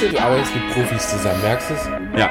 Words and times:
Siehst 0.00 0.12
du, 0.12 0.16
du 0.16 0.22
arbeitest 0.22 0.54
mit 0.54 0.70
Profis 0.72 1.10
zusammen, 1.10 1.42
merkst 1.42 1.68
du 1.68 1.74
es? 1.74 1.88
Ja. 2.16 2.30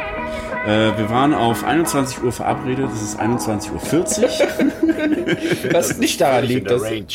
Äh, 0.65 0.97
wir 0.97 1.09
waren 1.12 1.36
auf 1.36 1.63
21 1.63 2.23
Uhr 2.23 2.31
verabredet, 2.31 2.89
es 2.91 3.02
ist 3.04 3.20
21.40 3.20 4.23
Uhr. 4.23 5.73
Was 5.73 5.97
nicht 5.97 6.20
daran 6.20 6.45
liegt, 6.45 6.71
dass, 6.71 6.82
Range. 6.82 7.05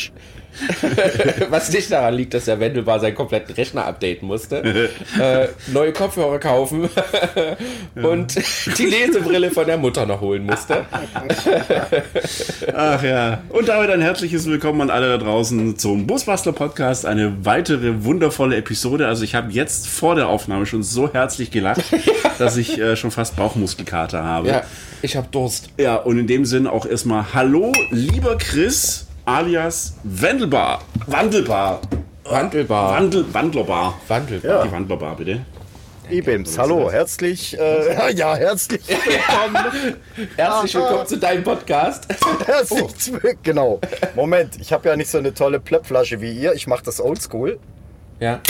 was 1.50 1.72
nicht 1.72 1.90
daran 1.90 2.14
liegt, 2.14 2.34
dass 2.34 2.44
der 2.44 2.60
Wendelbar 2.60 3.00
seinen 3.00 3.14
kompletten 3.14 3.54
Rechner 3.54 3.84
updaten 3.86 4.26
musste, 4.26 4.62
äh, 5.20 5.48
neue 5.72 5.92
Kopfhörer 5.92 6.38
kaufen 6.38 6.88
und 7.94 8.36
die 8.78 8.86
Lesebrille 8.86 9.50
von 9.50 9.66
der 9.66 9.76
Mutter 9.76 10.06
noch 10.06 10.20
holen 10.20 10.44
musste. 10.44 10.84
Ach 12.74 13.02
ja. 13.02 13.42
Und 13.48 13.68
damit 13.68 13.90
ein 13.90 14.00
herzliches 14.00 14.46
Willkommen 14.46 14.82
an 14.82 14.90
alle 14.90 15.18
da 15.18 15.24
draußen 15.24 15.76
zum 15.78 16.06
Busbastler 16.06 16.52
Podcast. 16.52 17.06
Eine 17.06 17.44
weitere 17.44 18.04
wundervolle 18.04 18.56
Episode. 18.56 19.08
Also 19.08 19.24
ich 19.24 19.34
habe 19.34 19.52
jetzt 19.52 19.88
vor 19.88 20.14
der 20.14 20.28
Aufnahme 20.28 20.66
schon 20.66 20.82
so 20.82 21.12
herzlich 21.12 21.50
gelacht, 21.50 21.82
dass 22.38 22.56
ich 22.56 22.78
äh, 22.78 22.96
schon 22.96 23.10
fast 23.10 23.36
Bauchmuskelkater 23.36 24.22
habe. 24.22 24.48
Ja, 24.48 24.62
ich 25.02 25.16
hab 25.16 25.30
Durst. 25.32 25.70
Ja, 25.78 25.96
und 25.96 26.18
in 26.18 26.26
dem 26.26 26.44
Sinn 26.44 26.66
auch 26.66 26.86
erstmal 26.86 27.34
Hallo, 27.34 27.72
lieber 27.90 28.36
Chris, 28.38 29.06
alias 29.24 29.94
Wendelbar. 30.02 30.80
Wandelbar. 31.06 31.80
Wandelbar. 32.24 32.92
Wandel, 32.92 33.24
Wandlerbar. 33.34 34.00
Wandelbar. 34.08 34.64
Die 34.66 34.72
Wandlerbar, 34.72 35.16
bitte. 35.16 35.40
Ibims, 36.10 36.58
hallo, 36.58 36.90
herzlich, 36.92 37.58
äh, 37.58 38.12
ja, 38.14 38.36
herzlich 38.36 38.82
willkommen. 38.86 39.96
Herzlich 40.36 40.74
willkommen 40.74 41.06
zu 41.06 41.16
deinem 41.16 41.42
Podcast. 41.42 42.06
herzlich, 42.46 43.38
genau. 43.42 43.80
Moment, 44.14 44.60
ich 44.60 44.70
habe 44.70 44.86
ja 44.90 44.96
nicht 44.96 45.08
so 45.10 45.16
eine 45.16 45.32
tolle 45.32 45.60
Plöppflasche 45.60 46.20
wie 46.20 46.30
ihr. 46.32 46.52
Ich 46.52 46.66
mache 46.66 46.84
das 46.84 47.00
oldschool. 47.00 47.58
Ja. 48.20 48.40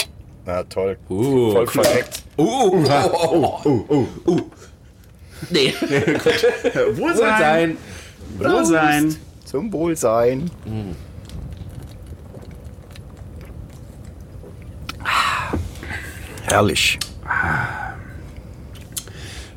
Na 0.45 0.65
toll. 0.65 0.99
Uh, 1.09 1.53
Voll 1.53 1.67
korrekt. 1.67 2.25
uh, 2.37 2.43
uh, 2.43 2.85
oh, 2.85 3.61
Oh, 3.65 3.85
oh, 3.89 4.07
oh. 4.27 4.41
nee. 5.51 5.73
Wohlsein. 6.97 7.77
Wohlsein. 8.37 8.49
Wohlsein. 8.53 9.17
Zum 9.55 9.73
Wohlsein. 9.73 10.51
Herrlich. 16.47 16.99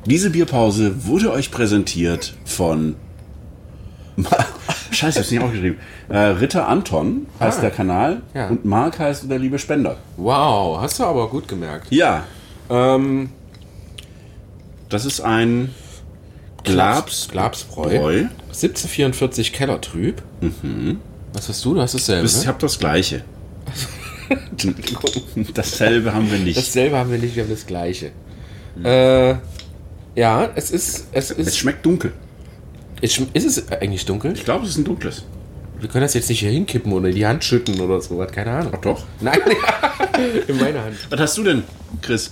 Diese 0.05 0.29
Bierpause 0.29 1.05
wurde 1.05 1.31
euch 1.31 1.51
präsentiert 1.51 2.35
von. 2.45 2.95
Scheiße, 4.91 5.09
ich 5.09 5.17
hab's 5.17 5.31
nicht 5.31 5.43
aufgeschrieben. 5.43 5.79
Äh, 6.09 6.17
Ritter 6.17 6.67
Anton 6.67 7.27
heißt 7.39 7.59
Ah. 7.59 7.61
der 7.61 7.71
Kanal 7.71 8.21
Ja. 8.33 8.47
und 8.47 8.65
Mark 8.65 8.99
heißt 8.99 9.29
der 9.29 9.37
liebe 9.37 9.59
Spender. 9.59 9.97
Wow, 10.15 10.79
hast 10.81 10.99
du 10.99 11.03
aber 11.03 11.27
gut 11.29 11.47
gemerkt. 11.47 11.87
Ja, 11.91 12.23
Ähm, 12.69 13.29
das 14.89 15.05
ist 15.05 15.21
ein 15.21 15.73
Glabs 16.73 17.27
Glabsbräu. 17.31 17.99
Bräu. 17.99 18.17
1744 18.47 19.53
Kellertrüb. 19.53 20.21
Mhm. 20.41 20.99
Was 21.33 21.49
hast 21.49 21.63
du? 21.65 21.73
Du 21.73 21.81
hast 21.81 21.93
dasselbe. 21.93 22.25
Ich 22.27 22.37
ne? 22.41 22.47
habe 22.47 22.57
das 22.59 22.79
gleiche. 22.79 23.23
Dasselbe 25.53 26.13
haben 26.13 26.29
wir 26.31 26.39
nicht. 26.39 26.57
Dasselbe 26.57 26.97
haben 26.97 27.11
wir 27.11 27.17
nicht, 27.17 27.35
wir 27.35 27.43
haben 27.43 27.49
das 27.51 27.65
gleiche. 27.65 28.11
Äh, 28.83 29.35
ja, 30.15 30.49
es 30.55 30.71
ist. 30.71 31.07
Es 31.11 31.31
es 31.31 31.37
ist. 31.47 31.57
schmeckt 31.57 31.85
dunkel. 31.85 32.11
Es 33.01 33.13
schm- 33.13 33.27
ist 33.33 33.45
es 33.45 33.71
eigentlich 33.71 34.05
dunkel? 34.05 34.33
Ich 34.33 34.43
glaube, 34.45 34.63
es 34.65 34.71
ist 34.71 34.77
ein 34.77 34.83
dunkles. 34.85 35.23
Wir 35.79 35.87
können 35.89 36.01
das 36.01 36.15
jetzt 36.15 36.27
nicht 36.29 36.39
hier 36.39 36.49
hinkippen 36.49 36.91
oder 36.91 37.09
in 37.09 37.15
die 37.15 37.25
Hand 37.27 37.43
schütten 37.43 37.79
oder 37.79 38.01
so. 38.01 38.17
was, 38.17 38.31
Keine 38.31 38.51
Ahnung. 38.51 38.73
Ach 38.75 38.81
doch. 38.81 39.03
Nein, 39.21 39.39
in 40.47 40.57
meiner 40.57 40.83
Hand. 40.83 40.95
Was 41.11 41.19
hast 41.19 41.37
du 41.37 41.43
denn, 41.43 41.63
Chris? 42.01 42.31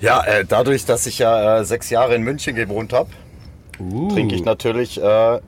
Ja, 0.00 0.24
äh, 0.24 0.44
dadurch, 0.46 0.84
dass 0.86 1.06
ich 1.06 1.18
ja 1.18 1.60
äh, 1.60 1.64
sechs 1.64 1.90
Jahre 1.90 2.14
in 2.14 2.22
München 2.22 2.54
gewohnt 2.54 2.92
habe, 2.94 3.10
trinke 3.78 4.34
ich 4.34 4.44
natürlich 4.44 5.00
äh, 5.02 5.40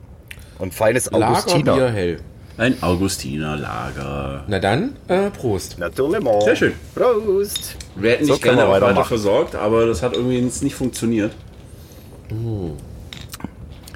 ein 0.59 0.71
feines 0.71 1.11
Augustiner. 1.13 1.71
Lagerbier 1.75 1.89
hell. 1.91 2.19
Ein 2.57 2.83
Augustiner 2.83 3.55
Lager. 3.55 4.43
Na 4.47 4.59
dann, 4.59 4.97
äh, 5.07 5.29
Prost. 5.29 5.79
Natürlich. 5.79 6.21
Sehr 6.43 6.55
schön. 6.57 6.73
Prost. 6.93 7.75
Wir 7.95 8.11
hätten 8.11 8.25
So 8.25 8.37
gerne 8.37 8.63
weiter 8.67 8.71
weitermachen. 8.87 9.07
versorgt, 9.07 9.55
aber 9.55 9.85
das 9.85 10.03
hat 10.03 10.13
irgendwie 10.13 10.41
nicht 10.41 10.75
funktioniert. 10.75 11.31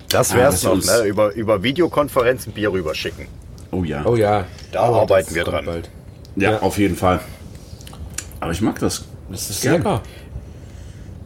Das 0.09 0.31
Ah, 0.31 0.35
wär's 0.37 0.61
das 0.61 0.87
noch, 0.87 0.97
ne? 1.01 1.07
Über, 1.07 1.33
über 1.33 1.61
Videokonferenzen 1.63 2.53
Bier 2.53 2.71
rüberschicken. 2.71 3.27
Oh 3.71 3.83
ja. 3.83 4.05
Oh 4.05 4.15
ja. 4.15 4.45
Da 4.71 4.89
oh, 4.89 4.95
arbeiten 5.01 5.33
wir 5.35 5.43
dran. 5.43 5.65
Bald. 5.65 5.89
Ja, 6.35 6.51
Ja. 6.53 6.59
auf 6.61 6.77
jeden 6.77 6.95
Fall. 6.95 7.19
Aber 8.39 8.51
ich 8.51 8.61
mag 8.61 8.79
das. 8.79 9.05
Das 9.29 9.49
ist 9.49 9.63
lecker. 9.63 10.01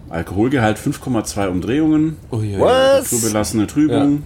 Alkoholgehalt 0.09 0.78
5,2 0.78 1.47
Umdrehungen. 1.47 2.18
Oh, 2.31 2.41
ja, 2.41 2.57
ja. 2.57 2.59
Was? 3.00 3.09
Zugelassene 3.09 3.68
Trübung. 3.68 4.23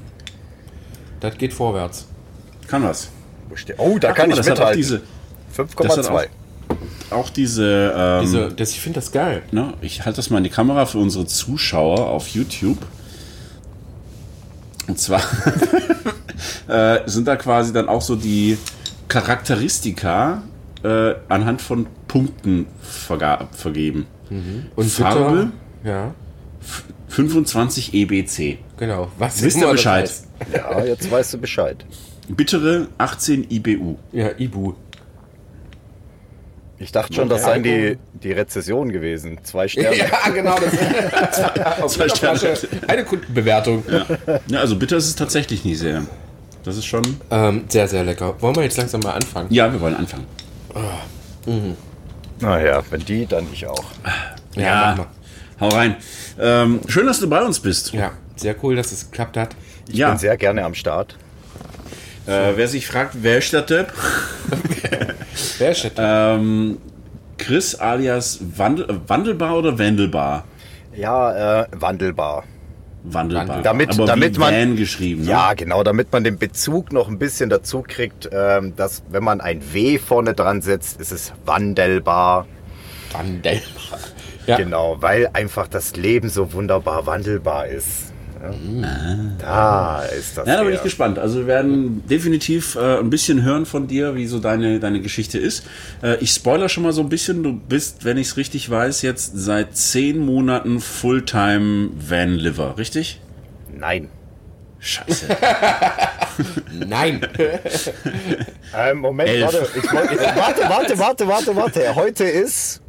Das 1.19 1.37
geht 1.37 1.53
vorwärts. 1.53 2.07
Kann 2.67 2.83
was. 2.83 3.09
Oh, 3.77 3.97
da 3.99 4.09
Ach, 4.11 4.15
kann 4.15 4.29
mal, 4.29 4.33
ich 4.33 4.37
das 4.37 4.49
hat 4.49 4.59
auch 4.59 4.69
mithalten. 4.73 4.77
diese, 4.81 5.01
das 5.49 5.57
hat 5.59 6.05
5,2. 6.05 6.27
auch 7.11 7.29
diese, 7.29 7.93
ähm, 7.95 8.21
Diese, 8.21 8.49
das, 8.53 8.71
ich 8.71 8.79
finde 8.79 8.99
das 8.99 9.11
geil. 9.11 9.43
ne, 9.51 9.73
ich 9.81 10.05
halte 10.05 10.17
das 10.17 10.29
mal 10.29 10.37
in 10.37 10.45
die 10.45 10.49
Kamera 10.49 10.85
für 10.85 10.99
unsere 10.99 11.25
Zuschauer 11.25 12.07
auf 12.07 12.27
YouTube. 12.29 12.77
Und 14.87 14.97
zwar 14.99 15.21
äh, 16.67 16.99
sind 17.07 17.27
da 17.27 17.35
quasi 17.35 17.73
dann 17.73 17.89
auch 17.89 18.01
so 18.01 18.15
die 18.15 18.57
Charakteristika 19.07 20.43
äh, 20.83 21.13
anhand 21.29 21.61
von 21.61 21.87
Punkten 22.07 22.65
verga- 22.81 23.47
vergeben. 23.51 24.07
Und 24.77 24.89
Farbe? 24.89 25.51
Ja, 25.83 26.13
25 27.09 27.93
EBC. 27.93 28.59
genau. 28.77 29.09
Was 29.17 29.41
Wisst 29.41 29.57
ihr 29.57 29.63
immer 29.63 29.71
das 29.73 29.81
Bescheid? 29.81 30.03
heißt. 30.03 30.27
Ja, 30.53 30.83
jetzt 30.85 31.11
weißt 31.11 31.33
du 31.33 31.37
Bescheid. 31.39 31.85
Bittere 32.29 32.87
18 32.97 33.49
IBU. 33.49 33.97
Ja, 34.11 34.29
Ibu. 34.37 34.73
Ich 36.77 36.91
dachte 36.91 37.13
schon, 37.13 37.29
das 37.29 37.43
seien 37.43 37.61
die, 37.61 37.97
die 38.13 38.31
Rezessionen 38.31 38.91
gewesen. 38.91 39.37
Zwei 39.43 39.67
Sterne. 39.67 39.95
Ja, 39.97 40.29
genau. 40.33 40.55
Das 40.59 41.91
Zwei 41.93 42.05
jeder 42.05 42.15
Sterne. 42.15 42.39
Flasche 42.39 42.67
eine 42.87 43.03
Kundenbewertung. 43.03 43.83
Ja, 44.47 44.59
also 44.59 44.75
bitter 44.77 44.97
ist 44.97 45.07
es 45.07 45.15
tatsächlich 45.15 45.63
nicht 45.65 45.77
sehr. 45.79 46.03
Das 46.63 46.77
ist 46.77 46.85
schon. 46.85 47.01
Ähm, 47.29 47.65
sehr, 47.67 47.87
sehr 47.87 48.03
lecker. 48.03 48.35
Wollen 48.41 48.55
wir 48.55 48.63
jetzt 48.63 48.77
langsam 48.77 49.01
mal 49.01 49.11
anfangen? 49.13 49.47
Ja, 49.51 49.71
wir 49.71 49.79
wollen 49.81 49.95
anfangen. 49.95 50.25
Naja, 52.39 52.81
wenn 52.89 53.05
die, 53.05 53.25
dann 53.27 53.45
ich 53.51 53.67
auch. 53.67 53.83
mach 54.55 54.97
mal. 54.97 55.07
Hau 55.61 55.69
rein. 55.69 55.95
Ähm, 56.39 56.81
schön, 56.87 57.05
dass 57.07 57.19
du 57.19 57.29
bei 57.29 57.41
uns 57.41 57.59
bist. 57.59 57.93
Ja, 57.93 58.11
sehr 58.35 58.55
cool, 58.63 58.75
dass 58.75 58.91
es 58.91 59.09
geklappt 59.11 59.37
hat. 59.37 59.55
Ich 59.87 59.95
Ja. 59.95 60.09
bin 60.09 60.17
sehr 60.17 60.35
gerne 60.37 60.65
am 60.65 60.73
Start. 60.73 61.17
Äh, 62.27 62.51
wer 62.55 62.67
sich 62.67 62.85
fragt, 62.87 63.15
wer 63.21 63.37
ist 63.37 63.51
der 63.53 63.65
Typ? 63.65 63.87
Wer 65.57 65.71
ist 65.71 65.83
das? 65.85 65.91
Ähm, 65.97 66.77
Chris 67.37 67.75
alias 67.75 68.39
Wandel, 68.57 68.89
äh, 68.89 68.93
Wandelbar 69.07 69.57
oder 69.57 69.77
Wandelbar? 69.79 70.43
Ja, 70.95 71.61
äh, 71.61 71.67
wandelbar. 71.71 72.43
Wandelbar. 73.03 73.47
Wandelbar. 73.47 73.61
Damit- 73.63 73.89
Aber 73.93 74.05
damit 74.05 74.35
wie 74.35 74.39
man- 74.39 74.53
Van 74.53 74.75
geschrieben. 74.75 75.23
Ne? 75.23 75.31
Ja, 75.31 75.53
genau, 75.55 75.83
damit 75.83 76.11
man 76.11 76.23
den 76.23 76.37
Bezug 76.37 76.91
noch 76.93 77.07
ein 77.07 77.17
bisschen 77.17 77.49
dazu 77.49 77.83
kriegt, 77.87 78.29
ähm, 78.31 78.75
dass 78.75 79.01
wenn 79.09 79.23
man 79.23 79.41
ein 79.41 79.61
W 79.73 79.97
vorne 79.97 80.35
dran 80.35 80.61
setzt, 80.61 81.01
ist 81.01 81.11
es 81.11 81.33
wandelbar. 81.45 82.45
Wandel. 83.13 83.61
Ja. 84.47 84.57
Genau, 84.57 84.97
weil 85.01 85.29
einfach 85.33 85.67
das 85.67 85.95
Leben 85.95 86.29
so 86.29 86.53
wunderbar 86.53 87.05
wandelbar 87.05 87.67
ist. 87.67 88.11
Ja. 88.41 88.95
Da 89.37 90.03
ist 90.05 90.37
das. 90.37 90.47
Ja, 90.47 90.57
da 90.57 90.63
bin 90.63 90.73
ich 90.73 90.81
gespannt. 90.81 91.19
Also 91.19 91.39
wir 91.39 91.47
werden 91.47 92.03
definitiv 92.07 92.75
äh, 92.75 92.97
ein 92.97 93.09
bisschen 93.11 93.43
hören 93.43 93.65
von 93.67 93.87
dir, 93.87 94.15
wie 94.15 94.25
so 94.25 94.39
deine, 94.39 94.79
deine 94.79 94.99
Geschichte 94.99 95.37
ist. 95.37 95.63
Äh, 96.01 96.15
ich 96.21 96.31
spoiler 96.31 96.67
schon 96.67 96.83
mal 96.83 96.91
so 96.93 97.01
ein 97.01 97.09
bisschen. 97.09 97.43
Du 97.43 97.53
bist, 97.53 98.03
wenn 98.03 98.17
ich 98.17 98.27
es 98.29 98.37
richtig 98.37 98.67
weiß, 98.69 99.03
jetzt 99.03 99.33
seit 99.35 99.77
zehn 99.77 100.17
Monaten 100.19 100.79
Fulltime 100.79 101.89
Van-Liver, 101.95 102.77
richtig? 102.77 103.21
Nein. 103.77 104.09
Scheiße. 104.79 105.27
Nein. 106.87 107.21
Ähm, 108.73 108.99
Moment, 108.99 109.27
Elf. 109.27 109.43
warte, 109.43 109.67
ich, 109.75 109.83
warte, 109.83 110.69
warte, 110.69 110.97
warte, 110.99 111.27
warte, 111.27 111.55
warte. 111.57 111.95
Heute 111.95 112.23
ist 112.23 112.80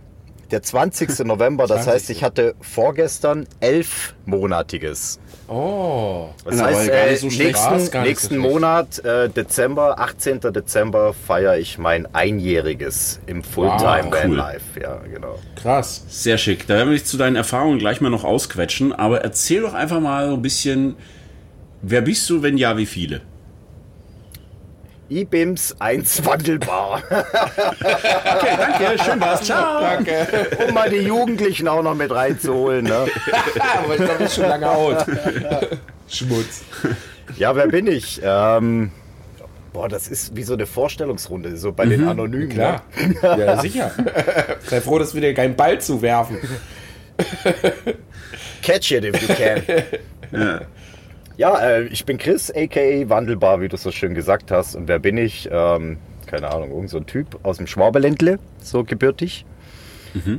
der 0.53 0.63
20. 0.63 1.25
November, 1.25 1.67
das 1.67 1.87
20.. 1.87 1.93
heißt, 1.93 2.11
ich 2.11 2.23
hatte 2.23 2.55
vorgestern 2.61 3.47
elfmonatiges. 3.61 5.19
Oh. 5.49 6.29
Das 6.45 6.61
aber 6.61 6.69
heißt, 6.69 6.91
äh, 6.91 7.17
so 7.17 7.27
nächsten, 7.27 8.03
nächsten 8.03 8.35
so. 8.37 8.41
Monat, 8.41 9.05
äh, 9.05 9.29
Dezember, 9.29 9.99
18. 9.99 10.41
Dezember, 10.41 11.15
feiere 11.15 11.59
ich 11.59 11.79
mein 11.79 12.07
Einjähriges 12.15 13.21
im 13.27 13.43
Fulltime 13.43 14.05
Wow, 14.05 14.13
Van 14.13 14.31
cool. 14.31 14.37
Life. 14.37 14.81
Ja, 14.81 15.01
genau. 15.13 15.39
Krass. 15.57 16.05
Sehr 16.09 16.39
schick. 16.39 16.67
Da 16.67 16.75
werden 16.75 16.91
wir 16.91 16.97
dich 16.97 17.07
zu 17.07 17.17
deinen 17.17 17.37
Erfahrungen 17.37 17.79
gleich 17.79 18.01
mal 18.01 18.11
noch 18.11 18.25
ausquetschen. 18.25 18.93
Aber 18.93 19.23
erzähl 19.23 19.63
doch 19.63 19.75
einfach 19.75 20.01
mal 20.01 20.29
so 20.29 20.35
ein 20.35 20.43
bisschen, 20.43 20.97
wer 21.83 22.03
bist 22.03 22.29
du, 22.31 22.43
wenn 22.43 22.57
ja, 22.59 22.77
wie 22.77 22.87
viele? 22.87 23.23
IBIMS 25.21 25.77
1 25.79 26.25
wandelbar. 26.25 27.03
Okay, 27.13 28.57
danke, 28.59 29.03
schön 29.03 29.21
war's. 29.21 29.43
Ciao. 29.45 29.81
Danke. 29.81 30.27
um 30.67 30.75
mal 30.75 30.89
die 30.89 30.97
Jugendlichen 30.97 31.69
auch 31.69 31.83
noch 31.83 31.95
mit 31.95 32.11
reinzuholen. 32.11 32.85
Ne? 32.85 32.95
Aber 33.85 33.93
ich 33.93 33.97
glaube, 33.97 34.15
das 34.19 34.21
ist 34.21 34.35
schon 34.37 34.49
lange 34.49 34.71
out. 34.71 35.05
Schmutz. 36.09 36.63
Ja, 37.37 37.55
wer 37.55 37.69
bin 37.69 37.87
ich? 37.87 38.21
Ähm, 38.25 38.91
boah, 39.73 39.89
das 39.89 40.09
ist 40.09 40.35
wie 40.35 40.43
so 40.43 40.55
eine 40.55 40.67
Vorstellungsrunde, 40.67 41.57
so 41.57 41.73
bei 41.73 41.87
den 41.87 42.09
Anonymen. 42.09 42.49
Klar. 42.49 42.83
Ja, 43.23 43.61
sicher. 43.61 43.93
Sei 44.67 44.81
froh, 44.81 44.99
dass 44.99 45.15
wir 45.15 45.21
dir 45.21 45.35
keinen 45.35 45.55
Ball 45.57 45.81
zuwerfen. 45.81 46.37
Ne? 46.37 47.95
Catch 48.63 48.93
it 48.93 49.05
if 49.05 49.23
you 49.23 49.35
can. 49.35 49.63
Ja, 50.33 50.61
äh, 51.61 51.85
ich 51.85 52.05
bin 52.05 52.19
Chris, 52.19 52.51
a.k.a. 52.51 53.09
Wandelbar, 53.09 53.61
wie 53.61 53.69
du 53.69 53.77
so 53.77 53.91
schön 53.91 54.15
gesagt 54.15 54.51
hast. 54.51 54.77
Und 54.77 54.89
wer 54.89 54.99
bin 54.99 55.17
ich? 55.17 55.49
Ähm, 55.51 55.99
keine 56.27 56.53
Ahnung, 56.53 56.71
irgend 56.71 56.91
so 56.91 56.99
ein 56.99 57.07
Typ 57.07 57.39
aus 57.43 57.59
dem 57.59 57.67
Schwaberländle, 57.67 58.39
so 58.63 58.85
gebürtig. 58.85 59.45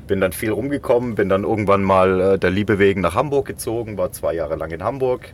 Bin 0.07 0.21
dann 0.21 0.33
viel 0.33 0.51
rumgekommen, 0.51 1.15
bin 1.15 1.29
dann 1.29 1.43
irgendwann 1.43 1.83
mal 1.83 2.21
äh, 2.21 2.39
der 2.39 2.51
Liebe 2.51 2.79
wegen 2.79 3.01
nach 3.01 3.15
Hamburg 3.15 3.47
gezogen, 3.47 3.97
war 3.97 4.11
zwei 4.11 4.33
Jahre 4.33 4.55
lang 4.55 4.71
in 4.71 4.83
Hamburg. 4.83 5.33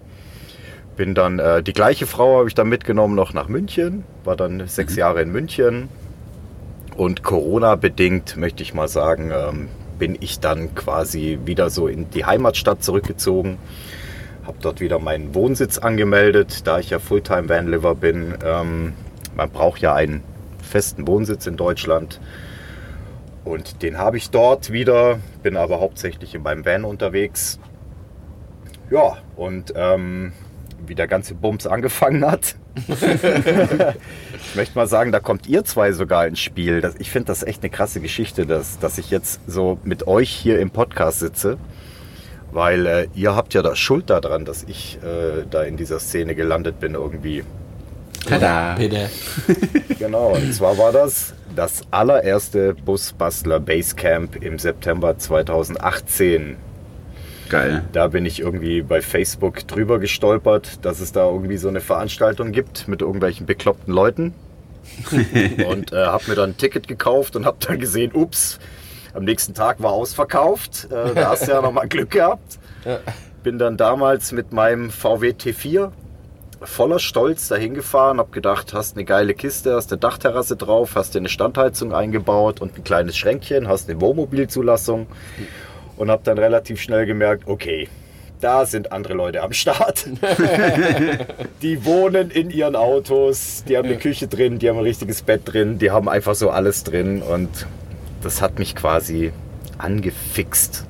Bin 0.96 1.14
dann, 1.14 1.40
äh, 1.40 1.64
die 1.64 1.74
gleiche 1.74 2.06
Frau 2.06 2.40
habe 2.40 2.48
ich 2.48 2.56
dann 2.56 2.70
mitgenommen 2.70 3.16
noch 3.16 3.34
nach 3.34 3.48
München, 3.48 4.04
war 4.24 4.36
dann 4.36 4.68
sechs 4.68 4.96
Jahre 4.96 5.22
in 5.22 5.32
München. 5.32 5.90
Und 6.96 7.24
Corona-bedingt, 7.24 8.36
möchte 8.36 8.64
ich 8.64 8.74
mal 8.74 8.90
sagen, 8.90 9.32
ähm, 9.34 9.70
bin 9.98 10.18
ich 10.20 10.40
dann 10.40 10.76
quasi 10.76 11.40
wieder 11.46 11.70
so 11.70 11.88
in 11.88 12.10
die 12.10 12.26
Heimatstadt 12.26 12.84
zurückgezogen. 12.84 13.58
Habe 14.50 14.58
dort 14.62 14.82
wieder 14.82 14.98
meinen 14.98 15.36
Wohnsitz 15.36 15.78
angemeldet, 15.78 16.66
da 16.66 16.80
ich 16.80 16.90
ja 16.90 16.98
Fulltime-Vanliver 16.98 17.94
bin. 17.94 18.34
Ähm, 18.44 18.94
man 19.36 19.50
braucht 19.52 19.80
ja 19.80 19.94
einen 19.94 20.24
festen 20.64 21.06
Wohnsitz 21.06 21.46
in 21.46 21.56
Deutschland. 21.56 22.20
Und 23.46 23.84
den 23.84 24.00
habe 24.00 24.18
ich 24.18 24.32
dort 24.32 24.72
wieder, 24.72 25.20
bin 25.44 25.56
aber 25.56 25.80
hauptsächlich 25.80 26.34
in 26.34 26.42
meinem 26.42 26.66
Van 26.66 26.84
unterwegs. 26.84 27.60
Ja, 28.90 29.20
und 29.36 29.72
ähm, 29.76 30.34
wie 30.84 30.96
der 30.96 31.08
ganze 31.08 31.36
Bums 31.36 31.68
angefangen 31.68 32.26
hat. 32.26 32.56
ich 32.88 34.56
möchte 34.56 34.76
mal 34.76 34.88
sagen, 34.88 35.12
da 35.12 35.20
kommt 35.20 35.46
ihr 35.46 35.64
zwei 35.64 35.92
sogar 35.92 36.26
ins 36.26 36.40
Spiel. 36.40 36.82
Das, 36.82 36.96
ich 36.98 37.12
finde 37.12 37.28
das 37.28 37.44
echt 37.44 37.62
eine 37.62 37.70
krasse 37.70 38.02
Geschichte, 38.02 38.48
dass, 38.48 38.80
dass 38.80 38.98
ich 38.98 39.12
jetzt 39.12 39.42
so 39.46 39.78
mit 39.84 40.08
euch 40.08 40.32
hier 40.32 40.60
im 40.60 40.72
Podcast 40.72 41.20
sitze. 41.20 41.60
Weil 42.52 42.86
äh, 42.86 43.08
ihr 43.14 43.36
habt 43.36 43.54
ja 43.54 43.62
da 43.62 43.76
Schuld 43.76 44.10
daran, 44.10 44.46
dass 44.46 44.64
ich 44.64 44.98
äh, 45.04 45.46
da 45.50 45.64
in 45.64 45.78
dieser 45.78 46.00
Szene 46.00 46.36
gelandet 46.36 46.80
bin 46.80 46.96
irgendwie. 46.96 47.44
Tada. 48.26 48.76
Bitte. 48.76 49.10
Genau, 50.00 50.30
und 50.34 50.54
zwar 50.54 50.78
war 50.78 50.94
das 50.94 51.34
das 51.58 51.82
allererste 51.92 52.74
Busbastler 52.74 53.60
Basecamp 53.60 54.42
im 54.42 54.58
September 54.60 55.18
2018. 55.18 56.56
Geil. 57.50 57.84
Da 57.92 58.08
bin 58.08 58.26
ich 58.26 58.40
irgendwie 58.40 58.82
bei 58.82 59.02
Facebook 59.02 59.68
drüber 59.68 60.00
gestolpert, 60.00 60.86
dass 60.86 61.02
es 61.02 61.12
da 61.12 61.26
irgendwie 61.26 61.58
so 61.58 61.68
eine 61.68 61.82
Veranstaltung 61.82 62.54
gibt 62.54 62.88
mit 62.88 63.02
irgendwelchen 63.02 63.46
bekloppten 63.46 63.94
Leuten. 63.94 64.34
und 65.68 65.92
äh, 65.92 66.06
habe 66.06 66.24
mir 66.28 66.36
dann 66.36 66.52
ein 66.52 66.58
Ticket 66.58 66.88
gekauft 66.88 67.36
und 67.36 67.46
habe 67.46 67.58
dann 67.60 67.80
gesehen, 67.80 68.12
ups, 68.14 68.60
am 69.20 69.26
nächsten 69.26 69.54
Tag 69.54 69.84
war 69.84 69.92
ausverkauft. 69.92 70.88
Äh, 70.92 71.14
da 71.14 71.30
hast 71.30 71.48
du 71.48 71.52
ja 71.52 71.62
nochmal 71.62 71.88
Glück 71.90 72.12
gehabt. 72.12 72.58
Bin 73.44 73.60
dann 73.60 73.76
damals 73.78 74.32
mit 74.32 74.54
meinem 74.54 74.90
VW 74.90 75.32
T4 75.32 75.92
voller 76.62 77.00
Stolz 77.00 77.48
dahin 77.48 77.74
gefahren, 77.74 78.18
habe 78.18 78.32
gedacht, 78.32 78.74
hast 78.74 78.96
eine 78.96 79.06
geile 79.06 79.34
Kiste, 79.34 79.76
hast 79.76 79.92
eine 79.92 80.00
Dachterrasse 80.00 80.58
drauf, 80.58 80.96
hast 80.96 81.16
dir 81.16 81.20
eine 81.20 81.30
Standheizung 81.30 81.94
eingebaut 81.94 82.62
und 82.62 82.78
ein 82.78 82.84
kleines 82.84 83.18
Schränkchen, 83.18 83.68
hast 83.68 83.90
eine 83.90 84.02
Wohnmobilzulassung 84.02 85.08
und 85.98 86.12
habe 86.12 86.22
dann 86.24 86.38
relativ 86.38 86.82
schnell 86.82 87.06
gemerkt, 87.06 87.44
okay, 87.48 87.88
da 88.42 88.66
sind 88.66 88.92
andere 88.92 89.14
Leute 89.14 89.42
am 89.42 89.54
Start. 89.54 90.06
die 91.62 91.86
wohnen 91.86 92.32
in 92.32 92.50
ihren 92.50 92.76
Autos, 92.76 93.64
die 93.68 93.78
haben 93.78 93.88
eine 93.88 93.98
Küche 93.98 94.28
drin, 94.28 94.60
die 94.60 94.70
haben 94.70 94.78
ein 94.78 94.84
richtiges 94.84 95.22
Bett 95.22 95.42
drin, 95.46 95.78
die 95.78 95.92
haben 95.92 96.08
einfach 96.10 96.36
so 96.36 96.50
alles 96.50 96.84
drin 96.84 97.22
und 97.22 97.50
das 98.22 98.42
hat 98.42 98.60
mich 98.60 98.76
quasi 98.76 99.32
angefixt. 99.78 100.86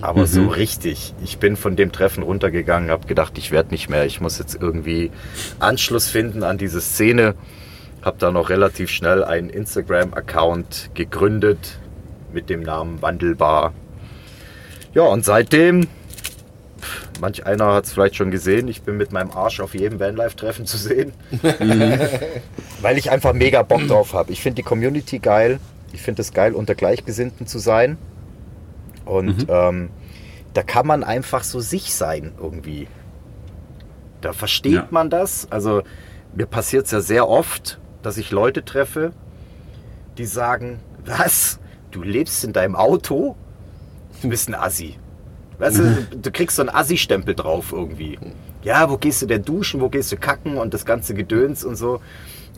Aber 0.00 0.26
so 0.26 0.46
richtig. 0.46 1.12
Ich 1.22 1.38
bin 1.38 1.56
von 1.56 1.76
dem 1.76 1.92
Treffen 1.92 2.22
runtergegangen, 2.22 2.90
habe 2.90 3.06
gedacht, 3.06 3.36
ich 3.36 3.50
werde 3.50 3.70
nicht 3.70 3.90
mehr. 3.90 4.06
Ich 4.06 4.20
muss 4.20 4.38
jetzt 4.38 4.56
irgendwie 4.60 5.10
Anschluss 5.58 6.08
finden 6.08 6.42
an 6.42 6.56
diese 6.56 6.80
Szene. 6.80 7.34
Habe 8.02 8.16
da 8.18 8.30
noch 8.30 8.48
relativ 8.48 8.90
schnell 8.90 9.22
einen 9.22 9.50
Instagram-Account 9.50 10.92
gegründet 10.94 11.78
mit 12.32 12.48
dem 12.48 12.62
Namen 12.62 13.02
Wandelbar. 13.02 13.74
Ja, 14.94 15.02
und 15.02 15.24
seitdem, 15.24 15.86
manch 17.20 17.44
einer 17.44 17.74
hat 17.74 17.84
es 17.84 17.92
vielleicht 17.92 18.16
schon 18.16 18.30
gesehen, 18.30 18.68
ich 18.68 18.80
bin 18.82 18.96
mit 18.96 19.12
meinem 19.12 19.30
Arsch 19.32 19.60
auf 19.60 19.74
jedem 19.74 20.00
Vanlife-Treffen 20.00 20.64
zu 20.64 20.78
sehen. 20.78 21.12
Weil 22.80 22.96
ich 22.96 23.10
einfach 23.10 23.34
mega 23.34 23.62
Bock 23.62 23.86
drauf 23.86 24.14
habe. 24.14 24.32
Ich 24.32 24.40
finde 24.40 24.56
die 24.56 24.62
Community 24.62 25.18
geil. 25.18 25.60
Ich 25.92 26.02
finde 26.02 26.22
es 26.22 26.32
geil, 26.32 26.54
unter 26.54 26.74
Gleichgesinnten 26.74 27.46
zu 27.46 27.58
sein. 27.58 27.98
Und 29.04 29.46
ähm, 29.48 29.90
da 30.54 30.62
kann 30.62 30.86
man 30.86 31.02
einfach 31.04 31.42
so 31.44 31.60
sich 31.60 31.94
sein 31.94 32.32
irgendwie. 32.40 32.86
Da 34.20 34.32
versteht 34.32 34.72
Ja. 34.72 34.88
man 34.90 35.10
das. 35.10 35.48
Also 35.50 35.82
mir 36.34 36.46
passiert 36.46 36.86
es 36.86 36.92
ja 36.92 37.00
sehr 37.00 37.28
oft, 37.28 37.80
dass 38.02 38.18
ich 38.18 38.30
Leute 38.30 38.64
treffe, 38.64 39.12
die 40.18 40.26
sagen, 40.26 40.80
was? 41.04 41.58
Du 41.90 42.02
lebst 42.02 42.44
in 42.44 42.52
deinem 42.52 42.76
Auto? 42.76 43.34
Du 44.22 44.28
bist 44.28 44.48
ein 44.48 44.54
Assi. 44.54 44.96
Weißt 45.58 45.78
du, 45.78 46.06
du 46.22 46.30
kriegst 46.30 46.56
so 46.56 46.62
einen 46.62 46.68
Assi-Stempel 46.68 47.34
drauf 47.34 47.72
irgendwie. 47.72 48.18
Ja, 48.62 48.88
wo 48.90 48.96
gehst 48.96 49.22
du 49.22 49.26
denn 49.26 49.42
duschen, 49.44 49.80
wo 49.80 49.88
gehst 49.88 50.12
du 50.12 50.16
kacken 50.16 50.56
und 50.56 50.72
das 50.72 50.84
ganze 50.84 51.14
Gedöns 51.14 51.64
und 51.64 51.76
so. 51.76 52.00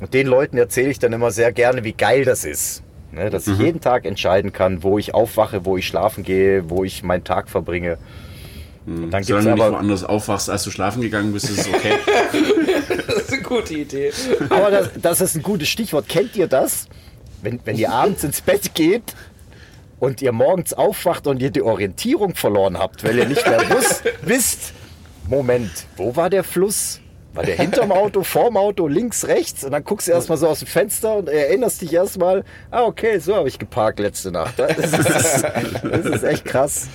Und 0.00 0.12
den 0.14 0.26
Leuten 0.26 0.58
erzähle 0.58 0.90
ich 0.90 0.98
dann 0.98 1.12
immer 1.12 1.30
sehr 1.30 1.52
gerne, 1.52 1.82
wie 1.84 1.92
geil 1.92 2.24
das 2.24 2.44
ist. 2.44 2.82
Ne, 3.12 3.28
dass 3.28 3.46
ich 3.46 3.58
jeden 3.58 3.80
Tag 3.82 4.06
entscheiden 4.06 4.52
kann, 4.52 4.82
wo 4.82 4.98
ich 4.98 5.14
aufwache, 5.14 5.66
wo 5.66 5.76
ich 5.76 5.86
schlafen 5.86 6.24
gehe, 6.24 6.70
wo 6.70 6.82
ich 6.82 7.02
meinen 7.02 7.24
Tag 7.24 7.50
verbringe. 7.50 7.98
Und 8.86 9.10
dann 9.10 9.22
gibt's 9.22 9.28
Solange 9.28 9.50
du 9.50 9.62
nicht 9.62 9.72
woanders 9.72 10.04
aufwachst, 10.04 10.48
als 10.48 10.64
du 10.64 10.70
schlafen 10.70 11.02
gegangen 11.02 11.32
bist, 11.32 11.50
ist 11.50 11.60
es 11.60 11.68
okay. 11.68 11.98
Das 13.06 13.16
ist 13.24 13.32
eine 13.32 13.42
gute 13.42 13.74
Idee. 13.74 14.12
aber 14.48 14.70
das, 14.70 14.90
das 15.00 15.20
ist 15.20 15.36
ein 15.36 15.42
gutes 15.42 15.68
Stichwort. 15.68 16.08
Kennt 16.08 16.36
ihr 16.36 16.46
das? 16.46 16.88
Wenn, 17.42 17.60
wenn 17.64 17.76
ihr 17.76 17.92
abends 17.92 18.24
ins 18.24 18.40
Bett 18.40 18.74
geht 18.74 19.14
und 19.98 20.22
ihr 20.22 20.32
morgens 20.32 20.72
aufwacht 20.72 21.26
und 21.26 21.40
ihr 21.40 21.50
die 21.50 21.62
Orientierung 21.62 22.34
verloren 22.34 22.78
habt, 22.78 23.04
weil 23.04 23.18
ihr 23.18 23.26
nicht 23.26 23.46
mehr 23.46 23.60
wusst, 23.70 24.04
wisst, 24.22 24.72
Moment, 25.28 25.70
wo 25.96 26.16
war 26.16 26.30
der 26.30 26.44
Fluss? 26.44 27.00
War 27.34 27.44
der 27.44 27.56
hinterm 27.56 27.92
Auto, 27.92 28.22
vorm 28.22 28.56
Auto, 28.58 28.86
links, 28.88 29.26
rechts? 29.26 29.64
Und 29.64 29.72
dann 29.72 29.84
guckst 29.84 30.06
du 30.08 30.12
erstmal 30.12 30.36
so 30.36 30.48
aus 30.48 30.58
dem 30.58 30.68
Fenster 30.68 31.16
und 31.16 31.28
erinnerst 31.28 31.80
dich 31.80 31.92
erstmal, 31.94 32.44
ah, 32.70 32.82
okay, 32.82 33.18
so 33.18 33.34
habe 33.36 33.48
ich 33.48 33.58
geparkt 33.58 34.00
letzte 34.00 34.30
Nacht. 34.30 34.58
Das 34.58 34.76
ist, 34.76 35.44
das 35.82 36.06
ist 36.06 36.22
echt 36.24 36.44
krass. 36.44 36.88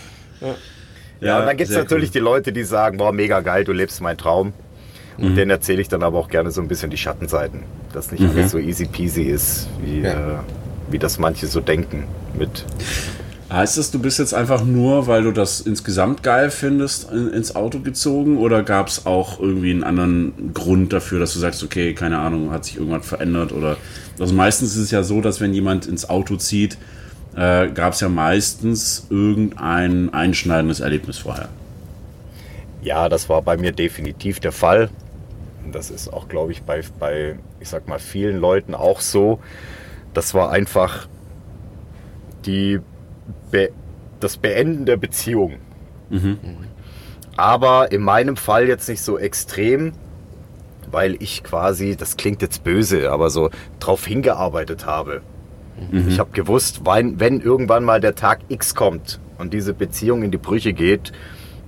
Ja, 1.19 1.39
und 1.39 1.47
dann 1.47 1.57
gibt 1.57 1.71
es 1.71 1.75
natürlich 1.75 2.09
cool. 2.09 2.13
die 2.13 2.19
Leute, 2.19 2.53
die 2.53 2.63
sagen, 2.63 2.97
boah, 2.97 3.11
mega 3.11 3.39
geil, 3.39 3.63
du 3.63 3.71
lebst 3.71 3.99
meinen 4.01 4.17
Traum. 4.17 4.53
Und 5.17 5.33
denen 5.35 5.49
erzähle 5.49 5.81
ich 5.81 5.87
dann 5.87 6.03
aber 6.03 6.19
auch 6.19 6.27
gerne 6.29 6.51
so 6.51 6.61
ein 6.61 6.67
bisschen 6.67 6.91
die 6.91 6.97
Schattenseiten. 6.97 7.63
Dass 7.91 8.11
nicht 8.11 8.23
alles 8.23 8.51
so 8.51 8.59
easy 8.59 8.85
peasy 8.85 9.23
ist, 9.23 9.67
wie, 9.81 10.01
Ja. 10.01 10.11
äh, 10.11 10.37
wie 10.91 10.99
das 10.99 11.17
manche 11.17 11.47
so 11.47 11.59
denken. 11.59 12.03
Mit 12.37 12.63
Heißt 13.49 13.77
das, 13.77 13.91
du 13.91 13.99
bist 13.99 14.19
jetzt 14.19 14.33
einfach 14.33 14.65
nur, 14.65 15.07
weil 15.07 15.23
du 15.23 15.31
das 15.31 15.61
insgesamt 15.61 16.21
geil 16.21 16.51
findest, 16.51 17.09
in, 17.11 17.29
ins 17.29 17.55
Auto 17.55 17.79
gezogen? 17.79 18.37
Oder 18.37 18.61
gab 18.61 18.89
es 18.89 19.05
auch 19.05 19.39
irgendwie 19.39 19.71
einen 19.71 19.85
anderen 19.85 20.53
Grund 20.53 20.91
dafür, 20.91 21.19
dass 21.19 21.33
du 21.33 21.39
sagst, 21.39 21.63
okay, 21.63 21.93
keine 21.93 22.19
Ahnung, 22.19 22.51
hat 22.51 22.65
sich 22.65 22.75
irgendwas 22.75 23.07
verändert? 23.07 23.53
Oder 23.53 23.77
also 24.19 24.33
meistens 24.33 24.75
ist 24.75 24.83
es 24.83 24.91
ja 24.91 25.01
so, 25.01 25.21
dass 25.21 25.39
wenn 25.39 25.53
jemand 25.53 25.85
ins 25.85 26.09
Auto 26.09 26.35
zieht, 26.35 26.77
äh, 27.37 27.69
gab 27.69 27.93
es 27.93 28.01
ja 28.01 28.09
meistens 28.09 29.07
irgendein 29.09 30.13
einschneidendes 30.13 30.81
Erlebnis 30.81 31.19
vorher. 31.19 31.47
Ja, 32.81 33.07
das 33.07 33.29
war 33.29 33.41
bei 33.41 33.55
mir 33.55 33.71
definitiv 33.71 34.41
der 34.41 34.51
Fall. 34.51 34.89
Und 35.63 35.73
das 35.73 35.89
ist 35.89 36.11
auch, 36.11 36.27
glaube 36.27 36.51
ich, 36.51 36.63
bei, 36.63 36.81
bei, 36.99 37.39
ich 37.61 37.69
sag 37.69 37.87
mal, 37.87 37.99
vielen 37.99 38.37
Leuten 38.39 38.75
auch 38.75 38.99
so. 38.99 39.39
Das 40.13 40.33
war 40.33 40.51
einfach 40.51 41.07
die 42.45 42.79
Be 43.51 43.69
das 44.19 44.37
Beenden 44.37 44.85
der 44.85 44.97
Beziehung. 44.97 45.57
Aber 47.35 47.91
in 47.91 48.01
meinem 48.01 48.35
Fall 48.35 48.67
jetzt 48.67 48.89
nicht 48.89 49.01
so 49.01 49.19
extrem, 49.19 49.91
weil 50.89 51.15
ich 51.21 51.43
quasi, 51.43 51.95
das 51.95 52.17
klingt 52.17 52.41
jetzt 52.41 52.63
böse, 52.63 53.11
aber 53.11 53.29
so 53.29 53.49
drauf 53.79 54.05
hingearbeitet 54.07 54.85
habe. 54.87 55.21
Ich 56.07 56.17
habe 56.17 56.31
gewusst, 56.31 56.81
wenn, 56.85 57.19
wenn 57.19 57.39
irgendwann 57.41 57.83
mal 57.83 58.01
der 58.01 58.15
Tag 58.15 58.39
X 58.49 58.73
kommt 58.73 59.19
und 59.37 59.53
diese 59.53 59.73
Beziehung 59.75 60.23
in 60.23 60.31
die 60.31 60.37
Brüche 60.37 60.73
geht, 60.73 61.11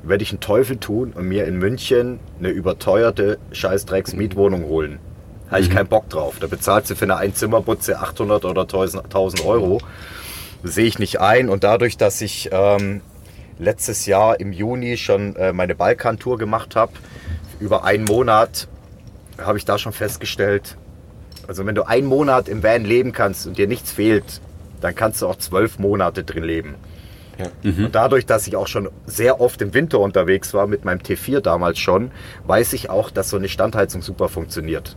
werde 0.01 0.23
ich 0.23 0.31
einen 0.31 0.39
Teufel 0.39 0.77
tun 0.77 1.13
und 1.13 1.27
mir 1.27 1.45
in 1.45 1.59
München 1.59 2.19
eine 2.39 2.49
überteuerte 2.49 3.37
Scheißdrecks-Mietwohnung 3.51 4.63
holen. 4.63 4.97
Habe 5.51 5.61
ich 5.61 5.69
keinen 5.69 5.87
Bock 5.87 6.09
drauf. 6.09 6.37
Da 6.39 6.47
bezahlst 6.47 6.89
du 6.89 6.95
für 6.95 7.05
eine 7.05 7.17
Einzimmerbutze 7.17 7.99
800 7.99 8.45
oder 8.45 8.61
1000 8.61 9.45
Euro. 9.45 9.79
Sehe 10.63 10.85
ich 10.85 10.99
nicht 10.99 11.19
ein. 11.19 11.49
Und 11.49 11.63
dadurch, 11.63 11.97
dass 11.97 12.21
ich 12.21 12.49
ähm, 12.51 13.01
letztes 13.57 14.05
Jahr 14.05 14.39
im 14.39 14.51
Juni 14.51 14.97
schon 14.97 15.35
äh, 15.35 15.53
meine 15.53 15.75
Balkantour 15.75 16.37
gemacht 16.37 16.75
habe, 16.75 16.93
über 17.59 17.83
einen 17.83 18.05
Monat, 18.05 18.67
habe 19.37 19.57
ich 19.57 19.65
da 19.65 19.77
schon 19.77 19.93
festgestellt, 19.93 20.77
also 21.47 21.65
wenn 21.65 21.75
du 21.75 21.83
einen 21.83 22.07
Monat 22.07 22.47
im 22.47 22.61
Van 22.61 22.85
leben 22.85 23.11
kannst 23.11 23.47
und 23.47 23.57
dir 23.57 23.67
nichts 23.67 23.91
fehlt, 23.91 24.41
dann 24.81 24.95
kannst 24.95 25.21
du 25.21 25.27
auch 25.27 25.37
zwölf 25.37 25.79
Monate 25.79 26.23
drin 26.23 26.43
leben. 26.43 26.75
Ja. 27.39 27.47
Und 27.63 27.95
dadurch, 27.95 28.25
dass 28.25 28.47
ich 28.47 28.55
auch 28.55 28.67
schon 28.67 28.89
sehr 29.05 29.39
oft 29.39 29.61
im 29.61 29.73
Winter 29.73 29.99
unterwegs 29.99 30.53
war, 30.53 30.67
mit 30.67 30.83
meinem 30.83 30.99
T4 30.99 31.39
damals 31.39 31.79
schon, 31.79 32.11
weiß 32.45 32.73
ich 32.73 32.89
auch, 32.89 33.09
dass 33.09 33.29
so 33.29 33.37
eine 33.37 33.47
Standheizung 33.47 34.01
super 34.01 34.27
funktioniert. 34.27 34.95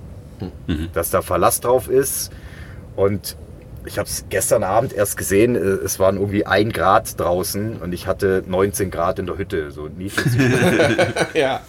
Dass 0.92 1.10
da 1.10 1.22
Verlass 1.22 1.60
drauf 1.60 1.88
ist. 1.88 2.32
Und 2.96 3.36
ich 3.84 3.98
habe 3.98 4.08
es 4.08 4.26
gestern 4.28 4.62
Abend 4.62 4.92
erst 4.92 5.16
gesehen, 5.16 5.56
äh, 5.56 5.58
es 5.58 5.98
waren 5.98 6.16
irgendwie 6.16 6.46
ein 6.46 6.72
Grad 6.72 7.18
draußen 7.18 7.78
und 7.78 7.92
ich 7.92 8.06
hatte 8.06 8.42
19 8.46 8.90
Grad 8.90 9.18
in 9.18 9.26
der 9.26 9.38
Hütte. 9.38 9.70
So 9.70 9.88
ja. 11.34 11.60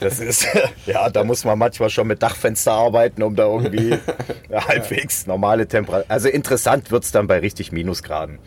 Das 0.00 0.20
ist, 0.20 0.46
ja, 0.86 1.08
da 1.10 1.24
muss 1.24 1.44
man 1.44 1.58
manchmal 1.58 1.90
schon 1.90 2.06
mit 2.06 2.22
Dachfenster 2.22 2.72
arbeiten, 2.72 3.22
um 3.22 3.34
da 3.34 3.46
irgendwie 3.46 3.96
halbwegs 4.52 5.26
normale 5.26 5.66
Temperatur. 5.66 6.10
Also 6.10 6.28
interessant 6.28 6.90
wird 6.90 7.04
es 7.04 7.12
dann 7.12 7.26
bei 7.26 7.38
richtig 7.38 7.72
Minusgraden. 7.72 8.38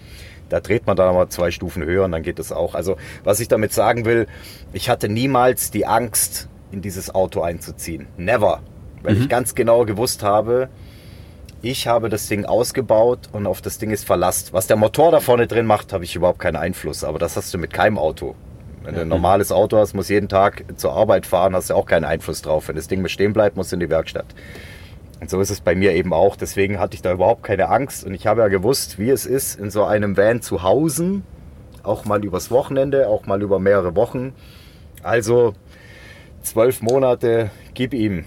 Da 0.50 0.60
dreht 0.60 0.86
man 0.86 0.98
dann 0.98 1.16
mal 1.16 1.30
zwei 1.30 1.50
Stufen 1.50 1.84
höher 1.86 2.04
und 2.06 2.12
dann 2.12 2.24
geht 2.24 2.38
es 2.38 2.52
auch. 2.52 2.76
Also, 2.76 2.98
was 3.24 3.40
ich 3.40 3.48
damit 3.48 3.72
sagen 3.72 4.04
will, 4.04 4.28
ich 4.74 4.90
hatte 4.90 5.08
niemals 5.08 5.72
die 5.72 5.86
Angst, 5.86 6.50
in 6.72 6.82
dieses 6.82 7.14
Auto 7.14 7.42
einzuziehen. 7.42 8.08
Never. 8.18 8.62
Weil 9.04 9.18
ich 9.18 9.30
ganz 9.30 9.56
genau 9.56 9.86
gewusst 9.86 10.24
habe, 10.24 10.70
ich 11.64 11.88
habe 11.88 12.10
das 12.10 12.28
Ding 12.28 12.46
ausgebaut 12.46 13.30
und 13.34 13.46
auf 13.46 13.62
das 13.62 13.78
Ding 13.78 13.92
ist 13.92 14.06
Verlass. 14.06 14.52
Was 14.52 14.66
der 14.66 14.78
Motor 14.78 15.12
da 15.12 15.20
vorne 15.20 15.46
drin 15.46 15.68
macht, 15.68 15.94
habe 15.94 16.04
ich 16.04 16.16
überhaupt 16.16 16.40
keinen 16.40 16.56
Einfluss. 16.56 17.04
Aber 17.04 17.20
das 17.20 17.38
hast 17.38 17.54
du 17.54 17.60
mit 17.60 17.72
keinem 17.72 18.00
Auto. 18.00 18.36
Wenn 18.84 18.96
du 18.96 19.02
ein 19.02 19.08
normales 19.08 19.52
Auto 19.52 19.78
hast, 19.78 19.94
muss 19.94 20.10
jeden 20.10 20.28
Tag 20.28 20.66
zur 20.76 20.94
Arbeit 20.94 21.28
fahren, 21.28 21.56
hast 21.56 21.70
du 21.70 21.76
auch 21.76 21.86
keinen 21.86 22.04
Einfluss 22.04 22.42
drauf. 22.42 22.68
Wenn 22.68 22.76
das 22.76 22.88
Ding 22.88 23.04
mal 23.04 23.10
stehen 23.10 23.34
bleibt, 23.34 23.58
musst 23.58 23.72
du 23.72 23.76
in 23.76 23.80
die 23.80 23.92
Werkstatt. 23.92 24.26
Und 25.20 25.30
so 25.30 25.40
ist 25.40 25.52
es 25.52 25.62
bei 25.62 25.76
mir 25.76 25.94
eben 25.94 26.14
auch. 26.14 26.36
Deswegen 26.36 26.80
hatte 26.80 26.96
ich 26.96 27.04
da 27.04 27.14
überhaupt 27.14 27.44
keine 27.44 27.70
Angst. 27.70 28.04
Und 28.04 28.16
ich 28.16 28.26
habe 28.26 28.42
ja 28.42 28.48
gewusst, 28.48 28.98
wie 28.98 29.12
es 29.12 29.28
ist, 29.28 29.60
in 29.60 29.70
so 29.70 29.84
einem 29.84 30.18
Van 30.18 30.42
zu 30.42 30.64
hausen. 30.64 31.24
Auch 31.84 32.06
mal 32.06 32.26
übers 32.26 32.50
Wochenende, 32.50 33.08
auch 33.08 33.28
mal 33.28 33.40
über 33.44 33.60
mehrere 33.60 33.96
Wochen. 33.96 34.34
Also 35.04 35.54
zwölf 36.42 36.82
Monate, 36.82 37.52
gib 37.76 37.94
ihm. 37.94 38.26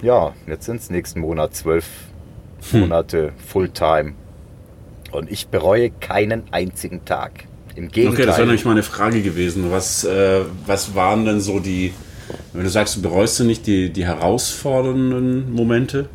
Ja, 0.00 0.32
jetzt 0.46 0.66
sind 0.66 0.80
es 0.80 0.90
nächsten 0.90 1.20
Monat 1.20 1.56
zwölf 1.56 2.07
Monate 2.72 3.32
Fulltime. 3.46 4.14
Und 5.12 5.30
ich 5.30 5.48
bereue 5.48 5.90
keinen 5.90 6.42
einzigen 6.50 7.04
Tag. 7.04 7.44
Im 7.74 7.88
Gegenteil. 7.88 8.14
Okay, 8.14 8.26
das 8.26 8.36
wäre 8.36 8.46
nämlich 8.46 8.64
meine 8.64 8.82
Frage 8.82 9.22
gewesen. 9.22 9.70
Was, 9.70 10.04
äh, 10.04 10.40
was 10.66 10.94
waren 10.94 11.24
denn 11.24 11.40
so 11.40 11.60
die, 11.60 11.94
wenn 12.52 12.64
du 12.64 12.70
sagst, 12.70 12.96
du 12.96 13.02
bereust 13.02 13.38
du 13.40 13.44
nicht 13.44 13.66
die, 13.66 13.90
die 13.90 14.04
herausfordernden 14.04 15.52
Momente? 15.52 16.08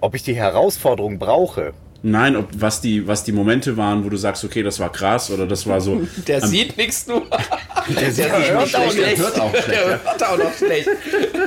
Ob 0.00 0.14
ich 0.14 0.22
die 0.22 0.34
Herausforderung 0.34 1.18
brauche? 1.18 1.72
Nein, 2.02 2.34
ob, 2.36 2.48
was, 2.56 2.80
die, 2.80 3.06
was 3.06 3.24
die 3.24 3.32
Momente 3.32 3.76
waren, 3.76 4.04
wo 4.04 4.08
du 4.08 4.16
sagst, 4.16 4.42
okay, 4.44 4.62
das 4.62 4.80
war 4.80 4.90
krass 4.90 5.30
oder 5.30 5.46
das 5.46 5.66
war 5.66 5.80
so. 5.82 6.00
Der 6.26 6.42
am- 6.42 6.48
sieht 6.48 6.76
nichts 6.78 7.06
nur. 7.06 7.22
der 7.88 8.10
sieht 8.10 8.24
Der 8.24 8.38
nicht 8.38 8.50
hört 8.50 8.74
auch 8.74 8.90
schlecht, 8.90 8.96
der 8.96 9.02
schlecht. 9.04 9.18
hört 9.22 9.40
auch 9.40 9.50
schlecht. 9.50 9.68
Der 9.68 9.82
ja. 9.90 10.00
hört 10.04 10.24
auch 10.24 10.38
noch 10.38 10.54
schlecht. 10.54 10.88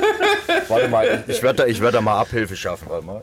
Warte 0.68 0.88
mal, 0.88 1.24
ich 1.26 1.42
werde 1.42 1.56
da, 1.62 1.66
ich 1.66 1.80
werd 1.80 1.94
da 1.94 2.00
mal 2.00 2.20
Abhilfe 2.20 2.54
schaffen. 2.56 2.86
Warte 2.88 3.04
mal. 3.06 3.22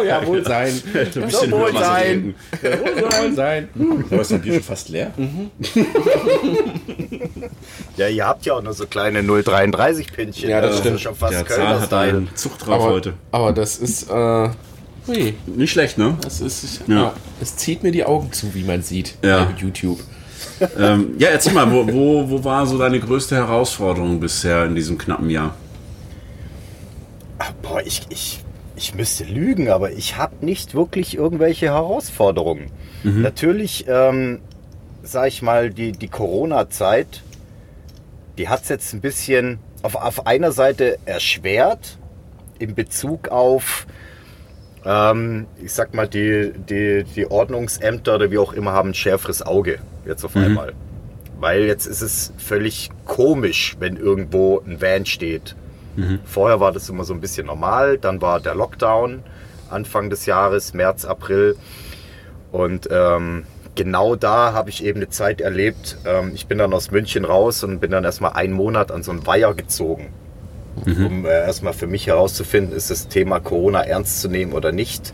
Oh 0.00 0.04
ja, 0.04 0.26
wohl 0.26 0.44
sein. 0.44 0.82
So 1.12 1.20
ein 1.20 1.26
bisschen 1.26 1.50
wohl 1.50 1.72
sein. 1.72 2.34
Wohl 2.62 3.32
sein. 3.34 3.68
Aber 4.10 4.20
ist 4.20 4.30
dein 4.30 4.40
Bier 4.42 4.54
schon 4.54 4.62
fast 4.62 4.88
leer? 4.90 5.10
Ja, 7.96 8.08
ihr 8.08 8.26
habt 8.26 8.46
ja 8.46 8.54
auch 8.54 8.62
nur 8.62 8.72
so 8.74 8.86
kleine 8.86 9.20
0,33-Pinchen. 9.22 10.48
Ja, 10.50 10.60
das 10.60 10.74
ist 10.74 10.80
stimmt. 10.80 11.00
schon 11.00 11.14
fast 11.14 11.32
Der 11.32 11.44
Kölner 11.44 11.64
Zahn 11.64 11.80
hat 11.80 11.92
einen 11.92 12.28
Zucht 12.36 12.66
drauf 12.66 12.74
Aber, 12.82 12.84
heute. 12.92 13.14
aber 13.32 13.52
das 13.52 13.76
ist, 13.78 14.08
äh, 14.10 14.48
hui, 15.08 15.34
Nicht 15.46 15.72
schlecht, 15.72 15.98
ne? 15.98 16.16
das 16.22 16.40
ist, 16.40 16.82
Ja. 16.86 16.94
ja. 16.96 17.12
es 17.40 17.56
zieht 17.56 17.82
mir 17.82 17.90
die 17.90 18.04
Augen 18.04 18.32
zu, 18.32 18.54
wie 18.54 18.62
man 18.64 18.82
sieht 18.82 19.14
Ja. 19.24 19.44
bei 19.44 19.60
YouTube. 19.60 19.98
Ähm, 20.76 21.14
ja, 21.18 21.28
erzähl 21.28 21.52
mal, 21.52 21.70
wo, 21.70 21.86
wo, 21.92 22.30
wo 22.30 22.42
war 22.44 22.66
so 22.66 22.78
deine 22.78 22.98
größte 22.98 23.36
Herausforderung 23.36 24.18
bisher 24.18 24.64
in 24.64 24.74
diesem 24.74 24.98
knappen 24.98 25.30
Jahr? 25.30 25.54
Ach, 27.38 27.52
Boah, 27.62 27.80
ich, 27.84 28.02
ich, 28.08 28.40
ich 28.74 28.94
müsste 28.94 29.22
lügen, 29.24 29.68
aber 29.68 29.92
ich 29.92 30.16
habe 30.16 30.44
nicht 30.44 30.74
wirklich 30.74 31.16
irgendwelche 31.16 31.66
Herausforderungen. 31.66 32.70
Natürlich, 33.04 33.84
ähm, 33.88 34.40
sag 35.04 35.28
ich 35.28 35.42
mal, 35.42 35.70
die, 35.70 35.92
die 35.92 36.08
Corona-Zeit, 36.08 37.22
die 38.36 38.48
hat 38.48 38.62
es 38.64 38.68
jetzt 38.68 38.92
ein 38.92 39.00
bisschen 39.00 39.60
auf, 39.82 39.94
auf 39.94 40.26
einer 40.26 40.50
Seite 40.50 40.98
erschwert 41.04 41.98
in 42.58 42.74
Bezug 42.74 43.28
auf, 43.28 43.86
ähm, 44.84 45.46
ich 45.62 45.72
sag 45.72 45.94
mal, 45.94 46.08
die, 46.08 46.52
die, 46.68 47.04
die 47.04 47.30
Ordnungsämter 47.30 48.16
oder 48.16 48.30
wie 48.30 48.38
auch 48.38 48.52
immer 48.52 48.72
haben 48.72 48.90
ein 48.90 48.94
schärferes 48.94 49.42
Auge 49.42 49.78
jetzt 50.06 50.24
auf 50.24 50.34
einmal. 50.46 50.72
Weil 51.40 51.62
jetzt 51.64 51.86
ist 51.86 52.00
es 52.02 52.32
völlig 52.36 52.90
komisch, 53.04 53.76
wenn 53.78 53.96
irgendwo 53.96 54.60
ein 54.66 54.80
Van 54.80 55.06
steht. 55.06 55.54
Vorher 56.24 56.60
war 56.60 56.72
das 56.72 56.88
immer 56.88 57.04
so 57.04 57.14
ein 57.14 57.20
bisschen 57.20 57.46
normal, 57.46 57.98
dann 57.98 58.20
war 58.20 58.40
der 58.40 58.54
Lockdown 58.54 59.22
Anfang 59.70 60.10
des 60.10 60.26
Jahres, 60.26 60.74
März, 60.74 61.04
April. 61.04 61.56
Und 62.50 62.88
ähm, 62.90 63.44
genau 63.74 64.16
da 64.16 64.52
habe 64.52 64.70
ich 64.70 64.84
eben 64.84 64.98
eine 65.00 65.08
Zeit 65.08 65.40
erlebt. 65.40 65.98
Ähm, 66.06 66.32
ich 66.34 66.46
bin 66.46 66.58
dann 66.58 66.72
aus 66.72 66.90
München 66.90 67.24
raus 67.24 67.62
und 67.64 67.80
bin 67.80 67.90
dann 67.90 68.04
erstmal 68.04 68.32
einen 68.32 68.52
Monat 68.54 68.90
an 68.90 69.02
so 69.02 69.10
einen 69.10 69.26
Weiher 69.26 69.54
gezogen, 69.54 70.08
um 70.86 71.24
äh, 71.26 71.28
erstmal 71.28 71.72
für 71.72 71.86
mich 71.86 72.06
herauszufinden, 72.06 72.74
ist 72.76 72.90
das 72.90 73.08
Thema 73.08 73.40
Corona 73.40 73.82
ernst 73.82 74.20
zu 74.20 74.28
nehmen 74.28 74.52
oder 74.52 74.72
nicht. 74.72 75.12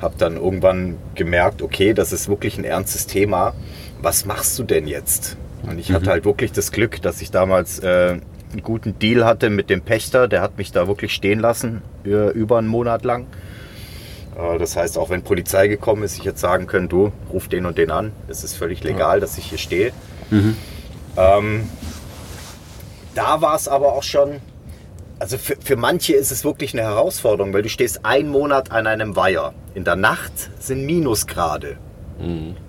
Habe 0.00 0.14
dann 0.18 0.36
irgendwann 0.36 0.96
gemerkt, 1.14 1.62
okay, 1.62 1.94
das 1.94 2.12
ist 2.12 2.28
wirklich 2.28 2.58
ein 2.58 2.64
ernstes 2.64 3.06
Thema. 3.06 3.54
Was 4.00 4.24
machst 4.24 4.58
du 4.58 4.64
denn 4.64 4.86
jetzt? 4.88 5.36
Und 5.62 5.78
ich 5.78 5.92
hatte 5.92 6.10
halt 6.10 6.24
wirklich 6.24 6.50
das 6.50 6.72
Glück, 6.72 7.00
dass 7.02 7.22
ich 7.22 7.30
damals 7.30 7.78
äh, 7.78 8.18
einen 8.52 8.62
guten 8.62 8.98
Deal 8.98 9.24
hatte 9.24 9.48
mit 9.48 9.70
dem 9.70 9.80
Pächter. 9.80 10.26
Der 10.26 10.42
hat 10.42 10.58
mich 10.58 10.72
da 10.72 10.88
wirklich 10.88 11.14
stehen 11.14 11.38
lassen, 11.38 11.82
äh, 12.04 12.30
über 12.32 12.58
einen 12.58 12.66
Monat 12.66 13.04
lang. 13.04 13.26
Äh, 14.36 14.58
Das 14.58 14.76
heißt, 14.76 14.98
auch 14.98 15.08
wenn 15.10 15.22
Polizei 15.22 15.68
gekommen 15.68 16.02
ist, 16.02 16.18
ich 16.18 16.24
jetzt 16.24 16.40
sagen 16.40 16.66
können, 16.66 16.88
du, 16.88 17.12
ruf 17.32 17.46
den 17.46 17.64
und 17.64 17.78
den 17.78 17.92
an. 17.92 18.10
Es 18.26 18.42
ist 18.42 18.56
völlig 18.56 18.82
legal, 18.82 19.20
dass 19.20 19.38
ich 19.38 19.44
hier 19.46 19.58
stehe. 19.58 19.92
Ähm, 21.16 21.68
da 23.14 23.40
war 23.40 23.54
es 23.54 23.68
aber 23.68 23.92
auch 23.92 24.02
schon, 24.02 24.40
also 25.22 25.38
für, 25.38 25.54
für 25.60 25.76
manche 25.76 26.14
ist 26.14 26.32
es 26.32 26.44
wirklich 26.44 26.74
eine 26.74 26.82
Herausforderung, 26.82 27.52
weil 27.52 27.62
du 27.62 27.68
stehst 27.68 28.04
einen 28.04 28.28
Monat 28.28 28.72
an 28.72 28.88
einem 28.88 29.14
Weiher. 29.14 29.54
In 29.72 29.84
der 29.84 29.94
Nacht 29.94 30.50
sind 30.58 30.84
Minusgrade. 30.84 31.78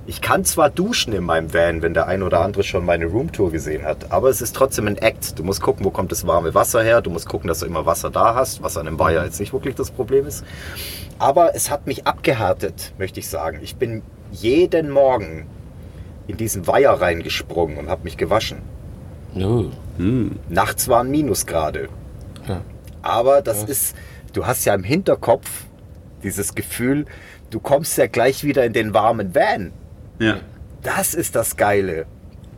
Ich 0.05 0.21
kann 0.21 0.45
zwar 0.45 0.69
duschen 0.69 1.13
in 1.13 1.23
meinem 1.23 1.51
Van, 1.51 1.81
wenn 1.81 1.95
der 1.95 2.07
ein 2.07 2.21
oder 2.21 2.41
andere 2.41 2.63
schon 2.63 2.85
meine 2.85 3.05
Roomtour 3.05 3.51
gesehen 3.51 3.83
hat, 3.83 4.11
aber 4.11 4.29
es 4.29 4.39
ist 4.39 4.55
trotzdem 4.55 4.85
ein 4.85 4.97
Act. 4.97 5.39
Du 5.39 5.43
musst 5.43 5.61
gucken, 5.61 5.83
wo 5.83 5.89
kommt 5.89 6.11
das 6.11 6.27
warme 6.27 6.53
Wasser 6.53 6.83
her. 6.83 7.01
Du 7.01 7.09
musst 7.09 7.27
gucken, 7.27 7.47
dass 7.47 7.59
du 7.59 7.65
immer 7.65 7.87
Wasser 7.87 8.11
da 8.11 8.35
hast, 8.35 8.61
was 8.61 8.77
an 8.77 8.87
einem 8.87 8.99
Weiher 8.99 9.25
jetzt 9.25 9.39
nicht 9.39 9.51
wirklich 9.51 9.73
das 9.73 9.89
Problem 9.89 10.27
ist. 10.27 10.45
Aber 11.17 11.55
es 11.55 11.71
hat 11.71 11.87
mich 11.87 12.05
abgehärtet, 12.05 12.93
möchte 12.99 13.19
ich 13.19 13.27
sagen. 13.29 13.59
Ich 13.63 13.77
bin 13.77 14.03
jeden 14.31 14.91
Morgen 14.91 15.47
in 16.27 16.37
diesen 16.37 16.67
Weiher 16.67 16.93
reingesprungen 16.93 17.77
und 17.77 17.89
habe 17.89 18.03
mich 18.03 18.17
gewaschen. 18.17 18.59
Oh. 19.35 19.65
Nachts 20.49 20.87
waren 20.87 21.09
Minusgrade. 21.09 21.89
Ja. 22.47 22.61
Aber 23.01 23.41
das 23.41 23.63
ist, 23.63 23.95
du 24.33 24.45
hast 24.45 24.65
ja 24.65 24.73
im 24.73 24.83
Hinterkopf 24.83 25.49
dieses 26.23 26.55
Gefühl, 26.55 27.05
du 27.49 27.59
kommst 27.59 27.97
ja 27.97 28.07
gleich 28.07 28.43
wieder 28.43 28.65
in 28.65 28.73
den 28.73 28.93
warmen 28.93 29.35
Van. 29.35 29.71
Ja. 30.19 30.39
Das 30.81 31.13
ist 31.13 31.35
das 31.35 31.57
Geile. 31.57 32.05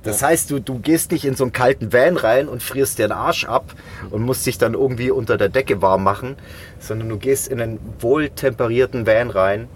Das 0.03 0.21
heißt, 0.21 0.51
du, 0.51 0.59
du 0.59 0.77
gehst 0.77 1.11
nicht 1.11 1.25
in 1.25 1.35
so 1.35 1.43
einen 1.45 1.51
kalten 1.51 1.91
Van 1.91 2.15
rein 2.15 2.47
und 2.47 2.61
frierst 2.61 2.99
dir 2.99 3.07
den 3.07 3.11
Arsch 3.11 3.45
ab 3.45 3.73
und 4.11 4.21
musst 4.21 4.45
dich 4.45 4.59
dann 4.59 4.75
irgendwie 4.75 5.09
unter 5.09 5.35
der 5.35 5.49
Decke 5.49 5.81
warm 5.81 6.03
machen, 6.03 6.35
sondern 6.79 7.09
du 7.09 7.17
gehst 7.17 7.47
in 7.47 7.59
einen 7.59 7.79
wohltemperierten 7.99 9.07
Van 9.07 9.31
rein 9.31 9.67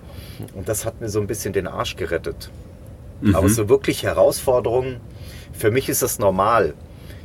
und 0.54 0.70
das 0.70 0.86
hat 0.86 1.02
mir 1.02 1.10
so 1.10 1.20
ein 1.20 1.26
bisschen 1.26 1.52
den 1.52 1.66
Arsch 1.66 1.96
gerettet. 1.96 2.52
Aber 3.34 3.50
so 3.50 3.70
wirklich 3.70 4.04
Herausforderungen, 4.04 5.02
für 5.52 5.72
mich 5.72 5.90
ist 5.90 6.04
das 6.04 6.20
normal. 6.20 6.74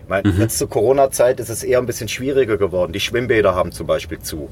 Ich 0.04 0.10
meine, 0.10 0.28
jetzt 0.38 0.58
zur 0.58 0.68
Corona-Zeit 0.68 1.40
ist 1.40 1.48
es 1.48 1.64
eher 1.64 1.78
ein 1.78 1.86
bisschen 1.86 2.08
schwieriger 2.08 2.58
geworden. 2.58 2.92
Die 2.92 3.00
Schwimmbäder 3.00 3.54
haben 3.54 3.72
zum 3.72 3.86
Beispiel 3.86 4.18
zu. 4.18 4.50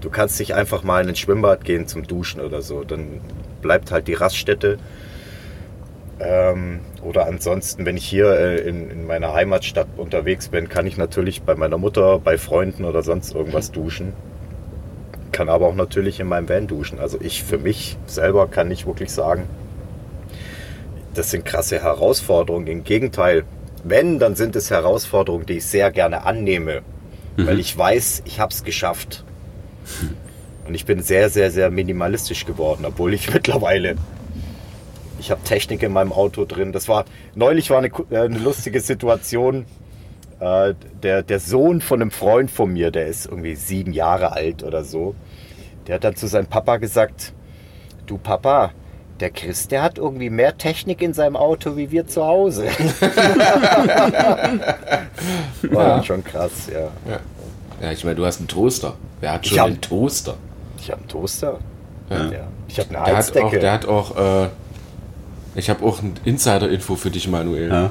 Du 0.00 0.08
kannst 0.08 0.38
nicht 0.40 0.54
einfach 0.54 0.82
mal 0.82 1.02
in 1.02 1.10
ein 1.10 1.16
Schwimmbad 1.16 1.64
gehen 1.64 1.86
zum 1.86 2.06
Duschen 2.06 2.40
oder 2.40 2.62
so. 2.62 2.82
Dann 2.82 3.20
bleibt 3.60 3.90
halt 3.90 4.08
die 4.08 4.14
Raststätte. 4.14 4.78
Ähm, 6.20 6.80
oder 7.02 7.26
ansonsten, 7.26 7.84
wenn 7.84 7.98
ich 7.98 8.06
hier 8.06 8.30
äh, 8.30 8.56
in, 8.66 8.90
in 8.90 9.06
meiner 9.06 9.34
Heimatstadt 9.34 9.88
unterwegs 9.98 10.48
bin, 10.48 10.70
kann 10.70 10.86
ich 10.86 10.96
natürlich 10.96 11.42
bei 11.42 11.54
meiner 11.54 11.76
Mutter, 11.76 12.18
bei 12.18 12.38
Freunden 12.38 12.86
oder 12.86 13.02
sonst 13.02 13.34
irgendwas 13.34 13.72
duschen. 13.72 14.14
Kann 15.32 15.50
aber 15.50 15.66
auch 15.66 15.74
natürlich 15.74 16.18
in 16.18 16.28
meinem 16.28 16.48
Van 16.48 16.66
duschen. 16.66 16.98
Also 16.98 17.18
ich 17.20 17.44
für 17.44 17.58
mich 17.58 17.98
selber 18.06 18.46
kann 18.46 18.68
nicht 18.68 18.86
wirklich 18.86 19.10
sagen, 19.12 19.42
das 21.12 21.30
sind 21.30 21.44
krasse 21.44 21.82
Herausforderungen. 21.82 22.66
Im 22.66 22.84
Gegenteil, 22.84 23.44
wenn, 23.88 24.18
dann 24.18 24.36
sind 24.36 24.56
es 24.56 24.70
Herausforderungen, 24.70 25.46
die 25.46 25.58
ich 25.58 25.66
sehr 25.66 25.90
gerne 25.90 26.24
annehme, 26.24 26.82
weil 27.36 27.60
ich 27.60 27.76
weiß, 27.76 28.22
ich 28.24 28.40
habe 28.40 28.52
es 28.52 28.64
geschafft. 28.64 29.24
Und 30.66 30.74
ich 30.74 30.84
bin 30.84 31.02
sehr, 31.02 31.30
sehr, 31.30 31.50
sehr 31.50 31.70
minimalistisch 31.70 32.46
geworden, 32.46 32.84
obwohl 32.84 33.14
ich 33.14 33.32
mittlerweile 33.34 33.96
ich 35.18 35.30
habe 35.30 35.42
Technik 35.42 35.82
in 35.82 35.92
meinem 35.92 36.12
Auto 36.12 36.44
drin. 36.44 36.72
Das 36.72 36.88
war 36.88 37.04
neulich 37.34 37.70
war 37.70 37.78
eine, 37.78 37.88
äh, 38.10 38.18
eine 38.18 38.38
lustige 38.38 38.80
Situation. 38.80 39.66
Äh, 40.40 40.74
der, 41.02 41.22
der 41.22 41.40
Sohn 41.40 41.80
von 41.80 42.02
einem 42.02 42.10
Freund 42.10 42.50
von 42.50 42.72
mir, 42.72 42.90
der 42.90 43.06
ist 43.06 43.26
irgendwie 43.26 43.54
sieben 43.54 43.92
Jahre 43.92 44.32
alt 44.32 44.62
oder 44.62 44.84
so, 44.84 45.14
der 45.86 45.96
hat 45.96 46.04
dann 46.04 46.16
zu 46.16 46.26
seinem 46.26 46.46
Papa 46.46 46.76
gesagt: 46.76 47.32
Du 48.06 48.18
Papa, 48.18 48.72
der 49.20 49.30
Chris, 49.30 49.68
der 49.68 49.82
hat 49.82 49.98
irgendwie 49.98 50.30
mehr 50.30 50.56
Technik 50.58 51.00
in 51.02 51.12
seinem 51.14 51.36
Auto 51.36 51.76
wie 51.76 51.90
wir 51.90 52.06
zu 52.06 52.24
Hause. 52.24 52.66
war 55.70 55.88
dann 55.88 56.04
schon 56.04 56.22
krass, 56.24 56.68
ja. 56.72 56.80
Ja. 57.10 57.20
ja, 57.82 57.92
ich 57.92 58.04
meine, 58.04 58.16
du 58.16 58.24
hast 58.26 58.38
einen 58.38 58.48
Toaster. 58.48 58.94
Wer 59.20 59.32
hat 59.32 59.46
schon 59.46 59.58
hab- 59.58 59.66
einen 59.66 59.80
Toaster? 59.80 60.34
Ich 60.78 60.90
habe 60.90 61.00
einen 61.00 61.08
Toaster. 61.08 61.58
Ja. 62.10 62.16
Ja. 62.26 62.30
Ich 62.68 62.78
habe 62.78 62.90
eine 62.90 62.98
Der 62.98 63.00
hat 63.00 63.10
auch, 63.10 63.16
Heizdecke. 63.16 63.58
der 63.58 63.72
hat 63.72 63.86
auch, 63.86 64.16
äh, 64.44 64.48
ich 65.54 65.70
habe 65.70 65.84
auch 65.84 66.02
ein 66.02 66.14
Insider-Info 66.24 66.96
für 66.96 67.10
dich, 67.10 67.28
Manuel. 67.28 67.70
Ja. 67.70 67.90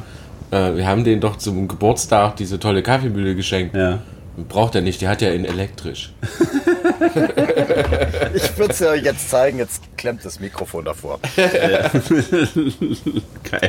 Äh, 0.69 0.75
wir 0.77 0.87
haben 0.87 1.03
den 1.03 1.19
doch 1.19 1.37
zum 1.37 1.67
Geburtstag 1.67 2.35
diese 2.35 2.59
tolle 2.59 2.83
Kaffeemühle 2.83 3.35
geschenkt. 3.35 3.75
Ja. 3.75 3.99
Braucht 4.37 4.75
er 4.75 4.81
nicht, 4.81 4.99
die 4.99 5.07
hat 5.07 5.21
ja 5.21 5.31
in 5.31 5.45
elektrisch. 5.45 6.13
ich 8.33 8.57
würde 8.57 8.73
es 8.73 8.81
euch 8.81 9.03
jetzt 9.03 9.29
zeigen, 9.29 9.59
jetzt 9.59 9.81
klemmt 9.95 10.25
das 10.25 10.41
Mikrofon 10.41 10.83
davor. 10.83 11.19
Geil. 11.35 11.89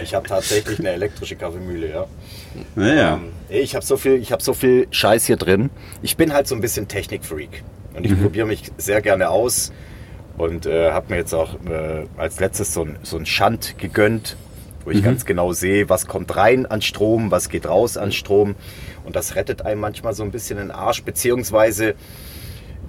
Ich 0.03 0.15
habe 0.15 0.29
tatsächlich 0.29 0.81
eine 0.81 0.91
elektrische 0.91 1.37
Kaffeemühle, 1.37 1.91
ja. 1.91 2.07
Naja. 2.75 3.15
Ähm, 3.15 3.29
ich 3.49 3.77
habe 3.77 3.85
so 3.85 3.97
viel, 3.97 4.15
ich 4.15 4.33
habe 4.33 4.43
so 4.43 4.55
viel 4.55 4.89
Scheiß 4.91 5.27
hier 5.27 5.37
drin. 5.37 5.71
Ich 6.03 6.17
bin 6.17 6.33
halt 6.33 6.49
so 6.49 6.57
ein 6.57 6.61
bisschen 6.61 6.89
Technikfreak 6.89 7.63
und 7.95 8.05
ich 8.05 8.21
probiere 8.21 8.47
mich 8.47 8.73
sehr 8.77 9.03
gerne 9.03 9.31
aus 9.31 9.71
und 10.37 10.67
äh, 10.67 10.91
habe 10.91 11.11
mir 11.11 11.19
jetzt 11.19 11.33
auch 11.33 11.55
äh, 11.69 12.07
als 12.17 12.41
letztes 12.41 12.75
so 12.75 12.83
ein, 12.83 12.99
so 13.03 13.17
ein 13.17 13.27
Shant 13.27 13.79
gegönnt, 13.79 14.37
wo 14.87 14.91
ich 14.93 15.03
ganz 15.03 15.25
genau 15.27 15.53
sehe, 15.53 15.89
was 15.89 16.07
kommt 16.07 16.37
rein 16.37 16.65
an 16.65 16.81
Strom, 16.81 17.33
was 17.33 17.49
geht 17.49 17.67
raus 17.69 17.97
an 17.97 18.13
Strom 18.13 18.55
und 19.05 19.17
das 19.17 19.35
rettet 19.35 19.63
einem 19.63 19.81
manchmal 19.81 20.15
so 20.15 20.23
ein 20.23 20.31
bisschen 20.31 20.59
den 20.59 20.71
Arsch 20.71 21.03
beziehungsweise 21.03 21.95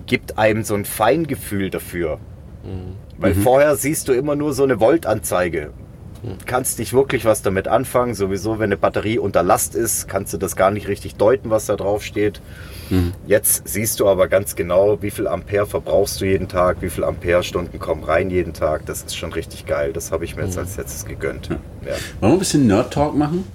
gibt 0.06 0.38
einem 0.38 0.64
so 0.64 0.76
ein 0.76 0.86
Feingefühl 0.86 1.70
dafür. 1.72 2.20
Weil 3.18 3.34
vorher 3.34 3.76
siehst 3.76 4.08
du 4.08 4.14
immer 4.14 4.36
nur 4.36 4.54
so 4.54 4.64
eine 4.64 4.80
Voltanzeige. 4.80 5.74
Kannst 6.46 6.80
nicht 6.80 6.94
wirklich 6.94 7.26
was 7.26 7.42
damit 7.42 7.68
anfangen. 7.68 8.14
Sowieso, 8.14 8.60
wenn 8.60 8.66
eine 8.66 8.78
Batterie 8.78 9.20
unter 9.20 9.44
Last 9.44 9.76
ist, 9.76 10.08
kannst 10.08 10.34
du 10.34 10.38
das 10.38 10.56
gar 10.56 10.72
nicht 10.72 10.88
richtig 10.88 11.16
deuten, 11.16 11.50
was 11.50 11.66
da 11.68 11.76
drauf 11.76 12.04
steht. 12.04 12.42
Jetzt 13.26 13.68
siehst 13.68 14.00
du 14.00 14.08
aber 14.08 14.28
ganz 14.28 14.56
genau, 14.56 15.02
wie 15.02 15.12
viel 15.12 15.28
Ampere 15.28 15.66
verbrauchst 15.66 16.22
du 16.22 16.26
jeden 16.26 16.48
Tag, 16.48 16.78
wie 16.82 16.90
viel 16.90 17.04
Amperestunden 17.04 17.80
kommen 17.80 18.04
rein 18.04 18.30
jeden 18.30 18.54
Tag. 18.54 18.86
Das 18.86 19.04
ist 19.04 19.18
schon 19.18 19.34
richtig 19.34 19.66
geil. 19.66 19.92
Das 19.94 20.12
habe 20.12 20.26
ich 20.26 20.36
mir 20.36 20.46
jetzt 20.46 20.58
als 20.58 20.78
letztes 20.78 21.06
gegönnt. 21.06 21.50
Ja. 21.50 21.58
Wollen 21.88 22.00
wir 22.22 22.28
ein 22.30 22.40
bisschen 22.40 22.68
Nerd-Talk 22.68 23.16
machen? 23.16 23.46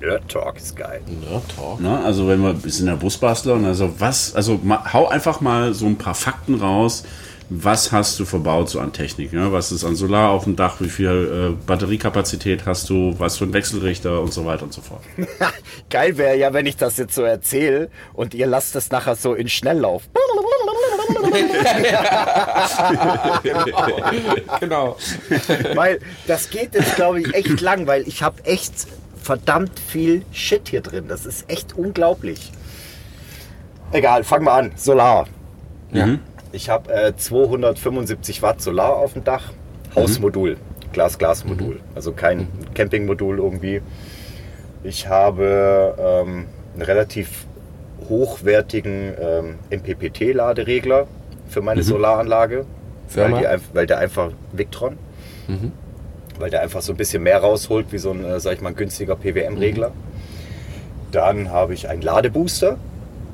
Nerd 0.00 0.28
Talk 0.28 0.56
ist 0.56 0.76
geil. 0.76 1.00
Nerd 1.28 1.42
Talk. 1.56 1.80
Ne? 1.80 1.98
Also 2.04 2.28
wenn 2.28 2.40
wir 2.40 2.62
wir 2.62 2.70
sind 2.70 2.86
der 2.86 2.94
Busbastler 2.94 3.54
und 3.54 3.64
also 3.64 3.92
was, 3.98 4.34
also 4.34 4.60
ma, 4.62 4.92
hau 4.92 5.08
einfach 5.08 5.40
mal 5.40 5.74
so 5.74 5.86
ein 5.86 5.96
paar 5.96 6.14
Fakten 6.14 6.54
raus. 6.54 7.04
Was 7.50 7.92
hast 7.92 8.20
du 8.20 8.26
verbaut 8.26 8.68
so 8.68 8.78
an 8.78 8.92
Technik? 8.92 9.32
Ne? 9.32 9.50
Was 9.52 9.72
ist 9.72 9.82
an 9.82 9.96
Solar 9.96 10.30
auf 10.30 10.44
dem 10.44 10.54
Dach? 10.54 10.76
Wie 10.80 10.90
viel 10.90 11.54
äh, 11.56 11.66
Batteriekapazität 11.66 12.66
hast 12.66 12.90
du? 12.90 13.14
Was 13.18 13.38
für 13.38 13.44
ein 13.44 13.54
Wechselrichter 13.54 14.20
und 14.20 14.34
so 14.34 14.44
weiter 14.44 14.64
und 14.64 14.74
so 14.74 14.82
fort. 14.82 15.02
Geil 15.90 16.18
wäre 16.18 16.36
ja, 16.36 16.52
wenn 16.52 16.66
ich 16.66 16.76
das 16.76 16.98
jetzt 16.98 17.14
so 17.14 17.22
erzähle 17.22 17.90
und 18.12 18.34
ihr 18.34 18.46
lasst 18.46 18.76
es 18.76 18.90
nachher 18.90 19.16
so 19.16 19.34
in 19.34 19.48
Schnelllauf. 19.48 20.02
Genau. 24.60 24.96
weil 25.74 26.00
das 26.26 26.50
geht 26.50 26.74
jetzt, 26.74 26.96
glaube 26.96 27.20
ich, 27.20 27.34
echt 27.34 27.60
lang, 27.60 27.86
weil 27.86 28.06
ich 28.06 28.22
habe 28.22 28.44
echt 28.44 28.72
verdammt 29.22 29.78
viel 29.78 30.22
Shit 30.32 30.68
hier 30.68 30.80
drin. 30.80 31.06
Das 31.08 31.24
ist 31.24 31.50
echt 31.50 31.76
unglaublich. 31.76 32.52
Egal, 33.92 34.24
fangen 34.24 34.44
wir 34.44 34.52
an. 34.52 34.72
Solar. 34.76 35.26
Ja. 35.92 36.18
Ich 36.58 36.70
habe 36.70 36.92
äh, 36.92 37.14
275 37.14 38.42
Watt 38.42 38.60
Solar 38.60 38.96
auf 38.96 39.12
dem 39.12 39.22
Dach. 39.22 39.52
Hausmodul. 39.94 40.56
Glas-Glas-Modul. 40.92 41.78
Also 41.94 42.10
kein 42.10 42.48
Campingmodul 42.74 43.38
irgendwie. 43.38 43.80
Ich 44.82 45.06
habe 45.06 45.94
ähm, 45.96 46.46
einen 46.74 46.82
relativ 46.82 47.46
hochwertigen 48.08 49.14
ähm, 49.20 49.54
MPPT-Laderegler 49.70 51.06
für 51.46 51.60
meine 51.62 51.84
Solaranlage. 51.84 52.66
Firma? 53.06 53.40
Weil, 53.40 53.58
die, 53.58 53.64
weil 53.74 53.86
der 53.86 53.98
einfach 53.98 54.32
Victron. 54.52 54.98
Weil 56.40 56.50
der 56.50 56.62
einfach 56.62 56.82
so 56.82 56.92
ein 56.92 56.96
bisschen 56.96 57.22
mehr 57.22 57.38
rausholt 57.38 57.92
wie 57.92 57.98
so 57.98 58.10
ein, 58.10 58.24
äh, 58.24 58.40
sag 58.40 58.54
ich 58.54 58.60
mal, 58.62 58.74
günstiger 58.74 59.14
PWM-Regler. 59.14 59.92
Dann 61.12 61.52
habe 61.52 61.74
ich 61.74 61.88
einen 61.88 62.02
Ladebooster, 62.02 62.78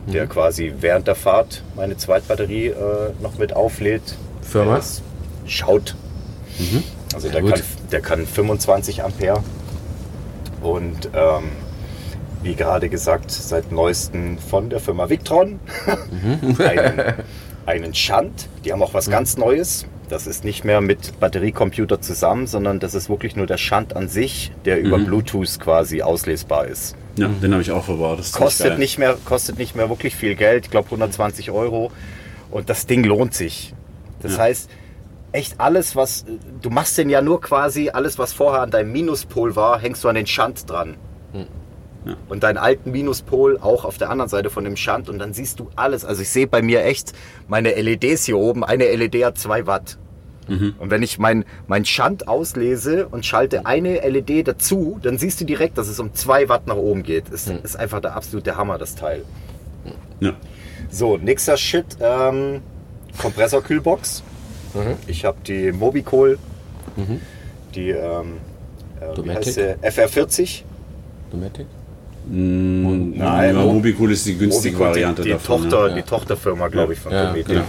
der 0.07 0.27
quasi 0.27 0.75
während 0.81 1.07
der 1.07 1.15
Fahrt 1.15 1.63
meine 1.77 1.97
Zweitbatterie 1.97 2.69
äh, 2.69 2.75
noch 3.21 3.39
mit 3.39 3.55
auflädt. 3.55 4.17
Firma? 4.43 4.81
Schaut. 5.47 5.95
Also 7.15 7.29
der 7.29 7.43
kann, 7.43 7.61
der 7.93 8.01
kann 8.01 8.27
25 8.27 9.03
Ampere. 9.03 9.43
Und 10.63 11.11
ähm, 11.15 11.45
wie 12.43 12.55
gerade 12.55 12.89
gesagt, 12.89 13.31
seit 13.31 13.73
neuestem 13.73 14.39
von 14.39 14.69
der 14.71 14.81
Firma 14.81 15.09
Victron 15.09 15.61
einen, 16.59 17.15
einen 17.67 17.95
Shunt. 17.95 18.49
Die 18.65 18.73
haben 18.73 18.83
auch 18.83 18.95
was 18.95 19.09
ganz 19.11 19.37
Neues. 19.37 19.87
Das 20.09 20.27
ist 20.27 20.45
nicht 20.45 20.65
mehr 20.65 20.81
mit 20.81 21.19
Batteriecomputer 21.19 22.01
zusammen, 22.01 22.47
sondern 22.47 22.79
das 22.79 22.95
ist 22.95 23.09
wirklich 23.09 23.37
nur 23.37 23.47
der 23.47 23.57
Shunt 23.57 23.97
an 23.97 24.09
sich, 24.09 24.53
der 24.65 24.81
über 24.81 24.99
Bluetooth 24.99 25.59
quasi 25.61 26.03
auslesbar 26.03 26.67
ist. 26.67 26.95
Ja, 27.17 27.29
den 27.29 27.53
habe 27.53 27.63
ich 27.63 27.71
auch 27.71 27.85
verbaut. 27.85 28.19
Kostet 28.33 28.79
nicht, 28.79 28.99
mehr, 28.99 29.17
kostet 29.25 29.59
nicht 29.59 29.75
mehr 29.75 29.89
wirklich 29.89 30.15
viel 30.15 30.35
Geld, 30.35 30.67
ich 30.67 30.71
glaube 30.71 30.87
120 30.87 31.51
Euro. 31.51 31.91
Und 32.51 32.69
das 32.69 32.87
Ding 32.87 33.03
lohnt 33.05 33.35
sich. 33.35 33.75
Das 34.21 34.33
Ja. 34.33 34.39
heißt, 34.41 34.71
echt 35.33 35.59
alles, 35.61 35.97
was. 35.97 36.25
Du 36.61 36.71
machst 36.71 36.99
den 36.99 37.09
ja 37.09 37.21
nur 37.23 37.41
quasi, 37.41 37.91
alles, 37.91 38.19
was 38.19 38.33
vorher 38.33 38.63
an 38.63 38.71
deinem 38.71 38.93
Minuspol 38.93 39.57
war, 39.57 39.81
hängst 39.81 40.05
du 40.05 40.09
an 40.09 40.15
den 40.17 40.27
Schand 40.27 40.69
dran. 40.69 40.97
Ja. 42.05 42.15
Und 42.29 42.43
deinen 42.43 42.59
alten 42.59 42.91
Minuspol 42.91 43.59
auch 43.59 43.85
auf 43.85 43.97
der 43.97 44.11
anderen 44.11 44.29
Seite 44.29 44.51
von 44.51 44.65
dem 44.65 44.77
Schand 44.77 45.09
und 45.09 45.19
dann 45.19 45.33
siehst 45.33 45.61
du 45.61 45.71
alles. 45.77 46.05
Also 46.05 46.23
ich 46.23 46.29
sehe 46.29 46.47
bei 46.47 46.61
mir 46.61 46.85
echt 46.85 47.13
meine 47.49 47.73
LEDs 47.75 48.25
hier 48.25 48.37
oben. 48.37 48.63
Eine 48.65 48.85
LED 48.95 49.25
hat 49.25 49.39
2 49.39 49.67
Watt. 49.67 49.99
Und 50.47 50.91
wenn 50.91 51.03
ich 51.03 51.19
mein, 51.19 51.47
mein 51.69 51.87
Schand 51.87 52.29
auslese 52.29 53.09
und 53.09 53.25
schalte 53.25 53.65
eine 53.65 54.07
LED 54.07 54.47
dazu, 54.47 54.99
dann 55.03 55.17
siehst 55.17 55.41
du 55.41 55.47
direkt, 55.47 55.79
dass 55.79 55.89
es 55.89 55.99
um 55.99 56.13
2 56.13 56.51
Watt 56.51 56.67
nach 56.67 56.77
oben 56.77 57.03
geht. 57.03 57.33
Das 57.33 57.47
ist 57.47 57.77
einfach 57.77 58.01
der 58.01 58.15
absolute 58.15 58.55
Hammer, 58.57 58.77
das 58.77 58.95
Teil. 58.95 59.25
Ja. 60.21 60.35
So, 60.91 61.17
nächster 61.17 61.57
Shit. 61.57 61.97
Ähm, 62.01 62.61
Kompressorkühlbox. 63.21 64.23
Ich 65.07 65.25
habe 65.25 65.39
die 65.47 65.73
Mobicol. 65.73 66.39
Die 67.75 67.91
ähm, 67.91 68.35
äh, 69.01 69.11
wie 69.11 69.15
Dometic? 69.15 69.47
heißt 69.47 69.55
sie? 69.55 69.77
FR40. 70.03 70.63
Dometic? 71.31 71.67
Mm, 72.27 73.11
Nein, 73.19 73.55
ja, 73.55 73.63
Mo- 73.63 73.73
Mobicool 73.75 74.13
ist 74.13 74.25
die 74.27 74.37
günstige 74.37 74.77
Mobicol, 74.77 74.89
Variante 74.93 75.23
die, 75.23 75.29
die 75.29 75.33
davon. 75.35 75.63
Tochter, 75.63 75.89
ja. 75.89 75.95
die 75.95 76.03
Tochterfirma, 76.03 76.69
glaube 76.69 76.95
ich, 76.95 76.99
von 77.01 77.13
Ja, 77.13 77.27
Dometic. 77.27 77.47
genau. 77.49 77.65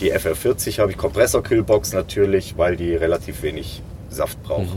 Die 0.00 0.12
FR40 0.14 0.78
habe 0.80 0.90
ich 0.92 0.96
Kompressorkühlbox 0.96 1.92
natürlich, 1.92 2.56
weil 2.56 2.76
die 2.76 2.94
relativ 2.94 3.42
wenig 3.42 3.82
Saft 4.10 4.42
braucht. 4.42 4.68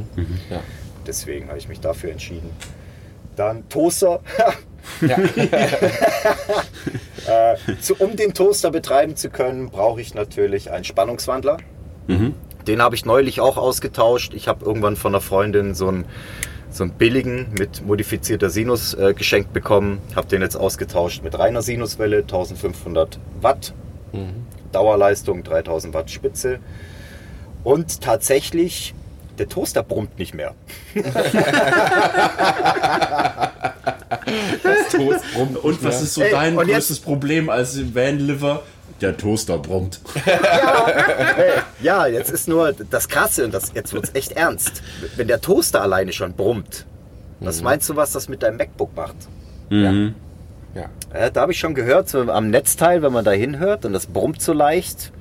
Ja. 0.50 0.60
Deswegen 1.08 1.48
habe 1.48 1.58
ich 1.58 1.68
mich 1.70 1.80
dafür 1.80 2.12
entschieden. 2.12 2.50
Dann 3.36 3.68
Toaster. 3.70 4.20
Ja. 5.02 5.18
äh, 7.28 7.56
zu, 7.82 7.96
um 7.96 8.16
den 8.16 8.34
Toaster 8.34 8.72
betreiben 8.72 9.16
zu 9.16 9.30
können, 9.30 9.70
brauche 9.70 10.02
ich 10.02 10.14
natürlich 10.16 10.72
einen 10.72 10.84
Spannungswandler. 10.84 11.58
Den 12.66 12.82
habe 12.82 12.96
ich 12.96 13.06
neulich 13.06 13.40
auch 13.40 13.58
ausgetauscht. 13.58 14.34
Ich 14.34 14.48
habe 14.48 14.66
irgendwann 14.66 14.96
von 14.96 15.14
einer 15.14 15.22
Freundin 15.22 15.76
so 15.76 15.88
einen, 15.90 16.06
so 16.72 16.84
einen 16.84 16.94
billigen 16.94 17.48
mit 17.58 17.86
modifizierter 17.86 18.50
Sinus 18.50 18.94
äh, 18.94 19.14
geschenkt 19.14 19.54
bekommen. 19.54 20.00
Habe 20.16 20.28
den 20.28 20.42
jetzt 20.42 20.56
ausgetauscht 20.56 21.24
mit 21.24 21.38
reiner 21.38 21.62
Sinuswelle, 21.62 22.20
1500 22.20 23.20
Watt. 23.42 23.74
Dauerleistung 24.72 25.44
3000 25.44 25.94
Watt 25.94 26.10
Spitze. 26.12 26.60
Und 27.64 28.02
tatsächlich 28.02 28.94
der 29.38 29.48
Toaster 29.50 29.84
brummt 29.84 30.20
nicht 30.20 30.34
mehr. 30.34 30.54
Toast 34.92 35.26
brummt. 35.34 35.58
Und 35.58 35.84
was 35.84 36.02
ist 36.02 36.14
so 36.14 36.22
Ey, 36.22 36.32
dein 36.32 36.58
und 36.58 36.68
jetzt- 36.68 36.76
größtes 36.76 37.00
Problem 37.00 37.50
als 37.50 37.94
Vanliver? 37.96 38.64
Der 39.02 39.16
Toaster 39.16 39.58
brummt. 39.58 40.00
Hey, 40.24 41.62
ja, 41.82 42.08
jetzt 42.08 42.32
ist 42.32 42.48
nur 42.48 42.74
das 42.74 43.08
Krasse 43.08 43.46
und 43.46 43.54
das, 43.54 43.72
jetzt 43.74 43.94
wird's 43.94 44.12
echt 44.14 44.34
ernst. 44.34 44.82
Wenn 45.16 45.28
der 45.28 45.42
Toaster 45.42 45.82
alleine 45.82 46.12
schon 46.12 46.34
brummt, 46.34 46.86
was 47.40 47.62
meinst 47.62 47.88
du, 47.90 47.96
was 47.96 48.12
das 48.12 48.28
mit 48.28 48.44
deinem 48.44 48.58
MacBook 48.58 48.96
macht? 48.96 49.16
Ja. 49.70 49.92
Mhm. 49.92 50.16
ja. 50.76 50.86
Ja, 51.14 51.30
da 51.30 51.42
habe 51.42 51.52
ich 51.52 51.60
schon 51.60 51.74
gehört, 51.76 52.10
so 52.10 52.20
am 52.20 52.50
Netzteil, 52.50 53.02
wenn 53.02 53.14
man 53.14 53.24
da 53.26 53.32
hinhört 53.32 53.86
und 53.86 53.94
das 53.94 54.06
brummt 54.08 54.42
so 54.42 54.54
leicht. 54.54 55.12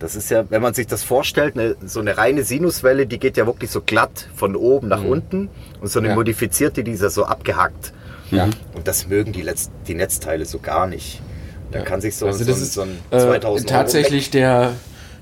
Das 0.00 0.16
ist 0.16 0.30
ja, 0.30 0.50
wenn 0.50 0.62
man 0.62 0.72
sich 0.74 0.86
das 0.86 1.04
vorstellt, 1.04 1.58
eine, 1.58 1.76
so 1.86 2.00
eine 2.00 2.16
reine 2.16 2.42
Sinuswelle, 2.42 3.06
die 3.06 3.18
geht 3.18 3.36
ja 3.36 3.46
wirklich 3.46 3.70
so 3.70 3.82
glatt 3.82 4.28
von 4.34 4.56
oben 4.56 4.88
nach 4.88 5.04
unten 5.04 5.50
und 5.80 5.88
so 5.88 5.98
eine 5.98 6.08
Ja. 6.08 6.14
modifizierte, 6.14 6.82
die 6.82 6.92
ist 6.92 7.02
ja 7.02 7.10
so 7.10 7.26
abgehackt. 7.26 7.92
Ja. 8.30 8.48
Und 8.74 8.88
das 8.88 9.08
mögen 9.08 9.32
die, 9.32 9.42
Letz 9.42 9.70
die 9.86 9.94
Netzteile 9.94 10.46
so 10.46 10.58
gar 10.58 10.86
nicht. 10.86 11.20
Da 11.72 11.80
kann 11.82 12.00
sich 12.00 12.16
so, 12.16 12.26
Also 12.26 12.44
so, 12.44 12.50
das 12.50 12.56
ein- 12.58 12.62
ist 12.62 12.72
so 12.74 12.80
ein 12.82 12.98
äh, 13.10 13.18
2000 13.18 13.68
tatsächlich 13.70 14.30
der, 14.30 14.72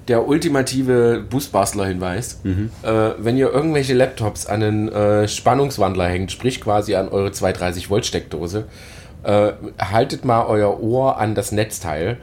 der 0.08 0.26
ultimative 0.26 1.24
Boostbastler-Hinweis. 1.28 2.40
Äh, 2.44 2.90
wenn 3.18 3.36
ihr 3.36 3.50
irgendwelche 3.52 3.94
Laptops 3.94 4.46
an 4.46 4.62
einen 4.62 4.88
äh, 4.88 5.28
Spannungswandler 5.28 6.08
hängt, 6.08 6.32
sprich 6.32 6.60
quasi 6.60 6.94
an 6.94 7.08
eure 7.08 7.32
230 7.32 7.90
Volt 7.90 8.06
Steckdose, 8.06 8.64
äh, 9.24 9.52
haltet 9.78 10.24
mal 10.24 10.44
euer 10.46 10.80
Ohr 10.80 11.18
an 11.18 11.34
das 11.34 11.52
Netzteil. 11.52 12.16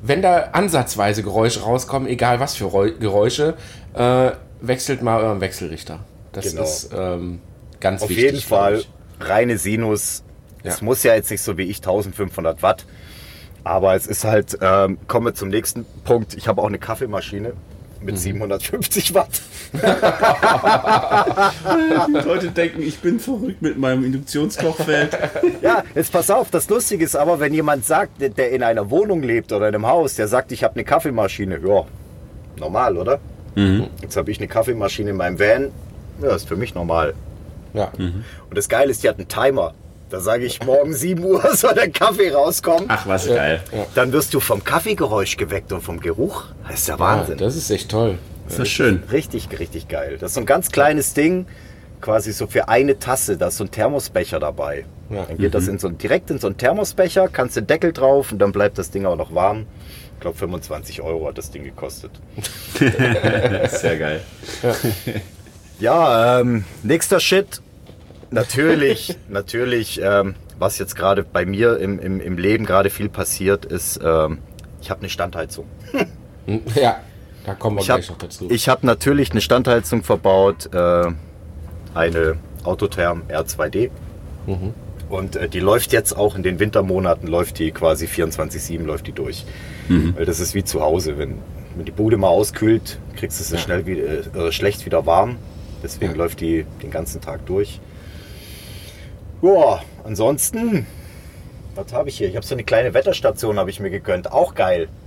Wenn 0.00 0.22
da 0.22 0.50
ansatzweise 0.52 1.22
Geräusche 1.22 1.62
rauskommen, 1.62 2.08
egal 2.08 2.40
was 2.40 2.54
für 2.56 2.64
Reu 2.64 2.92
Geräusche, 2.98 3.54
äh, 3.94 4.30
wechselt 4.60 5.02
mal 5.02 5.20
euren 5.22 5.40
Wechselrichter. 5.40 6.00
Das 6.32 6.50
Genau. 6.50 6.62
ist 6.62 6.90
ähm, 6.96 7.40
ganz 7.80 8.02
Auf 8.02 8.08
wichtig. 8.10 8.24
jeden 8.24 8.38
glaub 8.38 8.48
Fall 8.60 8.82
reine 9.20 9.58
Sinus. 9.58 10.22
Es 10.64 10.78
Ja. 10.80 10.84
muss 10.84 11.02
ja 11.02 11.14
jetzt 11.14 11.30
nicht 11.30 11.42
so 11.42 11.56
wie 11.58 11.64
ich 11.64 11.78
1500 11.78 12.62
Watt. 12.62 12.84
Aber 13.64 13.94
es 13.94 14.06
ist 14.06 14.24
halt, 14.24 14.58
ähm, 14.60 14.98
kommen 15.06 15.26
wir 15.26 15.34
zum 15.34 15.48
nächsten 15.48 15.84
Punkt. 16.04 16.34
Ich 16.34 16.48
habe 16.48 16.60
auch 16.62 16.66
eine 16.66 16.78
Kaffeemaschine 16.78 17.50
Mhm. 18.00 18.06
mit 18.06 18.18
750 18.18 19.14
Watt. 19.14 19.42
Die 19.72 19.78
Leute 22.26 22.50
denken, 22.50 22.82
ich 22.82 22.98
bin 22.98 23.20
verrückt 23.20 23.62
mit 23.62 23.78
meinem 23.78 24.04
Induktionskochfeld. 24.04 25.16
Ja, 25.62 25.84
jetzt 25.94 26.12
pass 26.12 26.28
auf, 26.30 26.50
das 26.50 26.68
Lustige 26.68 27.04
ist 27.04 27.14
aber, 27.14 27.38
wenn 27.38 27.54
jemand 27.54 27.84
sagt, 27.84 28.20
der- 28.20 28.30
der 28.30 28.50
in 28.50 28.64
einer 28.64 28.90
Wohnung 28.90 29.22
lebt 29.22 29.52
oder 29.52 29.68
in 29.68 29.74
einem 29.76 29.86
Haus, 29.86 30.16
der 30.16 30.26
sagt, 30.26 30.50
ich 30.50 30.64
habe 30.64 30.74
eine 30.74 30.82
Kaffeemaschine. 30.84 31.60
Ja, 31.64 31.84
normal, 32.58 32.96
oder? 32.96 33.20
Jetzt 34.00 34.16
habe 34.16 34.30
ich 34.30 34.38
eine 34.38 34.48
Kaffeemaschine 34.48 35.10
in 35.10 35.16
meinem 35.16 35.38
Van. 35.38 35.68
Ja, 36.22 36.34
ist 36.34 36.48
für 36.48 36.56
mich 36.56 36.74
normal. 36.74 37.12
Ja. 37.74 37.92
Und 37.98 38.24
das 38.56 38.68
Geile 38.68 38.90
ist, 38.90 39.02
die 39.04 39.08
hat 39.08 39.18
einen 39.18 39.28
Timer. 39.28 39.74
Da 40.12 40.20
sage 40.20 40.44
ich, 40.44 40.62
morgen 40.62 40.92
7 40.92 41.24
Uhr 41.24 41.42
soll 41.56 41.72
der 41.72 41.88
Kaffee 41.90 42.30
rauskommen. 42.32 42.84
Ach, 42.88 43.06
was 43.06 43.26
geil. 43.26 43.62
Dann 43.94 44.12
wirst 44.12 44.34
du 44.34 44.40
vom 44.40 44.62
Kaffeegeräusch 44.62 45.38
geweckt 45.38 45.72
und 45.72 45.80
vom 45.80 46.00
Geruch. 46.00 46.44
Das 46.68 46.80
ist 46.80 46.88
der 46.88 46.96
Ah, 46.96 46.98
Wahnsinn. 47.18 47.38
das 47.38 47.56
ist 47.56 47.70
echt 47.70 47.90
toll. 47.90 48.18
Das 48.46 48.58
ist 48.58 48.68
schön. 48.68 49.02
Richtig, 49.10 49.48
richtig 49.58 49.88
geil. 49.88 50.18
Das 50.20 50.32
ist 50.32 50.34
so 50.34 50.40
ein 50.40 50.46
ganz 50.46 50.70
kleines 50.70 51.14
Ding, 51.14 51.46
quasi 52.02 52.32
so 52.32 52.46
für 52.46 52.68
eine 52.68 52.98
Tasse. 52.98 53.38
Da 53.38 53.46
ist 53.48 53.56
so 53.56 53.64
ein 53.64 53.70
Thermosbecher 53.70 54.38
dabei. 54.38 54.84
Ja. 55.08 55.24
Dann 55.24 55.38
geht 55.38 55.54
das 55.54 55.66
in 55.66 55.78
so, 55.78 55.88
ein- 55.88 55.96
direkt 55.96 56.30
in 56.30 56.38
so 56.38 56.46
einen 56.48 56.58
Thermosbecher, 56.58 57.28
kannst 57.28 57.56
den 57.56 57.66
Deckel 57.66 57.94
drauf 57.94 58.32
und 58.32 58.38
dann 58.38 58.52
bleibt 58.52 58.76
das 58.76 58.90
Ding 58.90 59.06
auch 59.06 59.16
noch 59.16 59.34
warm. 59.34 59.64
Ich 60.16 60.20
glaube, 60.20 60.36
25 60.36 61.00
Euro 61.00 61.26
hat 61.28 61.38
das 61.38 61.50
Ding 61.50 61.64
gekostet. 61.64 62.10
Sehr 63.70 63.96
geil. 63.98 64.20
Ja, 65.80 66.40
ähm, 66.40 66.64
nächster 66.82 67.18
Shit. 67.18 67.62
Natürlich, 68.32 69.16
natürlich, 69.28 70.00
ähm, 70.02 70.34
was 70.58 70.78
jetzt 70.78 70.96
gerade 70.96 71.22
bei 71.22 71.44
mir 71.44 71.78
im, 71.78 71.98
im, 71.98 72.20
im 72.20 72.38
Leben 72.38 72.64
gerade 72.66 72.90
viel 72.90 73.08
passiert, 73.08 73.64
ist, 73.64 74.00
ähm, 74.02 74.38
ich 74.80 74.90
habe 74.90 75.00
eine 75.00 75.08
Standheizung. 75.10 75.66
Hm, 76.46 76.60
Ja, 76.74 77.00
da 77.46 77.54
kommen 77.54 77.76
wir 77.76 77.82
Ich 77.82 77.90
habe 77.90 78.00
gleich 78.00 78.10
noch 78.10 78.18
dazu. 78.18 78.48
ich 78.50 78.68
hab 78.68 78.82
natürlich 78.84 79.30
eine 79.32 79.40
Standheizung 79.40 80.02
verbaut, 80.02 80.70
äh, 80.74 81.04
eine 81.94 82.36
Autotherm 82.64 83.22
R2D. 83.28 83.90
Mhm. 84.46 84.74
Und 85.08 85.36
äh, 85.36 85.48
die 85.48 85.60
läuft 85.60 85.92
jetzt 85.92 86.16
auch 86.16 86.34
in 86.36 86.42
den 86.42 86.58
Wintermonaten, 86.58 87.28
läuft 87.28 87.58
die 87.58 87.70
quasi 87.70 88.06
24-7 88.06 88.82
läuft 88.84 89.06
die 89.06 89.12
durch. 89.12 89.44
Weil 89.88 90.24
das 90.24 90.40
ist 90.40 90.54
wie 90.54 90.64
zu 90.64 90.80
Hause. 90.80 91.18
Wenn, 91.18 91.34
wenn 91.76 91.84
die 91.84 91.90
Bude 91.92 92.16
mal 92.16 92.28
auskühlt, 92.28 92.98
kriegst 93.16 93.38
du 93.40 93.44
sie 93.44 93.56
Ja. 93.56 93.60
schnell 93.60 93.84
wieder, 93.84 94.02
äh, 94.46 94.50
schlecht 94.52 94.86
wieder 94.86 95.04
warm. 95.04 95.36
Deswegen 95.82 96.12
Ja. 96.12 96.16
läuft 96.18 96.40
die 96.40 96.64
den 96.82 96.90
ganzen 96.90 97.20
Tag 97.20 97.44
durch. 97.44 97.78
Ja, 99.42 99.82
ansonsten, 100.04 100.86
was 101.74 101.92
habe 101.92 102.08
ich 102.08 102.16
hier? 102.16 102.28
Ich 102.28 102.36
habe 102.36 102.46
so 102.46 102.54
eine 102.54 102.62
kleine 102.64 102.94
Wetterstation, 102.94 103.58
habe 103.58 103.70
ich 103.70 103.80
mir 103.80 103.90
gegönnt. 103.90 104.30
Auch 104.30 104.54
geil. 104.54 104.88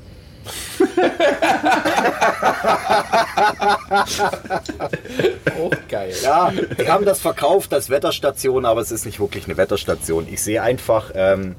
Oh, 5.60 5.71
geil. 5.89 6.13
Ja, 6.21 6.52
die 6.52 6.88
haben 6.89 7.06
das 7.06 7.19
verkauft 7.21 7.74
als 7.74 7.89
Wetterstation, 7.89 8.65
aber 8.65 8.82
es 8.82 8.91
ist 8.91 9.06
nicht 9.06 9.19
wirklich 9.19 9.45
eine 9.45 9.58
Wetterstation. 9.58 10.28
Ich 10.30 10.41
sehe 10.41 10.62
einfach 10.62 11.12
ähm, 11.15 11.56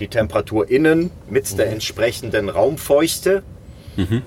die 0.00 0.08
Temperatur 0.08 0.70
innen 0.70 1.10
mit 1.28 1.58
der 1.58 1.70
entsprechenden 1.70 2.48
Raumfeuchte 2.48 3.42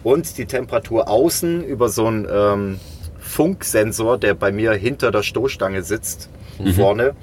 und 0.04 0.38
die 0.38 0.46
Temperatur 0.46 1.08
außen 1.10 1.64
über 1.64 1.90
so 1.90 2.06
einen 2.08 2.28
ähm, 2.30 2.80
Funksensor, 3.20 4.18
der 4.18 4.34
bei 4.36 4.52
mir 4.52 4.74
hinter 4.74 5.12
der 5.12 5.24
Stoßstange 5.24 5.82
sitzt, 5.82 6.30
vorne. 6.76 7.16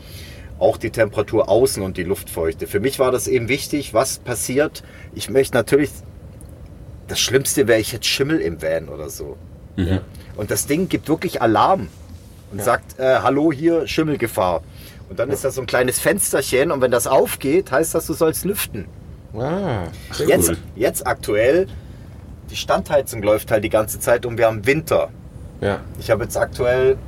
Auch 0.62 0.76
die 0.76 0.90
Temperatur 0.90 1.48
außen 1.48 1.82
und 1.82 1.96
die 1.96 2.04
Luftfeuchte. 2.04 2.68
Für 2.68 2.78
mich 2.78 3.00
war 3.00 3.10
das 3.10 3.26
eben 3.26 3.48
wichtig, 3.48 3.94
was 3.94 4.20
passiert. 4.20 4.84
Ich 5.12 5.28
möchte 5.28 5.56
natürlich, 5.56 5.90
das 7.08 7.18
Schlimmste 7.18 7.66
wäre, 7.66 7.80
ich 7.80 7.92
hätte 7.92 8.06
Schimmel 8.06 8.40
im 8.40 8.62
Van 8.62 8.88
oder 8.88 9.10
so. 9.10 9.36
Ja. 9.74 10.02
Und 10.36 10.52
das 10.52 10.68
Ding 10.68 10.88
gibt 10.88 11.08
wirklich 11.08 11.42
Alarm 11.42 11.88
und 12.52 12.62
sagt, 12.62 13.00
äh, 13.00 13.18
hallo 13.22 13.50
hier, 13.50 13.88
Schimmelgefahr. 13.88 14.62
Und 15.08 15.18
dann 15.18 15.30
ist 15.30 15.44
da 15.44 15.50
so 15.50 15.60
ein 15.62 15.66
kleines 15.66 15.98
Fensterchen 15.98 16.70
und 16.70 16.80
wenn 16.80 16.92
das 16.92 17.08
aufgeht, 17.08 17.72
heißt 17.72 17.96
das, 17.96 18.06
du 18.06 18.12
sollst 18.12 18.44
lüften. 18.44 18.86
Ah, 19.34 19.86
sehr 20.12 20.28
Jetzt, 20.28 20.52
jetzt 20.76 21.06
aktuell, 21.08 21.66
die 22.50 22.56
Standheizung 22.56 23.20
läuft 23.20 23.50
halt 23.50 23.64
die 23.64 23.68
ganze 23.68 23.98
Zeit 23.98 24.26
und 24.26 24.38
wir 24.38 24.46
haben 24.46 24.64
Winter. 24.64 25.10
Ja. 25.60 25.80
Ich 25.98 26.08
habe 26.08 26.22
jetzt 26.22 26.36
aktuell 26.36 26.98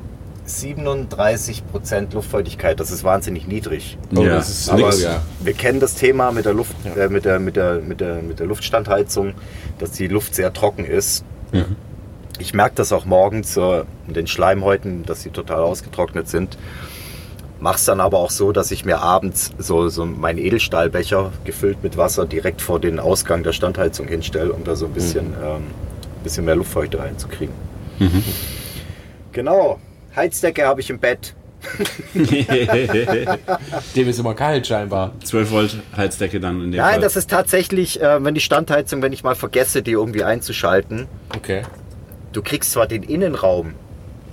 37% 0.46 2.12
Luftfeuchtigkeit, 2.12 2.78
das 2.78 2.90
ist 2.90 3.04
wahnsinnig 3.04 3.46
niedrig. 3.46 3.96
Oh, 4.14 4.22
Ja, 4.22 4.37
das 4.37 4.48
ist 4.48 4.68
Aber 4.68 4.83
nix, 4.87 5.02
ja. 5.02 5.22
wir 5.40 5.52
kennen 5.54 5.80
das 5.80 5.94
Thema 5.94 6.33
mit 6.33 6.44
der, 6.44 6.54
Luft, 6.54 6.74
äh, 6.96 7.09
mit, 7.09 7.24
der, 7.24 7.38
mit, 7.38 7.57
der, 7.57 7.80
mit, 7.80 8.00
der, 8.00 8.22
mit 8.22 8.38
der 8.40 8.46
Luftstandheizung, 8.46 9.35
dass 9.78 9.92
die 9.92 10.07
Luft 10.09 10.35
sehr 10.35 10.52
trocken 10.52 10.85
ist. 10.85 11.24
Ich 12.38 12.52
merke 12.52 12.74
das 12.74 12.92
auch 12.92 13.04
morgens 13.04 13.57
äh, 13.57 13.85
in 14.07 14.14
den 14.14 14.26
Schleimhäuten, 14.26 15.04
dass 15.04 15.22
sie 15.22 15.30
total 15.30 15.61
ausgetrocknet 15.61 16.28
sind. 16.28 16.59
Mach's 17.61 17.85
dann 17.85 18.00
aber 18.00 18.18
auch 18.18 18.30
so, 18.30 18.52
dass 18.52 18.70
ich 18.72 18.85
mir 18.85 18.98
abends 18.98 19.52
so, 19.59 19.88
so 19.88 20.04
meinen 20.04 20.38
Edelstahlbecher 20.38 21.33
gefüllt 21.44 21.83
mit 21.83 21.96
Wasser 21.96 22.26
direkt 22.26 22.61
vor 22.61 22.80
den 22.80 22.98
Ausgang 22.98 23.42
der 23.44 23.52
Standheizung 23.52 24.09
hinstelle, 24.09 24.52
um 24.52 24.64
da 24.64 24.74
so 24.76 24.87
ein 24.87 24.92
bisschen, 24.92 25.26
ähm, 25.42 25.62
bisschen 26.22 26.44
mehr 26.44 26.57
Luftfeuchte 26.57 26.98
reinzukriegen. 26.98 27.54
Genau. 29.33 29.78
Heizdecke 30.16 30.66
habe 30.66 30.81
ich 30.81 30.90
im 30.90 30.98
Bett. 30.98 31.35
Dem 33.96 34.09
ist 34.09 34.18
immer 34.18 34.35
kalt 34.35 34.66
scheinbar. 34.66 35.12
12 35.24 35.50
Volt 35.50 35.77
Heizdecke 35.96 36.40
dann 36.40 36.62
in 36.62 36.72
dem 36.72 36.79
Nein, 36.79 36.92
Fall. 36.94 37.00
das 37.00 37.16
ist 37.16 37.31
tatsächlich, 37.31 38.00
äh, 38.03 38.22
wenn 38.22 38.35
die 38.35 38.40
Standheizung, 38.40 39.03
wenn 39.03 39.12
ich 39.12 39.24
mal 39.24 39.35
vergesse, 39.35 39.83
die 39.83 39.92
irgendwie 39.92 40.24
einzuschalten, 40.24 41.07
Okay. 41.37 41.62
du 42.33 42.42
kriegst 42.42 42.72
zwar 42.72 42.87
den 42.87 43.03
Innenraum 43.03 43.74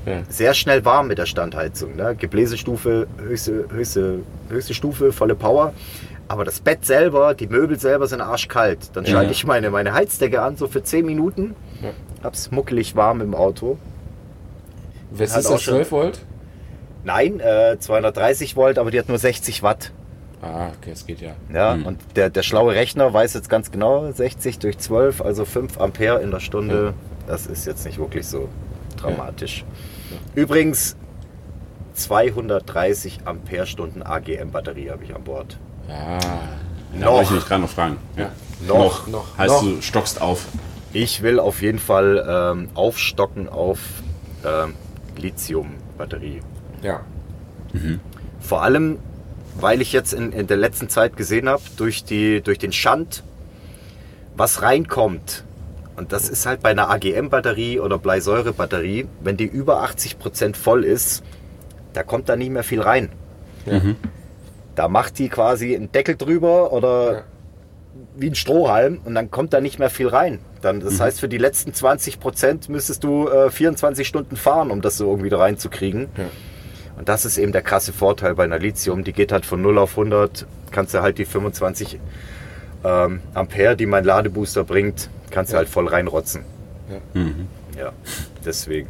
Ja. 0.06 0.24
sehr 0.30 0.54
schnell 0.54 0.84
warm 0.86 1.08
mit 1.08 1.18
der 1.20 1.26
Standheizung. 1.26 1.96
Ne? 1.96 2.16
Gebläsestufe, 2.18 3.08
höchste, 3.18 3.66
höchste, 3.72 4.20
höchste 4.50 4.74
Stufe, 4.74 5.12
volle 5.12 5.36
Power. 5.36 5.74
Aber 6.28 6.46
das 6.46 6.60
Bett 6.62 6.86
selber, 6.86 7.34
die 7.34 7.48
Möbel 7.48 7.78
selber 7.80 8.08
sind 8.08 8.22
arschkalt. 8.22 8.80
Dann 8.94 9.04
Ja. 9.06 9.12
schalte 9.12 9.32
ich 9.34 9.46
meine, 9.46 9.70
meine 9.70 9.94
Heizdecke 9.94 10.42
an, 10.42 10.56
so 10.56 10.68
für 10.68 10.82
10 10.84 11.06
Minuten. 11.06 11.56
Ja. 11.82 11.90
Hab's 12.24 12.52
muckelig 12.52 12.96
warm 12.96 13.22
im 13.22 13.34
Auto. 13.36 13.78
Was 15.12 15.36
ist 15.36 15.50
das, 15.50 15.62
schon- 15.62 15.76
12 15.76 15.92
Volt? 15.92 16.20
Nein, 17.04 17.40
äh, 17.40 17.78
230 17.80 18.56
Volt, 18.56 18.78
aber 18.78 18.92
die 18.92 19.00
hat 19.00 19.10
nur 19.10 19.18
60 19.18 19.64
Watt. 19.64 19.92
Ah, 20.42 20.70
okay, 20.78 20.92
es 20.92 21.06
geht 21.06 21.22
ja. 21.22 21.34
Ja, 21.54 21.74
und 21.74 22.00
der, 22.16 22.30
der 22.32 22.42
schlaue 22.42 22.74
Rechner 22.74 23.14
weiß 23.14 23.36
jetzt 23.36 23.48
ganz 23.50 23.72
genau, 23.72 24.12
60 24.12 24.58
durch 24.58 24.78
12, 24.80 25.22
also 25.22 25.46
5 25.46 25.80
Ampere 25.80 26.22
in 26.22 26.32
der 26.32 26.40
Stunde. 26.40 26.94
Das 27.28 27.46
ist 27.46 27.66
jetzt 27.68 27.86
nicht 27.86 28.00
wirklich 28.00 28.26
so 28.28 28.50
dramatisch. 28.98 29.64
Übrigens, 30.34 30.96
230 31.94 33.20
Ampere-Stunden 33.26 34.02
AGM-Batterie 34.04 34.90
habe 34.90 35.04
ich 35.04 35.16
an 35.16 35.24
Bord. 35.24 35.58
Ja. 35.88 36.18
da 37.00 37.12
wollte 37.12 37.24
ich 37.26 37.32
mich 37.32 37.46
gerade 37.46 37.62
noch 37.62 37.70
fragen. 37.70 37.98
Ja. 38.18 38.32
Noch. 38.68 39.08
Noch. 39.08 39.38
Heißt, 39.38 39.52
noch. 39.54 39.62
du 39.62 39.82
stockst 39.82 40.22
auf. 40.22 40.46
Ich 40.94 41.22
will 41.22 41.40
auf 41.40 41.62
jeden 41.62 41.80
Fall 41.80 42.26
ähm, 42.28 42.70
aufstocken 42.74 43.48
auf 43.48 43.80
ähm, 44.46 44.74
Lithium-Batterie. 45.22 46.42
Ja. 46.82 47.02
Vor 48.40 48.64
allem, 48.64 49.00
weil 49.60 49.82
ich 49.82 49.94
jetzt 49.94 50.14
in, 50.14 50.32
in 50.32 50.48
der 50.48 50.58
letzten 50.58 50.90
Zeit 50.90 51.16
gesehen 51.18 51.48
habe, 51.48 51.62
durch, 51.78 52.04
die, 52.04 52.42
durch 52.42 52.58
den 52.58 52.72
Schand, 52.74 53.24
was 54.36 54.62
reinkommt. 54.62 55.44
Und 55.96 56.12
das 56.14 56.30
ist 56.30 56.46
halt 56.46 56.62
bei 56.62 56.70
einer 56.72 56.90
AGM-Batterie 56.90 57.80
oder 57.80 57.98
Bleisäure-Batterie, 57.98 59.08
wenn 59.22 59.38
die 59.38 59.46
über 59.46 59.84
80% 59.84 60.56
voll 60.56 60.84
ist, 60.84 61.24
da 61.94 62.04
kommt 62.04 62.30
da 62.30 62.36
nicht 62.36 62.50
mehr 62.50 62.64
viel 62.64 62.82
rein. 62.82 63.10
Da 64.76 64.88
macht 64.88 65.20
die 65.20 65.30
quasi 65.30 65.76
einen 65.76 65.92
Deckel 65.92 66.16
drüber 66.16 66.72
oder 66.74 67.14
Ja. 67.14 67.22
wie 68.16 68.28
ein 68.30 68.36
Strohhalm 68.36 69.00
und 69.04 69.14
dann 69.16 69.30
kommt 69.30 69.54
da 69.54 69.62
nicht 69.62 69.78
mehr 69.80 69.90
viel 69.90 70.08
rein. 70.08 70.40
Dann, 70.62 70.80
das 70.80 71.00
heißt, 71.00 71.20
für 71.20 71.28
die 71.28 71.38
letzten 71.40 71.72
20% 71.72 72.70
müsstest 72.72 73.04
du 73.04 73.28
äh, 73.28 73.50
24 73.50 74.08
Stunden 74.08 74.36
fahren, 74.36 74.70
um 74.72 74.82
das 74.82 74.98
so 74.98 75.10
irgendwie 75.10 75.30
da 75.30 75.38
reinzukriegen. 75.40 76.08
Ja. 76.18 76.26
Und 76.98 77.10
das 77.10 77.26
ist 77.26 77.38
eben 77.38 77.52
der 77.52 77.64
krasse 77.64 77.94
Vorteil 77.94 78.36
bei 78.36 78.44
einer 78.44 78.60
Lithium. 78.60 79.04
Die 79.04 79.14
geht 79.14 79.32
halt 79.32 79.46
von 79.46 79.62
0 79.62 79.80
auf 79.80 79.92
100, 79.98 80.46
kannst 80.72 80.94
du 80.94 81.02
halt 81.02 81.18
die 81.18 81.26
25 81.26 82.00
ähm, 82.84 83.22
Ampere, 83.34 83.76
die 83.76 83.86
mein 83.88 84.04
Ladebooster 84.04 84.64
bringt, 84.64 85.10
kannst 85.32 85.52
du 85.52 85.56
Ja. 85.56 85.60
halt 85.60 85.70
voll 85.70 85.88
reinrotzen. 85.88 86.44
Ja. 87.16 87.22
Ja, 87.80 87.92
deswegen. 88.46 88.90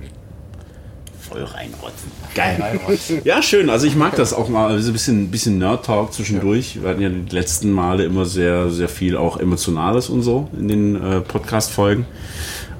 Voll 1.31 1.43
reinrotzen. 1.43 2.11
Geil. 2.35 2.79
Ja, 3.23 3.41
schön. 3.41 3.69
Also 3.69 3.87
ich 3.87 3.95
mag 3.95 4.15
das 4.15 4.33
auch 4.33 4.49
mal. 4.49 4.67
Also 4.69 4.89
ein 4.89 4.93
bisschen, 4.93 5.31
bisschen 5.31 5.57
Nerd-Talk 5.57 6.13
zwischendurch. 6.13 6.81
Wir 6.81 6.89
hatten 6.89 7.01
ja 7.01 7.09
die 7.09 7.33
letzten 7.33 7.71
Male 7.71 8.03
immer 8.03 8.25
sehr, 8.25 8.69
sehr 8.69 8.89
viel 8.89 9.17
auch 9.17 9.37
Emotionales 9.37 10.09
und 10.09 10.21
so 10.23 10.49
in 10.57 10.67
den 10.67 10.95
äh, 10.95 11.21
Podcast-Folgen. 11.21 12.05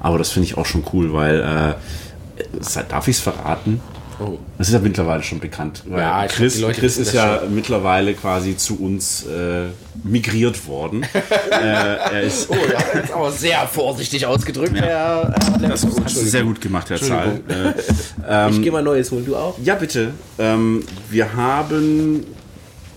Aber 0.00 0.18
das 0.18 0.30
finde 0.30 0.46
ich 0.46 0.56
auch 0.58 0.66
schon 0.66 0.84
cool, 0.92 1.12
weil, 1.12 1.40
äh, 1.40 2.82
darf 2.88 3.08
ich 3.08 3.16
es 3.16 3.22
verraten? 3.22 3.80
Oh. 4.24 4.38
Das 4.58 4.68
ist 4.68 4.74
ja 4.74 4.80
mittlerweile 4.80 5.22
schon 5.22 5.40
bekannt. 5.40 5.82
Weil 5.86 6.00
Ja, 6.00 6.24
ich 6.24 6.28
glaub, 6.28 6.38
Chris, 6.38 6.54
die 6.54 6.60
Leute 6.60 6.80
Chris 6.80 6.92
wissen 6.98 7.02
ist 7.08 7.12
ja 7.14 7.40
schon. 7.40 7.54
mittlerweile 7.54 8.14
quasi 8.14 8.56
zu 8.56 8.78
uns 8.80 9.24
äh, 9.26 9.66
migriert 10.04 10.66
worden. 10.66 11.02
äh, 11.50 11.56
er 11.56 12.20
ist, 12.22 12.48
Oh, 12.50 12.54
ja, 12.54 13.00
jetzt 13.00 13.12
aber 13.12 13.32
sehr 13.32 13.66
vorsichtig 13.66 14.26
ausgedrückt. 14.26 14.76
Ja. 14.76 15.34
das 15.60 15.84
hast 15.84 16.16
du 16.16 16.20
sehr 16.20 16.44
gut 16.44 16.60
gemacht, 16.60 16.88
Herr 16.90 17.00
Zahl. 17.00 17.40
Äh, 17.48 18.50
Ich 18.50 18.62
gehe 18.62 18.70
mal 18.72 18.82
Neues 18.82 19.10
holen, 19.10 19.24
du 19.26 19.36
auch? 19.36 19.58
Ja, 19.62 19.74
bitte. 19.74 20.12
Ähm, 20.38 20.84
wir 21.10 21.34
haben. 21.34 22.24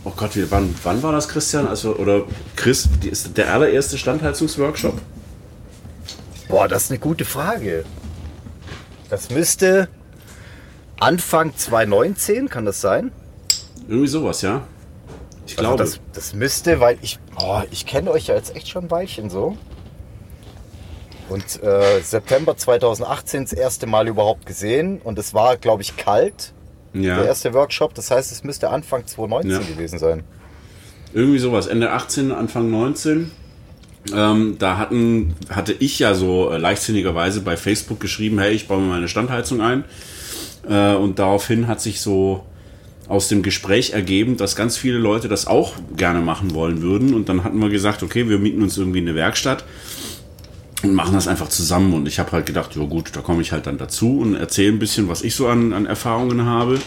Oh 0.03 0.11
Gott, 0.15 0.35
wie, 0.35 0.49
wann, 0.51 0.73
wann 0.83 1.01
war 1.01 1.11
das, 1.13 1.27
Christian? 1.27 1.67
Also, 1.67 1.95
oder 1.95 2.23
Chris, 2.55 2.87
die 3.03 3.09
ist 3.09 3.35
der 3.37 3.51
allererste 3.51 3.97
Standheizungsworkshop? 3.97 5.01
Boah, 6.47 6.67
das 6.67 6.83
ist 6.83 6.91
eine 6.91 6.99
gute 6.99 7.25
Frage. 7.25 7.85
Das 9.09 9.31
müsste 9.31 9.87
Anfang 10.99 11.55
2019, 11.55 12.49
kann 12.49 12.65
das 12.65 12.81
sein? 12.81 13.11
Irgendwie 13.87 14.07
sowas, 14.07 14.41
ja? 14.41 14.61
Ich 15.45 15.57
Also 15.57 15.69
glaube. 15.69 15.83
das, 15.83 15.99
das 16.13 16.33
müsste, 16.33 16.79
weil 16.79 16.97
ich, 17.01 17.19
oh, 17.39 17.61
ich 17.71 17.85
kenne 17.85 18.11
euch 18.11 18.27
ja 18.27 18.35
jetzt 18.35 18.55
echt 18.55 18.69
schon 18.69 18.85
ein 18.85 18.91
Weilchen 18.91 19.29
so. 19.29 19.57
Und 21.29 21.61
äh, 21.63 22.01
September 22.01 22.55
2018 22.55 23.43
das 23.43 23.53
erste 23.53 23.87
Mal 23.87 24.07
überhaupt 24.07 24.45
gesehen. 24.45 25.01
Und 25.03 25.17
es 25.19 25.33
war, 25.33 25.57
glaube 25.57 25.81
ich, 25.81 25.97
kalt, 25.97 26.53
der 26.93 27.01
ja, 27.01 27.23
erste 27.23 27.53
Workshop. 27.53 27.93
Das 27.95 28.11
heißt, 28.11 28.31
es 28.31 28.43
müsste 28.43 28.69
Anfang 28.69 29.05
2019 29.05 29.51
Ja. 29.51 29.59
gewesen 29.75 29.99
sein. 29.99 30.23
irgendwie 31.13 31.39
sowas. 31.39 31.67
Ende 31.67 31.91
18, 31.91 32.31
Anfang 32.31 32.69
19. 32.69 33.31
Ähm, 34.13 34.57
da 34.59 34.77
hatten, 34.77 35.33
hatte 35.49 35.73
ich 35.73 35.97
ja 35.97 36.13
so 36.13 36.51
äh, 36.51 36.57
leichtsinnigerweise 36.57 37.41
bei 37.41 37.57
Facebook 37.57 37.99
geschrieben, 37.99 38.37
hey, 38.39 38.53
ich 38.53 38.67
baue 38.67 38.79
mir 38.79 38.87
meine 38.89 39.07
Standheizung 39.07 39.61
ein. 39.61 39.83
Äh, 40.69 40.95
und 40.95 41.19
daraufhin 41.19 41.67
hat 41.67 41.81
sich 41.81 42.01
so 42.01 42.43
aus 43.07 43.27
dem 43.27 43.43
Gespräch 43.43 43.91
ergeben, 43.91 44.37
dass 44.37 44.55
ganz 44.55 44.77
viele 44.77 44.97
Leute 44.97 45.27
das 45.27 45.47
auch 45.47 45.73
gerne 45.95 46.21
machen 46.21 46.53
wollen 46.53 46.81
würden. 46.81 47.13
Und 47.13 47.29
dann 47.29 47.43
hatten 47.43 47.59
wir 47.59 47.69
gesagt, 47.69 48.03
okay, 48.03 48.27
wir 48.29 48.39
mieten 48.39 48.63
uns 48.63 48.77
irgendwie 48.77 48.99
eine 48.99 49.15
Werkstatt 49.15 49.63
und 50.83 50.93
machen 50.93 51.13
das 51.13 51.27
einfach 51.27 51.49
zusammen. 51.49 51.93
Und 51.93 52.07
ich 52.07 52.19
habe 52.19 52.31
halt 52.31 52.45
gedacht, 52.45 52.75
ja 52.75 52.83
gut, 52.83 53.11
da 53.13 53.21
komme 53.21 53.41
ich 53.41 53.51
halt 53.51 53.67
dann 53.67 53.77
dazu 53.77 54.19
und 54.19 54.35
erzähle 54.35 54.73
ein 54.73 54.79
bisschen, 54.79 55.07
was 55.07 55.21
ich 55.21 55.35
so 55.35 55.47
an, 55.47 55.73
an 55.73 55.85
Erfahrungen 55.85 56.45
habe. 56.45 56.79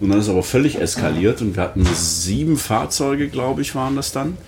Und 0.00 0.08
dann 0.08 0.18
ist 0.18 0.28
aber 0.28 0.42
völlig 0.42 0.80
eskaliert 0.80 1.42
und 1.42 1.56
wir 1.56 1.62
hatten 1.62 1.86
sieben 1.94 2.56
Fahrzeuge, 2.56 3.28
glaube 3.28 3.60
ich, 3.60 3.74
waren 3.74 3.96
das 3.96 4.12
dann. 4.12 4.38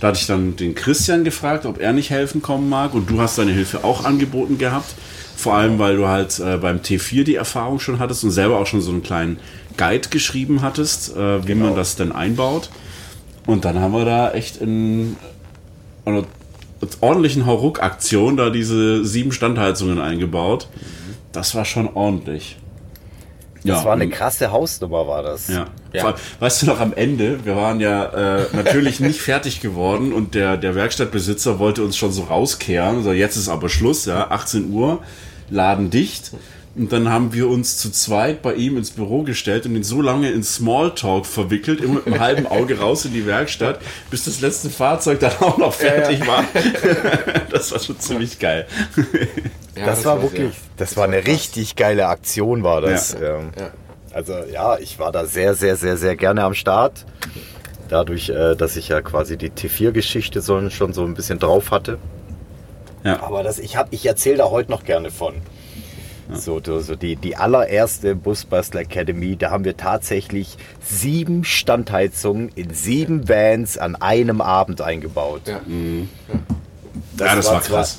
Da 0.00 0.08
hatte 0.08 0.18
ich 0.18 0.26
dann 0.26 0.56
den 0.56 0.74
Christian 0.74 1.24
gefragt, 1.24 1.66
ob 1.66 1.78
er 1.78 1.92
nicht 1.92 2.08
helfen 2.08 2.40
kommen 2.40 2.70
mag. 2.70 2.94
Und 2.94 3.10
du 3.10 3.20
hast 3.20 3.36
deine 3.36 3.52
Hilfe 3.52 3.84
auch 3.84 4.04
angeboten 4.04 4.56
gehabt. 4.56 4.94
Vor 5.36 5.54
allem, 5.54 5.78
weil 5.78 5.96
du 5.96 6.06
halt 6.06 6.38
äh, 6.38 6.56
beim 6.56 6.78
T4 6.78 7.24
die 7.24 7.34
Erfahrung 7.34 7.80
schon 7.80 7.98
hattest 7.98 8.24
und 8.24 8.30
selber 8.30 8.58
auch 8.58 8.66
schon 8.66 8.80
so 8.80 8.90
einen 8.92 9.02
kleinen 9.02 9.38
Guide 9.76 10.08
geschrieben 10.08 10.62
hattest, 10.62 11.16
äh, 11.16 11.46
wie 11.46 11.54
man 11.54 11.74
das 11.74 11.96
denn 11.96 12.12
einbaut. 12.12 12.70
Und 13.46 13.64
dann 13.64 13.78
haben 13.78 13.92
wir 13.92 14.04
da 14.04 14.32
echt 14.32 14.58
in 14.58 15.16
einer 16.04 16.24
ordentlichen 17.00 17.46
Hauruck-Aktion 17.46 18.36
da 18.36 18.50
diese 18.50 19.04
sieben 19.04 19.32
Standheizungen 19.32 20.00
eingebaut. 20.00 20.68
Das 21.32 21.54
war 21.54 21.64
schon 21.64 21.88
ordentlich. 21.94 22.56
Das 23.64 23.84
war 23.84 23.94
eine 23.94 24.08
krasse 24.08 24.50
Hausnummer, 24.52 25.06
war 25.06 25.22
das. 25.22 25.48
ja. 25.48 25.66
Ja. 25.92 26.00
Vor 26.00 26.10
allem, 26.10 26.18
Weißt 26.40 26.62
du 26.62 26.66
noch, 26.66 26.80
am 26.80 26.92
Ende, 26.92 27.44
wir 27.44 27.56
waren 27.56 27.80
ja 27.80 28.04
äh, 28.40 28.46
natürlich 28.52 29.00
nicht 29.00 29.20
fertig 29.22 29.60
geworden 29.60 30.12
und 30.12 30.34
der, 30.34 30.56
der 30.56 30.74
Werkstattbesitzer 30.74 31.58
wollte 31.58 31.84
uns 31.84 31.96
schon 31.96 32.12
so 32.12 32.24
rauskehren. 32.24 33.02
So, 33.04 33.12
jetzt 33.12 33.36
ist 33.36 33.48
aber 33.48 33.68
Schluss, 33.68 34.04
ja, 34.06 34.30
18 34.30 34.70
Uhr, 34.72 35.02
Laden 35.50 35.90
dicht. 35.90 36.32
Und 36.76 36.92
dann 36.92 37.08
haben 37.08 37.32
wir 37.32 37.48
uns 37.48 37.76
zu 37.78 37.90
zweit 37.92 38.42
bei 38.42 38.54
ihm 38.54 38.76
ins 38.76 38.90
Büro 38.90 39.22
gestellt 39.22 39.64
und 39.64 39.76
ihn 39.76 39.84
so 39.84 40.02
lange 40.02 40.30
in 40.32 40.42
Smalltalk 40.42 41.24
verwickelt, 41.24 41.80
immer 41.80 41.94
mit 41.94 42.06
einem 42.08 42.18
halben 42.20 42.46
Auge 42.48 42.80
raus 42.80 43.04
in 43.04 43.12
die 43.12 43.26
Werkstatt, 43.26 43.78
bis 44.10 44.24
das 44.24 44.40
letzte 44.40 44.70
Fahrzeug 44.70 45.20
dann 45.20 45.32
auch 45.38 45.56
noch 45.56 45.72
fertig 45.72 46.26
war. 46.26 46.42
das 47.50 47.70
war 47.70 47.78
schon 47.78 48.00
ziemlich 48.00 48.40
geil. 48.40 48.66
Ja, 49.76 49.86
das, 49.86 50.04
war 50.04 50.20
sehr- 50.20 50.22
wirklich, 50.32 50.54
das 50.76 50.96
war 50.96 51.04
eine 51.04 51.24
richtig 51.26 51.76
geile 51.76 52.08
Aktion, 52.08 52.64
war 52.64 52.80
das. 52.80 53.12
Ja. 53.12 53.38
Ähm, 53.38 53.50
Ja. 53.58 53.70
Also 54.12 54.32
ja, 54.52 54.78
ich 54.78 54.98
war 55.00 55.10
da 55.10 55.26
sehr, 55.26 55.54
sehr, 55.54 55.76
sehr, 55.76 55.96
sehr 55.96 56.14
gerne 56.16 56.42
am 56.44 56.54
Start. 56.54 57.04
Dadurch, 57.88 58.30
äh, 58.30 58.54
dass 58.56 58.76
ich 58.76 58.88
ja 58.88 59.00
quasi 59.00 59.36
die 59.36 59.50
T4-Geschichte 59.50 60.40
so, 60.40 60.70
schon 60.70 60.92
so 60.92 61.04
ein 61.04 61.14
bisschen 61.14 61.38
drauf 61.40 61.70
hatte. 61.72 61.98
Ja. 63.04 63.22
Aber 63.22 63.42
das, 63.42 63.58
ich, 63.58 63.76
hab- 63.76 63.92
ich 63.92 64.06
erzähle 64.06 64.38
da 64.38 64.50
heute 64.50 64.70
noch 64.70 64.84
gerne 64.84 65.10
von. 65.10 65.34
So, 66.32 66.60
so 66.64 66.96
die, 66.96 67.16
die 67.16 67.36
allererste 67.36 68.14
Busbastler 68.14 68.80
Academy, 68.80 69.36
da 69.36 69.50
haben 69.50 69.64
wir 69.64 69.76
tatsächlich 69.76 70.56
sieben 70.82 71.44
Standheizungen 71.44 72.50
in 72.54 72.72
sieben 72.72 73.28
Vans 73.28 73.76
an 73.76 73.94
einem 73.96 74.40
Abend 74.40 74.80
eingebaut. 74.80 75.42
Ja. 75.46 75.60
ja, 77.18 77.34
das 77.36 77.46
war 77.46 77.60
zwar- 77.62 77.78
krass. 77.80 77.98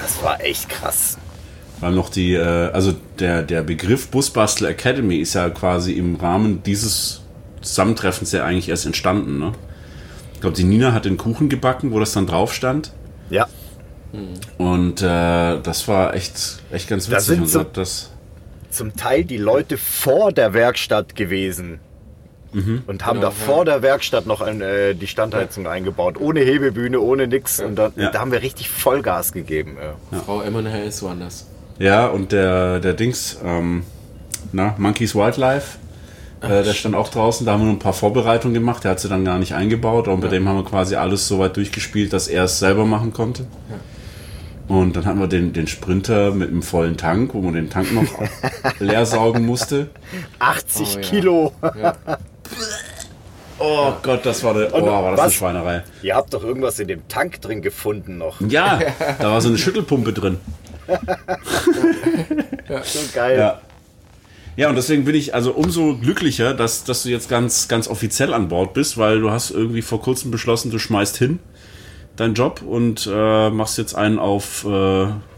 Das 0.00 0.22
war 0.22 0.40
echt 0.42 0.68
krass. 0.68 1.18
Weil 1.80 1.92
noch 1.92 2.08
die, 2.08 2.34
äh, 2.34 2.70
also 2.72 2.94
der, 3.18 3.42
der 3.42 3.62
Begriff 3.62 4.08
Busbastel 4.08 4.66
Academy 4.68 5.16
ist 5.16 5.34
ja 5.34 5.48
quasi 5.50 5.92
im 5.92 6.16
Rahmen 6.16 6.62
dieses 6.62 7.22
Zusammentreffens 7.60 8.32
ja 8.32 8.44
eigentlich 8.44 8.68
erst 8.68 8.86
entstanden. 8.86 9.38
Ne? 9.38 9.52
Ich 10.34 10.40
glaube, 10.40 10.56
die 10.56 10.64
Nina 10.64 10.92
hat 10.92 11.04
den 11.04 11.16
Kuchen 11.16 11.48
gebacken, 11.48 11.92
wo 11.92 12.00
das 12.00 12.12
dann 12.12 12.26
drauf 12.26 12.52
stand. 12.54 12.92
Ja, 13.30 13.46
Und 14.56 15.02
äh, 15.02 15.60
das 15.60 15.86
war 15.88 16.14
echt, 16.14 16.60
echt 16.72 16.88
ganz 16.88 17.06
Da 17.06 17.12
witzig. 17.16 17.26
sind 17.26 17.40
Und 17.42 17.48
so- 17.48 17.60
hat 17.60 17.76
das, 17.76 18.10
zum 18.70 18.94
Teil 18.96 19.24
die 19.24 19.36
Leute 19.38 19.76
vor 19.78 20.32
der 20.32 20.52
Werkstatt 20.54 21.14
gewesen. 21.16 21.80
Und 22.86 23.04
haben 23.04 23.20
da 23.20 23.30
vor 23.30 23.66
der 23.66 23.82
Werkstatt 23.82 24.24
noch 24.26 24.40
ein, 24.40 24.62
äh, 24.62 24.94
die 24.94 25.06
Standheizung 25.06 25.66
eingebaut. 25.66 26.18
Ohne 26.18 26.40
Hebebühne, 26.40 26.98
ohne 26.98 27.26
nix. 27.26 27.60
Und 27.60 27.76
dann, 27.76 27.92
Ja. 27.94 28.10
da 28.10 28.20
haben 28.20 28.32
wir 28.32 28.40
richtig 28.40 28.70
Vollgas 28.70 29.32
gegeben. 29.32 29.76
Ja. 30.10 30.20
Frau 30.20 30.40
Emmernhells 30.40 31.02
waren 31.02 31.20
das. 31.20 31.46
ja, 31.78 32.06
und 32.06 32.32
der, 32.32 32.80
der 32.80 32.94
Dings, 32.94 33.38
ähm, 33.44 33.82
na, 34.52 34.74
Monkeys 34.78 35.14
Wildlife, 35.14 35.76
äh, 36.40 36.62
der 36.62 36.72
stand 36.72 36.94
auch 36.94 37.08
draußen. 37.10 37.44
Da 37.44 37.52
haben 37.52 37.60
wir 37.60 37.66
noch 37.66 37.74
ein 37.74 37.78
paar 37.80 37.92
Vorbereitungen 37.92 38.54
gemacht. 38.54 38.82
Der 38.82 38.92
hat 38.92 39.00
sie 39.00 39.10
dann 39.10 39.26
gar 39.26 39.38
nicht 39.38 39.54
eingebaut. 39.54 40.08
Und 40.08 40.20
bei 40.20 40.28
dem 40.28 40.48
haben 40.48 40.56
wir 40.56 40.64
quasi 40.64 40.94
alles 40.96 41.28
so 41.28 41.38
weit 41.38 41.54
durchgespielt, 41.58 42.14
dass 42.14 42.28
er 42.28 42.44
es 42.44 42.58
selber 42.58 42.86
machen 42.86 43.12
konnte. 43.12 43.44
Und 44.68 44.96
dann 44.96 45.06
hatten 45.06 45.18
wir 45.18 45.28
den, 45.28 45.54
den 45.54 45.66
Sprinter 45.66 46.30
mit 46.30 46.50
einem 46.50 46.62
vollen 46.62 46.98
Tank, 46.98 47.32
wo 47.32 47.40
man 47.40 47.54
den 47.54 47.70
Tank 47.70 47.92
noch 47.92 48.04
leer 48.78 49.06
saugen 49.06 49.46
musste. 49.46 49.88
80 50.38 50.80
Oh, 50.80 50.94
ja. 50.94 51.00
Kilo. 51.00 51.52
Oh 53.58 53.92
Gott, 54.02 54.24
das 54.24 54.44
war, 54.44 54.54
eine, 54.54 54.70
oh, 54.72 54.86
war 54.86 55.12
das 55.12 55.20
eine? 55.20 55.30
Schweinerei. 55.32 55.82
Ihr 56.02 56.14
habt 56.14 56.32
doch 56.34 56.44
irgendwas 56.44 56.78
in 56.78 56.86
dem 56.86 57.08
Tank 57.08 57.40
drin 57.40 57.62
gefunden 57.62 58.18
noch. 58.18 58.40
Ja, 58.42 58.78
da 59.18 59.32
war 59.32 59.40
so 59.40 59.48
eine 59.48 59.58
Schüttelpumpe 59.58 60.12
drin. 60.12 60.38
So 62.82 62.98
geil. 63.14 63.38
Ja. 63.38 63.60
Ja, 64.56 64.68
und 64.68 64.74
deswegen 64.74 65.04
bin 65.04 65.14
ich 65.14 65.34
also 65.34 65.52
umso 65.52 65.96
glücklicher, 65.96 66.52
dass, 66.52 66.84
dass 66.84 67.04
du 67.04 67.08
jetzt 67.08 67.30
ganz, 67.30 67.68
ganz 67.68 67.88
offiziell 67.88 68.34
an 68.34 68.48
Bord 68.48 68.74
bist, 68.74 68.98
weil 68.98 69.20
du 69.20 69.30
hast 69.30 69.50
irgendwie 69.50 69.80
vor 69.80 70.02
kurzem 70.02 70.30
beschlossen, 70.30 70.70
du 70.70 70.78
schmeißt 70.78 71.16
hin 71.16 71.38
deinen 72.18 72.34
Job 72.34 72.62
und 72.62 73.08
äh, 73.10 73.50
machst 73.50 73.78
jetzt 73.78 73.94
einen 73.94 74.18
auf 74.18 74.64
äh, 74.64 74.68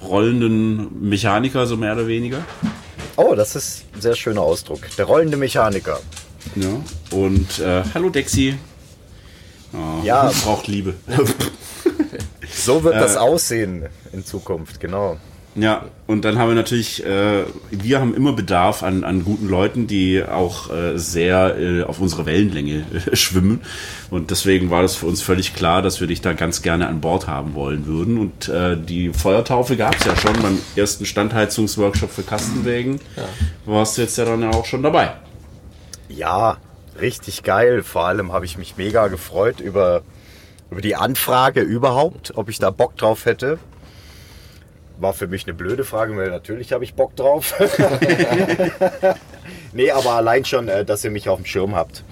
rollenden 0.04 1.08
Mechaniker, 1.08 1.66
so 1.66 1.76
mehr 1.76 1.92
oder 1.94 2.06
weniger. 2.06 2.44
Oh, 3.16 3.34
das 3.34 3.54
ist 3.54 3.84
ein 3.94 4.00
sehr 4.00 4.16
schöner 4.16 4.40
Ausdruck. 4.42 4.80
Der 4.96 5.04
rollende 5.04 5.36
Mechaniker. 5.36 6.00
Ja. 6.56 6.68
Und 7.16 7.58
äh, 7.58 7.82
hallo 7.94 8.08
Dexi. 8.08 8.56
Oh, 9.72 10.04
Ja. 10.04 10.30
Braucht 10.44 10.66
Liebe. 10.68 10.94
So 12.52 12.82
wird 12.82 12.94
das 12.96 13.16
aussehen 13.16 13.86
in 14.12 14.24
Zukunft, 14.24 14.80
genau. 14.80 15.18
Ja, 15.56 15.86
und 16.06 16.24
dann 16.24 16.38
haben 16.38 16.48
wir 16.48 16.54
natürlich, 16.54 17.04
äh, 17.04 17.44
wir 17.70 18.00
haben 18.00 18.14
immer 18.14 18.32
Bedarf 18.32 18.84
an, 18.84 19.02
an 19.02 19.24
guten 19.24 19.48
Leuten, 19.48 19.88
die 19.88 20.22
auch 20.24 20.70
äh, 20.70 20.96
sehr 20.96 21.58
äh, 21.58 21.82
auf 21.82 22.00
unserer 22.00 22.24
Wellenlänge 22.24 22.84
äh, 22.92 23.16
schwimmen. 23.16 23.60
Und 24.10 24.30
deswegen 24.30 24.70
war 24.70 24.82
das 24.82 24.94
für 24.94 25.06
uns 25.06 25.22
völlig 25.22 25.54
klar, 25.54 25.82
dass 25.82 26.00
wir 26.00 26.06
dich 26.06 26.20
da 26.20 26.34
ganz 26.34 26.62
gerne 26.62 26.86
an 26.86 27.00
Bord 27.00 27.26
haben 27.26 27.54
wollen 27.54 27.86
würden. 27.86 28.18
Und 28.18 28.48
äh, 28.48 28.76
die 28.76 29.12
Feuertaufe 29.12 29.76
gab 29.76 29.96
es 29.96 30.04
ja 30.04 30.16
schon 30.16 30.40
beim 30.40 30.58
ersten 30.76 31.04
Standheizungsworkshop 31.04 32.10
für 32.10 32.22
Kastenwägen. 32.22 33.00
Warst 33.66 33.98
du 33.98 34.02
jetzt 34.02 34.18
ja 34.18 34.24
dann 34.24 34.42
ja 34.42 34.50
auch 34.50 34.66
schon 34.66 34.84
dabei. 34.84 35.14
Ja, 36.08 36.58
richtig 37.00 37.42
geil. 37.42 37.82
Vor 37.82 38.06
allem 38.06 38.32
habe 38.32 38.44
ich 38.44 38.56
mich 38.56 38.76
mega 38.76 39.08
gefreut 39.08 39.58
über, 39.58 40.02
über 40.70 40.80
die 40.80 40.94
Anfrage 40.94 41.60
überhaupt, 41.60 42.36
ob 42.36 42.48
ich 42.48 42.60
da 42.60 42.70
Bock 42.70 42.96
drauf 42.96 43.26
hätte. 43.26 43.58
War 45.00 45.14
für 45.14 45.26
mich 45.26 45.46
eine 45.46 45.54
blöde 45.54 45.84
Frage, 45.84 46.14
weil 46.16 46.30
natürlich 46.30 46.72
habe 46.72 46.84
ich 46.84 46.94
Bock 46.94 47.16
drauf. 47.16 47.54
nee, 49.72 49.90
aber 49.90 50.12
allein 50.12 50.44
schon, 50.44 50.68
äh, 50.68 50.84
dass 50.84 51.04
ihr 51.04 51.10
mich 51.10 51.28
auf 51.28 51.38
dem 51.38 51.46
Schirm 51.46 51.74
habt. 51.74 52.04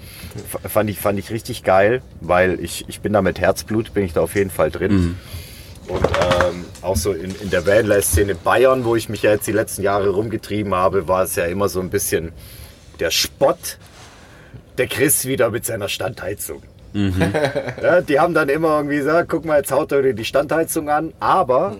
Fand 0.67 0.89
ich, 0.89 0.99
fand 0.99 1.19
ich 1.19 1.29
richtig 1.29 1.63
geil, 1.63 2.01
weil 2.19 2.59
ich, 2.59 2.89
ich 2.89 3.01
bin 3.01 3.13
da 3.13 3.21
mit 3.21 3.39
Herzblut, 3.39 3.93
bin 3.93 4.05
ich 4.05 4.13
da 4.13 4.21
auf 4.21 4.33
jeden 4.33 4.49
Fall 4.49 4.71
drin. 4.71 5.17
Und 5.87 6.05
ähm, 6.05 6.65
auch 6.81 6.95
so 6.95 7.13
in, 7.13 7.33
in 7.41 7.49
der 7.49 7.65
Vanlife-Szene 7.65 8.35
Bayern, 8.35 8.85
wo 8.85 8.95
ich 8.95 9.09
mich 9.09 9.23
ja 9.23 9.31
jetzt 9.31 9.47
die 9.47 9.51
letzten 9.51 9.81
Jahre 9.81 10.09
rumgetrieben 10.09 10.73
habe, 10.73 11.07
war 11.07 11.23
es 11.23 11.35
ja 11.35 11.45
immer 11.45 11.69
so 11.69 11.79
ein 11.79 11.89
bisschen 11.89 12.31
der 12.99 13.11
Spott. 13.11 13.77
Der 14.77 14.87
Chris 14.87 15.25
wieder 15.25 15.51
mit 15.51 15.65
seiner 15.65 15.89
Standheizung. 15.89 16.63
Ja, 17.83 18.01
die 18.01 18.19
haben 18.19 18.33
dann 18.33 18.49
immer 18.49 18.77
irgendwie 18.77 18.97
gesagt, 18.97 19.29
guck 19.29 19.45
mal, 19.45 19.57
jetzt 19.57 19.71
haut 19.71 19.91
er 19.91 20.01
die 20.13 20.25
Standheizung 20.25 20.89
an. 20.89 21.13
Aber 21.19 21.77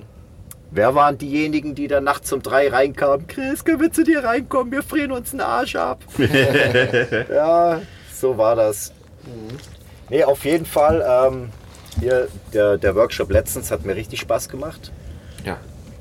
wer 0.71 0.95
waren 0.95 1.17
diejenigen, 1.17 1.75
die 1.75 1.87
dann 1.87 2.03
nachts 2.03 2.31
um 2.31 2.41
drei 2.41 2.69
reinkamen? 2.69 3.27
Chris, 3.27 3.63
können 3.63 3.81
wir 3.81 3.91
zu 3.91 4.03
dir 4.03 4.23
reinkommen? 4.23 4.71
Wir 4.71 4.83
frieren 4.83 5.11
uns 5.11 5.31
den 5.31 5.41
Arsch 5.41 5.75
ab. 5.75 6.03
ja, 7.29 7.81
so 8.13 8.37
war 8.37 8.55
das. 8.55 8.93
Nee, 10.09 10.23
auf 10.23 10.45
jeden 10.45 10.65
Fall. 10.65 11.03
Ähm, 11.07 11.49
hier, 11.99 12.27
der, 12.53 12.77
der 12.77 12.95
Workshop 12.95 13.31
letztens 13.31 13.71
hat 13.71 13.85
mir 13.85 13.95
richtig 13.95 14.19
Spaß 14.19 14.49
gemacht. 14.49 14.91
Ja. 15.45 15.57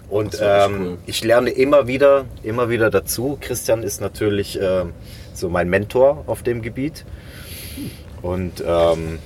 Und 0.09 0.38
ähm, 0.40 0.81
cool. 0.81 0.98
ich 1.07 1.22
lerne 1.22 1.50
immer 1.50 1.87
wieder, 1.87 2.24
immer 2.42 2.70
wieder 2.70 2.90
dazu. 2.90 3.37
Christian 3.40 3.83
ist 3.83 4.00
natürlich 4.00 4.59
ähm, 4.61 4.92
so 5.35 5.48
mein 5.48 5.68
Mentor 5.68 6.24
auf 6.26 6.42
dem 6.42 6.62
Gebiet. 6.62 7.04
Und 8.22 8.62
ähm, 8.66 9.18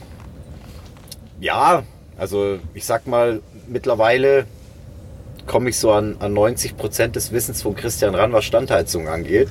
ja, 1.40 1.84
also 2.18 2.58
ich 2.74 2.84
sag 2.84 3.06
mal, 3.06 3.40
mittlerweile 3.68 4.46
komme 5.52 5.68
ich 5.68 5.76
so 5.78 5.92
an, 5.92 6.16
an 6.18 6.32
90 6.32 6.76
Prozent 6.78 7.14
des 7.14 7.30
Wissens 7.30 7.60
von 7.62 7.76
Christian 7.76 8.14
ran, 8.14 8.32
was 8.32 8.44
Standheizung 8.46 9.06
angeht. 9.06 9.50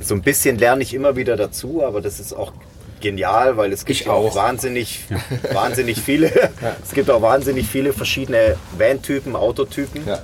So 0.00 0.14
ein 0.14 0.22
bisschen 0.22 0.56
lerne 0.56 0.82
ich 0.84 0.94
immer 0.94 1.16
wieder 1.16 1.36
dazu, 1.36 1.82
aber 1.84 2.00
das 2.00 2.20
ist 2.20 2.32
auch 2.32 2.52
genial, 3.00 3.56
weil 3.56 3.72
es 3.72 3.84
gibt 3.84 4.00
Ich 4.00 4.08
auch 4.08 4.30
auch. 4.30 4.36
wahnsinnig, 4.36 5.04
wahnsinnig 5.52 6.00
viele, 6.00 6.30
es 6.84 6.92
gibt 6.92 7.10
auch 7.10 7.20
wahnsinnig 7.22 7.66
viele 7.66 7.92
verschiedene 7.92 8.56
Van-Typen, 8.78 9.34
Autotypen 9.34 10.06
Ja. 10.06 10.20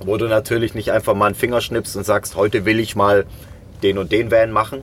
wo 0.00 0.16
du 0.16 0.26
natürlich 0.26 0.74
nicht 0.74 0.90
einfach 0.90 1.14
mal 1.14 1.26
einen 1.26 1.34
Finger 1.34 1.60
schnippst 1.60 1.96
und 1.96 2.04
sagst, 2.04 2.34
heute 2.34 2.64
will 2.64 2.80
ich 2.80 2.96
mal 2.96 3.26
den 3.82 3.98
und 3.98 4.10
den 4.10 4.30
Van 4.30 4.50
machen. 4.52 4.82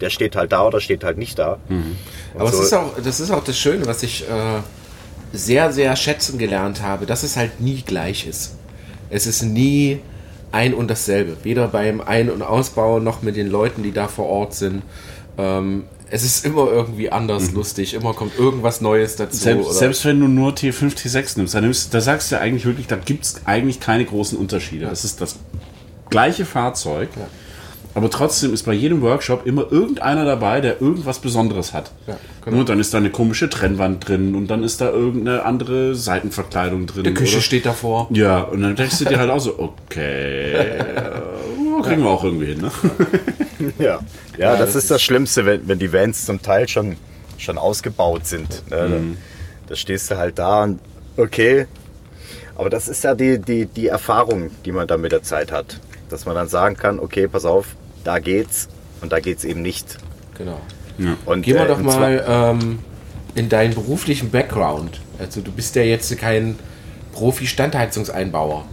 Der 0.00 0.10
steht 0.10 0.36
halt 0.36 0.52
da 0.52 0.64
oder 0.66 0.80
steht 0.80 1.02
halt 1.04 1.18
nicht 1.18 1.36
da. 1.38 1.58
Und 1.68 1.96
Aber 2.40 2.52
so- 2.52 2.62
ist 2.62 2.72
auch, 2.72 2.92
das 3.02 3.18
ist 3.20 3.30
auch 3.32 3.42
das 3.44 3.58
Schöne, 3.58 3.86
was 3.86 4.02
ich 4.04 4.22
äh, 4.28 4.60
sehr, 5.32 5.72
sehr 5.72 5.96
schätzen 5.96 6.38
gelernt 6.38 6.82
habe, 6.82 7.06
dass 7.06 7.22
es 7.22 7.36
halt 7.36 7.60
nie 7.60 7.82
gleich 7.82 8.26
ist. 8.26 8.56
Es 9.10 9.26
ist 9.26 9.42
nie 9.42 10.00
ein 10.52 10.74
und 10.74 10.88
dasselbe. 10.88 11.36
Weder 11.42 11.68
beim 11.68 12.00
Ein- 12.00 12.30
und 12.30 12.42
Ausbau 12.42 13.00
noch 13.00 13.22
mit 13.22 13.36
den 13.36 13.48
Leuten, 13.48 13.82
die 13.82 13.92
da 13.92 14.08
vor 14.08 14.26
Ort 14.26 14.54
sind. 14.54 14.82
Ähm, 15.38 15.84
es 16.10 16.24
ist 16.24 16.44
immer 16.44 16.70
irgendwie 16.70 17.10
anders 17.10 17.52
lustig. 17.52 17.94
Immer 17.94 18.12
kommt 18.12 18.38
irgendwas 18.38 18.82
Neues 18.82 19.16
dazu. 19.16 19.38
Selbst, 19.38 19.74
selbst 19.74 20.04
wenn 20.04 20.20
du 20.20 20.28
nur 20.28 20.52
T5, 20.52 20.94
T6 20.94 21.38
nimmst, 21.38 21.54
dann 21.54 21.64
nimmst, 21.64 21.94
da 21.94 22.02
sagst 22.02 22.30
du 22.30 22.36
ja 22.36 22.42
eigentlich 22.42 22.66
wirklich, 22.66 22.86
da 22.86 22.96
gibt 22.96 23.24
es 23.24 23.40
eigentlich 23.46 23.80
keine 23.80 24.04
großen 24.04 24.36
Unterschiede. 24.36 24.84
Das 24.84 25.04
ist 25.04 25.22
das 25.22 25.36
gleiche 26.10 26.44
Fahrzeug, 26.44 27.08
aber 27.94 28.08
trotzdem 28.08 28.54
ist 28.54 28.64
bei 28.64 28.72
jedem 28.72 29.02
Workshop 29.02 29.46
immer 29.46 29.70
irgendeiner 29.70 30.24
dabei, 30.24 30.60
der 30.60 30.80
irgendwas 30.80 31.18
Besonderes 31.18 31.74
hat. 31.74 31.90
Ja, 32.06 32.16
genau. 32.44 32.60
Und 32.60 32.68
dann 32.68 32.80
ist 32.80 32.94
da 32.94 32.98
eine 32.98 33.10
komische 33.10 33.50
Trennwand 33.50 34.08
drin 34.08 34.34
und 34.34 34.48
dann 34.48 34.62
ist 34.62 34.80
da 34.80 34.90
irgendeine 34.90 35.44
andere 35.44 35.94
Seitenverkleidung 35.94 36.86
drin. 36.86 37.04
die 37.04 37.14
Küche 37.14 37.36
oder? 37.36 37.42
steht 37.42 37.66
davor. 37.66 38.08
Ja, 38.10 38.40
und 38.40 38.62
dann 38.62 38.76
denkst 38.76 38.98
du 38.98 39.04
dir 39.04 39.18
halt 39.18 39.30
auch 39.30 39.40
so, 39.40 39.58
okay, 39.58 40.52
äh, 40.54 41.82
kriegen 41.82 42.02
wir 42.02 42.10
auch 42.10 42.24
irgendwie 42.24 42.46
hin, 42.46 42.62
ne? 42.62 42.70
ja, 43.78 44.00
ja, 44.38 44.56
das, 44.56 44.72
das 44.72 44.84
ist 44.84 44.90
das 44.90 45.02
Schlimmste, 45.02 45.44
wenn, 45.44 45.68
wenn 45.68 45.78
die 45.78 45.92
Vans 45.92 46.24
zum 46.24 46.40
Teil 46.40 46.68
schon, 46.68 46.96
schon 47.36 47.58
ausgebaut 47.58 48.26
sind. 48.26 48.62
Ne? 48.70 48.88
Da, 48.88 48.98
da 49.68 49.76
stehst 49.76 50.10
du 50.10 50.16
halt 50.16 50.38
da 50.38 50.62
und 50.62 50.80
okay. 51.16 51.66
Aber 52.54 52.70
das 52.70 52.88
ist 52.88 53.04
ja 53.04 53.14
die, 53.14 53.38
die, 53.38 53.66
die 53.66 53.88
Erfahrung, 53.88 54.50
die 54.64 54.72
man 54.72 54.86
dann 54.86 55.00
mit 55.00 55.12
der 55.12 55.22
Zeit 55.22 55.52
hat. 55.52 55.80
Dass 56.08 56.26
man 56.26 56.34
dann 56.34 56.48
sagen 56.48 56.76
kann, 56.76 57.00
okay, 57.00 57.26
pass 57.26 57.44
auf, 57.44 57.74
da 58.04 58.18
geht's 58.18 58.68
und 59.00 59.12
da 59.12 59.20
geht's 59.20 59.44
eben 59.44 59.62
nicht. 59.62 59.98
Genau. 60.36 60.60
Und, 61.24 61.42
Gehen 61.42 61.56
wir 61.56 61.64
äh, 61.64 61.68
doch 61.68 61.80
mal 61.80 62.24
ähm, 62.28 62.78
in 63.34 63.48
deinen 63.48 63.74
beruflichen 63.74 64.30
Background. 64.30 65.00
Also 65.18 65.40
du 65.40 65.50
bist 65.50 65.74
ja 65.74 65.82
jetzt 65.82 66.16
kein 66.18 66.58
Profi-Standheizungseinbauer. 67.12 68.64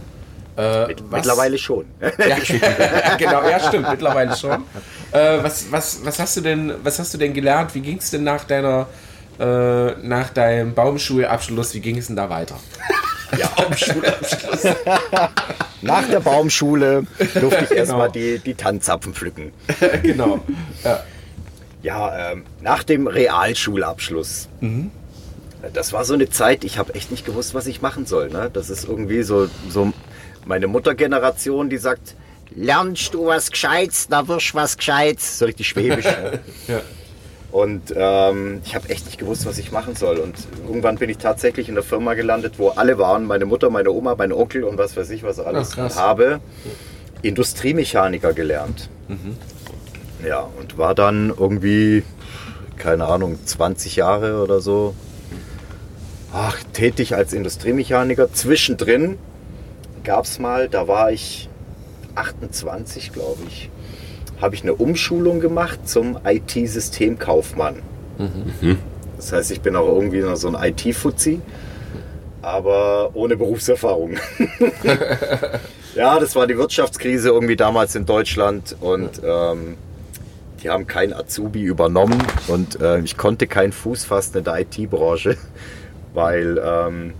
Äh, 0.56 0.86
Mit, 0.88 1.02
was- 1.04 1.18
mittlerweile 1.18 1.58
schon. 1.58 1.84
Ja, 2.00 3.16
genau, 3.16 3.48
ja 3.48 3.60
stimmt, 3.60 3.88
mittlerweile 3.90 4.36
schon. 4.36 4.64
Äh, 5.12 5.42
was, 5.42 5.70
was, 5.70 6.04
was, 6.04 6.18
hast 6.18 6.36
du 6.36 6.40
denn, 6.40 6.72
was 6.82 6.98
hast 6.98 7.14
du 7.14 7.18
denn 7.18 7.32
gelernt? 7.32 7.74
Wie 7.74 7.80
ging 7.80 7.98
es 7.98 8.10
denn 8.10 8.24
nach 8.24 8.44
deiner 8.44 8.86
äh, 9.38 9.92
nach 10.02 10.28
deinem 10.30 10.74
Baumschulabschluss, 10.74 11.72
wie 11.72 11.80
ging 11.80 11.96
es 11.96 12.08
denn 12.08 12.16
da 12.16 12.28
weiter? 12.28 12.56
Ja, 13.38 13.46
Baumschulabschluss. 13.56 14.64
Nach 15.82 16.08
der 16.08 16.20
Baumschule 16.20 17.04
durfte 17.40 17.64
ich 17.64 17.70
erstmal 17.70 18.10
die, 18.10 18.38
die 18.38 18.54
Tannenzapfen 18.54 19.14
pflücken. 19.14 19.52
genau. 20.02 20.40
Ja. 20.84 21.02
Ja, 21.82 22.32
ähm, 22.32 22.44
nach 22.60 22.82
dem 22.84 23.06
Realschulabschluss. 23.06 24.48
Das 25.72 25.92
war 25.94 26.04
so 26.04 26.12
eine 26.12 26.28
Zeit, 26.28 26.62
ich 26.64 26.76
habe 26.76 26.94
echt 26.94 27.10
nicht 27.10 27.24
gewusst, 27.24 27.54
was 27.54 27.66
ich 27.66 27.80
machen 27.80 28.04
soll. 28.04 28.28
Ne? 28.28 28.50
Das 28.52 28.68
ist 28.68 28.86
irgendwie 28.86 29.22
so, 29.22 29.48
so 29.70 29.90
meine 30.44 30.66
Muttergeneration, 30.66 31.70
die 31.70 31.78
sagt, 31.78 32.16
lernst 32.54 33.14
du 33.14 33.26
was 33.26 33.50
Gescheites, 33.50 34.08
da 34.08 34.28
wirst 34.28 34.52
du 34.52 34.54
was 34.58 34.76
Gescheites. 34.76 35.38
So 35.38 35.46
richtig 35.46 35.68
schwäbisch. 35.68 36.04
ne? 36.04 36.40
Ja. 36.68 36.80
Und 37.52 37.92
ähm, 37.96 38.60
ich 38.64 38.74
habe 38.76 38.88
echt 38.90 39.06
nicht 39.06 39.18
gewusst, 39.18 39.44
was 39.44 39.58
ich 39.58 39.72
machen 39.72 39.96
soll. 39.96 40.18
Und 40.18 40.36
irgendwann 40.66 40.96
bin 40.98 41.10
ich 41.10 41.18
tatsächlich 41.18 41.68
in 41.68 41.74
der 41.74 41.82
Firma 41.84 42.14
gelandet, 42.14 42.54
wo 42.58 42.68
alle 42.68 42.96
waren, 42.98 43.24
meine 43.24 43.44
Mutter, 43.44 43.70
meine 43.70 43.90
Oma, 43.90 44.14
mein 44.16 44.32
Onkel 44.32 44.62
und 44.64 44.78
was 44.78 44.96
weiß 44.96 45.10
ich, 45.10 45.22
was 45.24 45.40
alles. 45.40 45.76
Ach, 45.76 45.96
habe 45.96 46.40
Industriemechaniker 47.22 48.32
gelernt. 48.32 48.88
Ja, 50.26 50.48
und 50.60 50.78
war 50.78 50.94
dann 50.94 51.32
irgendwie, 51.36 52.04
keine 52.76 53.06
Ahnung, 53.06 53.38
20 53.44 53.96
Jahre 53.96 54.42
oder 54.42 54.60
so, 54.60 54.94
ach, 56.32 56.56
tätig 56.72 57.14
als 57.14 57.32
Industriemechaniker. 57.32 58.32
Zwischendrin 58.32 59.18
gab 60.04 60.24
es 60.24 60.38
mal, 60.38 60.68
da 60.68 60.86
war 60.88 61.10
ich 61.10 61.48
28, 62.14 63.12
glaube 63.12 63.42
ich, 63.48 63.70
habe 64.40 64.54
ich 64.54 64.62
eine 64.62 64.74
Umschulung 64.74 65.40
gemacht 65.40 65.88
zum 65.88 66.18
IT-Systemkaufmann. 66.24 67.76
Das 69.16 69.32
heißt, 69.32 69.50
ich 69.50 69.60
bin 69.60 69.76
auch 69.76 69.86
irgendwie 69.86 70.20
noch 70.20 70.36
so 70.36 70.48
ein 70.48 70.72
IT-Fuzzi, 70.72 71.40
aber 72.42 73.10
ohne 73.14 73.36
Berufserfahrung. 73.36 74.16
ja, 75.94 76.18
das 76.18 76.34
war 76.34 76.46
die 76.46 76.56
Wirtschaftskrise 76.56 77.28
irgendwie 77.28 77.56
damals 77.56 77.94
in 77.94 78.06
Deutschland 78.06 78.76
und 78.80 79.20
ähm, 79.22 79.76
die 80.62 80.70
haben 80.70 80.86
keinen 80.86 81.12
Azubi 81.12 81.62
übernommen 81.62 82.22
und 82.48 82.80
äh, 82.80 83.00
ich 83.00 83.16
konnte 83.16 83.46
keinen 83.46 83.72
Fuß 83.72 84.04
fassen 84.04 84.38
in 84.38 84.44
der 84.44 84.60
IT-Branche, 84.60 85.36
weil 86.14 86.60
ähm, 86.64 87.12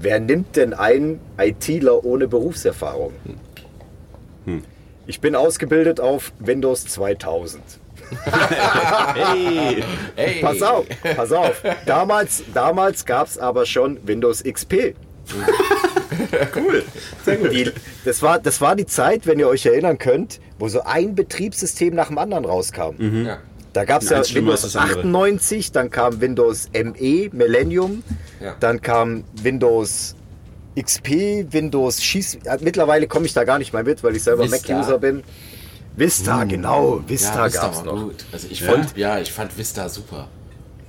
wer 0.00 0.20
nimmt 0.20 0.56
denn 0.56 0.72
einen 0.72 1.20
ITler 1.38 2.04
ohne 2.04 2.26
Berufserfahrung? 2.26 3.12
Ich 5.06 5.20
bin 5.20 5.34
ausgebildet 5.34 6.00
auf 6.00 6.32
Windows 6.38 6.86
2000. 6.86 7.62
Hey! 9.14 9.82
Hey. 10.16 10.40
Pass 10.40 10.62
auf, 10.62 10.86
pass 11.16 11.32
auf. 11.32 11.62
Damals, 11.86 12.44
damals 12.54 13.04
gab 13.04 13.26
es 13.26 13.36
aber 13.36 13.66
schon 13.66 13.98
Windows 14.06 14.42
XP. 14.44 14.94
Cool. 16.54 16.84
Sehr 17.24 17.36
gut. 17.38 17.52
Die, 17.52 17.70
das, 18.04 18.22
war, 18.22 18.38
das 18.38 18.60
war 18.60 18.76
die 18.76 18.86
Zeit, 18.86 19.26
wenn 19.26 19.38
ihr 19.40 19.48
euch 19.48 19.66
erinnern 19.66 19.98
könnt, 19.98 20.40
wo 20.58 20.68
so 20.68 20.82
ein 20.82 21.14
Betriebssystem 21.16 21.94
nach 21.94 22.08
dem 22.08 22.18
anderen 22.18 22.44
rauskam. 22.44 23.24
Ja. 23.26 23.38
Da 23.72 23.84
gab 23.84 24.02
es 24.02 24.10
Ja, 24.10 24.22
Windows 24.34 24.62
das 24.62 24.76
andere. 24.76 25.00
98, 25.00 25.72
dann 25.72 25.90
kam 25.90 26.20
Windows 26.20 26.68
ME, 26.72 27.30
Millennium, 27.32 28.04
Ja. 28.40 28.54
dann 28.60 28.80
kam 28.80 29.24
Windows 29.42 30.14
XP, 30.76 31.46
Windows 31.52 32.02
Schieß. 32.02 32.38
Ja, 32.44 32.56
mittlerweile 32.60 33.06
komme 33.06 33.26
ich 33.26 33.32
da 33.34 33.44
gar 33.44 33.58
nicht 33.58 33.72
mehr 33.72 33.84
mit, 33.84 34.02
weil 34.02 34.16
ich 34.16 34.22
selber. 34.24 34.46
Mac-User 34.46 34.98
bin. 34.98 35.22
Vista, 35.96 36.42
genau, 36.44 37.00
Vista 37.06 37.38
ja, 37.38 37.44
Vista 37.46 37.60
gab 37.62 37.72
es 37.74 37.84
noch. 37.84 38.02
gut. 38.02 38.24
Also 38.32 38.48
ich 38.50 38.60
Ja? 38.60 38.72
fand, 38.72 38.96
ja, 38.96 39.18
ich 39.20 39.30
fand 39.32 39.56
Vista 39.56 39.88
super. 39.88 40.26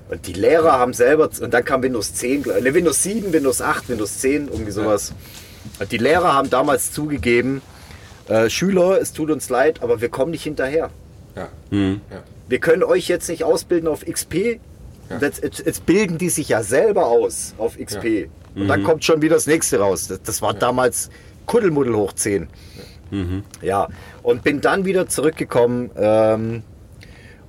Und 0.10 0.26
die 0.28 0.34
Lehrer 0.34 0.74
haben 0.74 0.94
selber, 0.94 1.30
und 1.42 1.54
dann 1.54 1.64
kam 1.66 1.84
Windows 1.84 2.14
10, 2.16 2.44
glaub- 2.44 2.62
ne, 2.62 2.74
Windows 2.74 3.04
7, 3.04 3.32
Windows 3.32 3.62
8, 3.62 3.90
Windows 3.90 4.18
10, 4.20 4.48
irgendwie 4.48 4.72
sowas. 4.72 5.14
Und 5.80 5.92
die 5.92 5.98
Lehrer 5.98 6.34
haben 6.34 6.50
damals 6.50 6.92
zugegeben, 6.92 7.62
äh, 8.28 8.50
Schüler, 8.50 9.00
es 9.02 9.14
tut 9.14 9.30
uns 9.30 9.50
leid, 9.50 9.84
aber 9.84 10.02
wir 10.02 10.10
kommen 10.10 10.32
nicht 10.32 10.44
hinterher. 10.44 10.90
Ja. 11.36 11.50
Mhm. 11.70 12.02
ja. 12.12 12.24
Wir 12.48 12.60
können 12.60 12.84
euch 12.84 13.08
jetzt 13.08 13.30
nicht 13.30 13.44
ausbilden 13.44 13.88
auf 13.88 14.06
XP. 14.06 14.60
Ja. 15.10 15.18
Jetzt, 15.22 15.44
jetzt, 15.44 15.64
jetzt 15.66 15.86
bilden 15.86 16.18
die 16.18 16.30
sich 16.30 16.50
ja 16.50 16.64
selber 16.64 17.06
aus 17.08 17.54
auf 17.60 17.78
XP. 17.78 18.30
Und 18.56 18.68
dann 18.68 18.84
kommt 18.84 19.04
schon 19.04 19.22
wieder 19.22 19.36
das 19.36 19.48
nächste 19.48 19.80
raus. 19.80 20.08
Das, 20.08 20.22
das 20.22 20.42
war 20.42 20.54
damals 20.54 21.10
Kuddelmuddel 21.46 21.96
hoch 21.96 22.14
10. 22.14 22.48
Ja, 23.62 23.88
und 24.24 24.44
bin 24.44 24.62
dann 24.62 24.86
wieder 24.86 25.08
zurückgekommen 25.08 25.92
ähm, 25.96 26.64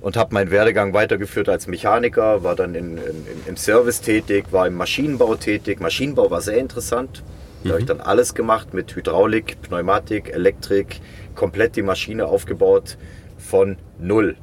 und 0.01 0.15
habe 0.15 0.33
meinen 0.33 0.51
Werdegang 0.51 0.93
weitergeführt 0.93 1.49
als 1.49 1.67
Mechaniker, 1.67 2.43
war 2.43 2.55
dann 2.55 2.75
in, 2.75 2.97
in, 2.97 3.25
im 3.47 3.57
Service 3.57 4.01
tätig, 4.01 4.45
war 4.51 4.67
im 4.67 4.75
Maschinenbau 4.75 5.35
tätig. 5.35 5.79
Maschinenbau 5.79 6.29
war 6.29 6.41
sehr 6.41 6.57
interessant. 6.57 7.23
Da 7.63 7.71
habe 7.71 7.79
ich 7.81 7.85
dann 7.87 7.99
alles 7.99 8.33
gemacht 8.33 8.73
mit 8.73 8.95
Hydraulik, 8.95 9.61
Pneumatik, 9.61 10.29
Elektrik, 10.29 11.01
komplett 11.35 11.75
die 11.75 11.81
Maschine 11.81 12.27
aufgebaut 12.27 12.97
von 13.37 13.77
null. 13.99 14.37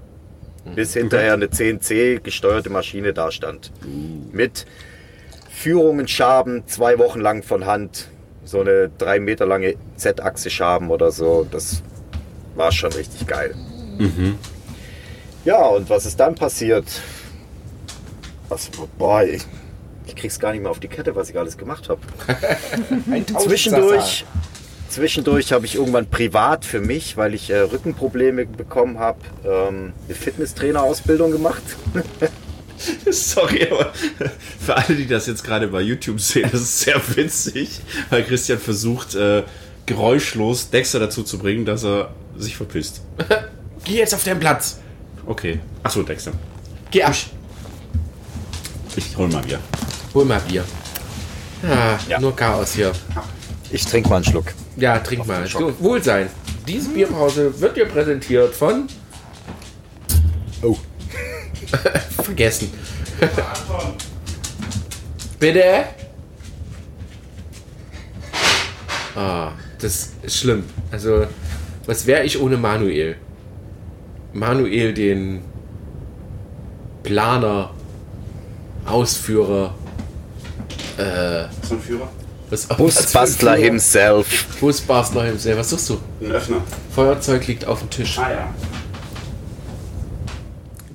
Bis 0.74 0.94
hinterher 0.94 1.34
eine 1.34 1.50
CNC 1.50 2.22
gesteuerte 2.24 2.70
Maschine 2.70 3.12
dastand. 3.12 3.70
Mit 4.32 4.66
Führungen, 5.54 6.08
Schaben, 6.08 6.64
zwei 6.66 6.98
Wochen 6.98 7.20
lang 7.20 7.42
von 7.42 7.64
Hand, 7.64 8.08
so 8.44 8.60
eine 8.60 8.90
drei 8.98 9.20
Meter 9.20 9.46
lange 9.46 9.76
Z-Achse 9.96 10.50
Schaben 10.50 10.90
oder 10.90 11.10
so. 11.12 11.46
Das 11.50 11.82
war 12.56 12.72
schon 12.72 12.92
richtig 12.92 13.26
geil. 13.26 13.54
Ja, 15.44 15.64
und 15.64 15.88
was 15.88 16.06
ist 16.06 16.18
dann 16.18 16.34
passiert? 16.34 16.84
Was, 18.48 18.68
boah, 18.98 19.22
ich, 19.22 19.42
ich 20.06 20.16
krieg's 20.16 20.38
gar 20.38 20.52
nicht 20.52 20.60
mehr 20.60 20.70
auf 20.70 20.80
die 20.80 20.88
Kette, 20.88 21.14
was 21.14 21.30
ich 21.30 21.38
alles 21.38 21.56
gemacht 21.56 21.88
habe. 21.88 22.00
Zwischendurch, 23.38 24.24
zwischendurch 24.88 25.52
habe 25.52 25.66
ich 25.66 25.76
irgendwann 25.76 26.06
privat 26.06 26.64
für 26.64 26.80
mich, 26.80 27.16
weil 27.16 27.32
ich 27.32 27.50
äh, 27.50 27.60
Rückenprobleme 27.60 28.44
bekommen 28.44 28.98
habe, 28.98 29.18
ähm, 29.44 29.92
eine 30.06 30.14
Fitnesstrainer-Ausbildung 30.14 31.30
gemacht. 31.30 31.62
Sorry, 33.10 33.68
aber 33.70 33.92
für 34.60 34.76
alle, 34.76 34.94
die 34.96 35.06
das 35.06 35.26
jetzt 35.26 35.44
gerade 35.44 35.68
bei 35.68 35.80
YouTube 35.80 36.20
sehen, 36.20 36.48
das 36.50 36.60
ist 36.62 36.80
sehr 36.80 37.00
witzig, 37.16 37.80
weil 38.10 38.24
Christian 38.24 38.58
versucht, 38.58 39.14
äh, 39.14 39.42
geräuschlos 39.86 40.70
Dexter 40.70 40.98
dazu 41.00 41.22
zu 41.22 41.38
bringen, 41.38 41.64
dass 41.64 41.84
er 41.84 42.10
sich 42.36 42.56
verpisst. 42.56 43.02
Geh 43.84 43.96
jetzt 43.98 44.14
auf 44.14 44.24
den 44.24 44.40
Platz. 44.40 44.78
Okay. 45.26 45.60
Achso, 45.82 46.02
Dexter. 46.02 46.32
Geh 46.90 47.02
ab. 47.02 47.14
Ich 48.96 49.16
hol 49.16 49.28
mal 49.28 49.42
Bier. 49.42 49.60
Hol 50.14 50.24
mal 50.24 50.40
Bier. 50.40 50.64
Ah, 51.68 51.98
Ja. 52.08 52.20
Nur 52.20 52.34
Chaos 52.36 52.74
hier. 52.74 52.92
Ich 53.70 53.84
trinke 53.84 54.08
mal 54.08 54.16
einen 54.16 54.24
Schluck. 54.24 54.46
Ja, 54.76 54.98
trink 54.98 55.26
mal. 55.26 55.46
Du, 55.48 55.72
Wohlsein. 55.80 56.28
Diese 56.66 56.88
Bierpause 56.90 57.58
wird 57.60 57.76
dir 57.76 57.86
präsentiert 57.86 58.54
von. 58.54 58.86
Oh. 60.62 60.76
Vergessen. 62.24 62.70
Bitte? 65.38 65.84
Ah, 69.14 69.52
das 69.80 70.12
ist 70.22 70.36
schlimm. 70.38 70.64
Also, 70.90 71.26
was 71.86 72.06
wäre 72.06 72.24
ich 72.24 72.40
ohne 72.40 72.56
Manuel? 72.56 73.16
Manuel, 74.32 74.92
den 74.94 75.42
Planer, 77.02 77.70
Ausführer, 78.86 79.74
äh, 80.96 81.44
So 81.62 81.74
ein 81.74 81.80
Führer? 81.80 82.08
was 82.50 82.66
Busbastler 82.66 83.52
was 83.52 83.60
himself. 83.60 84.46
Busbastler 84.60 85.24
himself. 85.24 85.58
Was 85.58 85.70
suchst 85.70 85.90
du? 85.90 85.98
Ein 86.20 86.32
Öffner. 86.32 86.60
Feuerzeug 86.94 87.46
liegt 87.46 87.66
auf 87.66 87.80
dem 87.80 87.90
Tisch. 87.90 88.18
Ah 88.18 88.30
ja. 88.30 88.54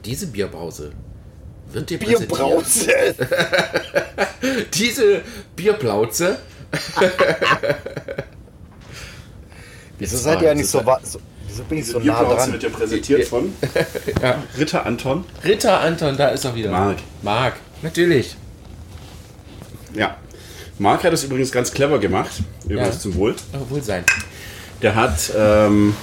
Diese 0.05 0.27
Bierbrause 0.27 0.91
wird 1.71 1.89
dir 1.89 1.97
präsentiert. 1.99 2.29
Bierbrause. 2.29 3.15
Diese 4.73 5.21
Bierplauze. 5.55 6.37
Wieso 9.97 10.17
seid 10.17 10.41
ihr 10.41 10.51
eigentlich 10.51 10.69
so, 10.69 10.81
so 11.03 11.19
Wieso 11.47 11.63
bin 11.63 11.77
ich 11.79 11.87
so 11.87 11.99
nah 11.99 12.23
dran? 12.23 12.51
wird 12.53 12.63
dir 12.63 12.69
präsentiert 12.69 13.25
von 13.27 13.53
Ja. 14.21 14.41
Ritter 14.57 14.85
Anton. 14.85 15.25
Ritter 15.43 15.79
Anton, 15.81 16.15
da 16.15 16.29
ist 16.29 16.45
er 16.45 16.55
wieder. 16.55 16.71
Mark. 16.71 16.97
Mark, 17.21 17.55
natürlich. 17.81 18.35
Ja. 19.93 20.15
Mark 20.77 21.03
hat 21.03 21.11
das 21.11 21.23
übrigens 21.23 21.51
ganz 21.51 21.71
clever 21.73 21.99
gemacht. 21.99 22.31
Übrigens 22.65 22.95
Ja. 22.95 22.99
zum 23.01 23.15
Wohl. 23.15 23.35
Oh, 23.53 23.69
wohl 23.71 23.81
sein. 23.83 24.03
Der 24.81 24.95
hat, 24.95 25.31
ähm, 25.35 25.93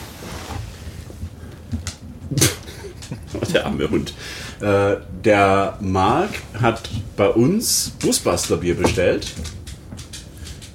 der 3.55 3.65
arme 3.65 3.89
Hund. 3.89 4.13
Äh, 4.61 4.97
der 5.25 5.77
Mark 5.81 6.31
hat 6.61 6.89
bei 7.17 7.29
uns 7.29 7.93
Busbastler-Bier 8.01 8.75
bestellt 8.77 9.33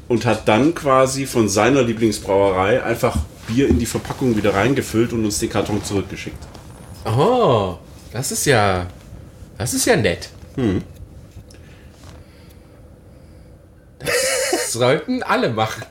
und 0.08 0.26
hat 0.26 0.48
dann 0.48 0.76
quasi 0.76 1.26
von 1.26 1.50
seiner 1.50 1.82
Lieblingsbrauerei 1.82 2.84
einfach 2.84 3.18
Bier 3.48 3.68
in 3.70 3.80
die 3.80 3.86
Verpackung 3.86 4.38
wieder 4.38 4.54
reingefüllt 4.54 5.14
und 5.14 5.26
uns 5.26 5.40
den 5.40 5.50
Karton 5.50 5.84
zurückgeschickt. 5.84 6.38
Oh, 7.06 7.78
das 8.14 8.32
ist 8.32 8.46
ja. 8.46 8.86
Das 9.58 9.74
ist 9.74 9.86
ja 9.86 9.96
nett. 9.96 10.30
Das 14.00 14.74
sollten 14.74 15.22
alle 15.24 15.50
machen. 15.50 15.84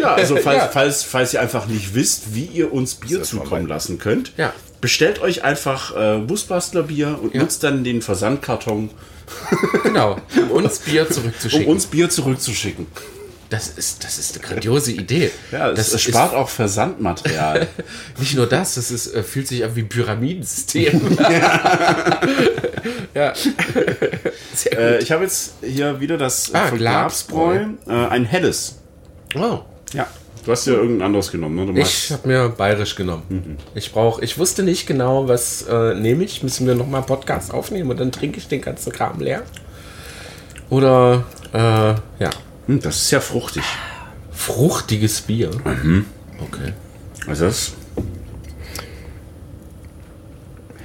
Ja, 0.00 0.14
also 0.14 0.36
falls, 0.36 0.58
Ja. 0.58 0.68
Falls, 0.68 1.02
falls 1.02 1.34
ihr 1.34 1.40
einfach 1.40 1.66
nicht 1.66 1.94
wisst, 1.94 2.34
wie 2.34 2.44
ihr 2.44 2.72
uns 2.72 2.94
Bier 2.96 3.22
zukommen 3.22 3.66
lassen 3.66 3.98
könnt, 3.98 4.32
Ja. 4.36 4.52
Bestellt 4.80 5.20
euch 5.20 5.44
einfach 5.44 5.94
äh, 5.96 6.18
Busbastler-Bier 6.18 7.18
und 7.22 7.34
Ja. 7.34 7.42
nutzt 7.42 7.62
dann 7.64 7.84
den 7.84 8.02
Versandkarton, 8.02 8.90
Genau, 9.82 10.16
um 10.36 10.50
uns 10.52 10.78
Bier 10.86 11.06
um 11.06 11.12
zurückzuschicken. 11.12 11.66
uns 11.66 11.86
Bier 11.86 12.08
zurückzuschicken. 12.08 12.86
das, 13.50 13.68
ist, 13.68 14.04
das 14.04 14.18
ist 14.18 14.36
eine 14.38 14.46
grandiose 14.46 14.92
Idee. 14.92 15.30
Ja, 15.52 15.72
das, 15.72 15.90
das 15.90 16.00
spart 16.02 16.34
auch 16.34 16.48
Versandmaterial. 16.48 17.62
Ist, 17.62 17.68
nicht 18.20 18.34
nur 18.36 18.46
das, 18.46 18.74
das 18.76 18.90
ist, 18.90 19.14
äh, 19.14 19.22
fühlt 19.22 19.46
sich 19.48 19.64
an 19.64 19.76
wie 19.76 19.80
ein 19.80 19.88
Pyramidensystem. 19.88 21.18
ja. 23.14 23.32
Gut. 23.32 24.72
äh, 24.72 24.98
ich 25.00 25.12
habe 25.12 25.24
jetzt 25.24 25.54
hier 25.62 26.00
wieder 26.00 26.16
das 26.16 26.54
Ah, 26.54 26.66
äh, 26.66 26.68
von 26.68 26.78
Glabsbräu. 26.78 27.58
Glabsbräu, 27.58 27.92
äh, 28.04 28.08
ein 28.08 28.24
helles. 28.24 28.76
Oh. 29.34 29.60
Ja. 29.92 30.06
Du 30.44 30.52
hast 30.52 30.66
ja 30.66 30.74
irgendein 30.74 31.06
anderes 31.06 31.30
genommen, 31.30 31.72
ne? 31.74 31.80
Ich 31.80 32.10
habe 32.10 32.26
mir 32.26 32.48
bayerisch 32.48 32.94
genommen. 32.94 33.58
Ich 33.74 33.92
brauche, 33.92 34.24
ich 34.24 34.38
wusste 34.38 34.62
nicht 34.62 34.86
genau, 34.86 35.28
was 35.28 35.62
äh, 35.62 35.94
nehme 35.94 36.24
ich. 36.24 36.42
Müssen 36.42 36.66
wir 36.66 36.74
nochmal 36.74 37.02
Podcast 37.02 37.52
aufnehmen 37.52 37.90
und 37.90 38.00
dann 38.00 38.12
trinke 38.12 38.38
ich 38.38 38.48
den 38.48 38.60
ganzen 38.62 38.92
Kram 38.92 39.20
leer. 39.20 39.42
Oder, 40.70 41.24
äh, 41.52 41.58
ja, 42.22 42.30
Hm, 42.66 42.80
das 42.80 42.96
ist 42.96 43.10
ja 43.10 43.20
fruchtig. 43.20 43.62
fruchtiges 44.32 45.20
Bier. 45.22 45.50
Okay. 46.40 46.72
Also 47.26 47.46
das 47.46 47.72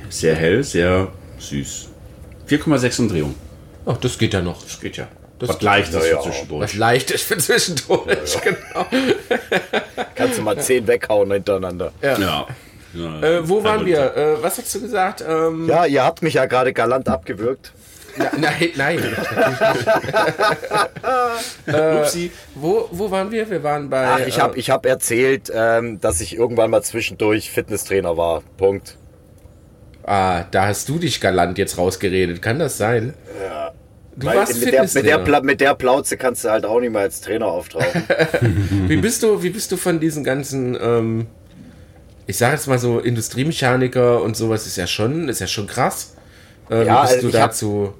sehr 0.10 0.36
hell, 0.36 0.64
sehr 0.64 1.10
süß. 1.40 1.90
4,6 2.50 3.00
Umdrehung. 3.02 3.36
Ach, 3.86 3.98
das 3.98 4.18
geht 4.18 4.34
ja 4.34 4.42
noch. 4.42 4.62
Das 4.64 4.80
geht 4.80 4.98
ja. 4.98 5.08
Das 5.46 5.58
Was 5.58 5.62
leichtes 5.62 5.96
ja, 5.96 6.00
für 6.02 6.08
ja. 6.16 6.22
zwischendurch. 6.22 6.62
Was 6.64 6.74
leicht 6.76 7.12
ist 7.12 7.24
für 7.24 7.38
zwischendurch, 7.38 8.42
genau. 8.44 8.86
Kannst 10.16 10.38
du 10.38 10.42
mal 10.42 10.58
zehn 10.58 10.88
weghauen 10.88 11.30
hintereinander. 11.34 11.92
Ja. 12.02 12.18
Ja. 12.18 12.48
ja. 12.94 13.22
Äh, 13.22 13.50
wo 13.50 13.62
waren 13.62 13.86
wir? 13.86 14.16
Äh, 14.16 14.42
was 14.42 14.58
hast 14.58 14.74
du 14.74 14.80
gesagt? 14.80 15.22
Ähm, 15.28 15.68
Ja, 15.68 15.86
ihr 15.86 16.02
habt 16.02 16.22
mich 16.22 16.36
ja 16.36 16.46
gerade 16.46 16.72
galant 16.72 17.10
abgewürgt. 17.10 17.74
na, 18.16 18.32
nein, 18.38 18.70
nein. 18.78 19.00
Upsi. 22.00 22.32
wo, 22.56 22.88
wo 22.92 23.12
waren 23.12 23.30
wir? 23.30 23.50
Wir 23.50 23.64
waren 23.64 23.90
bei. 23.90 24.08
Ach, 24.08 24.20
ich 24.26 24.40
habe 24.40 24.56
äh, 24.56 24.60
ich 24.60 24.70
hab 24.70 24.86
erzählt, 24.86 25.52
ähm, 25.54 26.00
dass 26.00 26.22
ich 26.22 26.38
irgendwann 26.38 26.70
mal 26.72 26.84
zwischendurch 26.84 27.52
Fitnesstrainer 27.52 28.16
war. 28.16 28.44
Punkt. 28.56 28.98
ah, 30.04 30.44
da 30.52 30.68
hast 30.68 30.88
du 30.88 31.00
dich 31.00 31.20
galant 31.20 31.58
jetzt 31.58 31.78
rausgeredet. 31.78 32.42
Kann 32.42 32.60
das 32.60 32.78
sein? 32.78 33.14
Du 34.16 34.28
Weil 34.28 34.38
warst 34.38 34.60
mit 34.64 34.72
der, 34.72 34.84
mit, 34.84 35.06
der, 35.06 35.42
mit 35.44 35.60
der 35.62 35.74
Plauze 35.74 36.18
kannst 36.18 36.46
du 36.46 36.50
halt 36.50 36.66
auch 36.66 36.80
nicht 36.80 36.92
mehr 36.92 37.02
als 37.02 37.22
Trainer 37.22 37.48
auftauchen. 37.48 38.04
Wie 38.88 38.98
bist 38.98 39.24
du, 39.24 39.42
wie 39.42 39.50
bist 39.50 39.72
du 39.72 39.78
von 39.78 40.00
diesen 40.00 40.24
ganzen, 40.24 40.78
ähm, 40.80 41.26
ich 42.28 42.38
sage 42.38 42.54
jetzt 42.54 42.68
mal 42.68 42.78
so, 42.78 43.00
Industriemechaniker 43.00 44.22
und 44.22 44.38
sowas 44.38 44.68
ist 44.68 44.78
ja 44.78 44.86
schon, 44.86 45.30
ist 45.30 45.40
ja 45.40 45.48
schon 45.48 45.66
krass. 45.66 46.16
Äh, 46.70 46.86
Ja, 46.86 46.98
wie 46.98 47.02
bist 47.02 47.14
also 47.16 47.28
du 47.30 47.36
ich 47.36 47.42
hab- 47.42 47.50
dazu? 47.52 47.94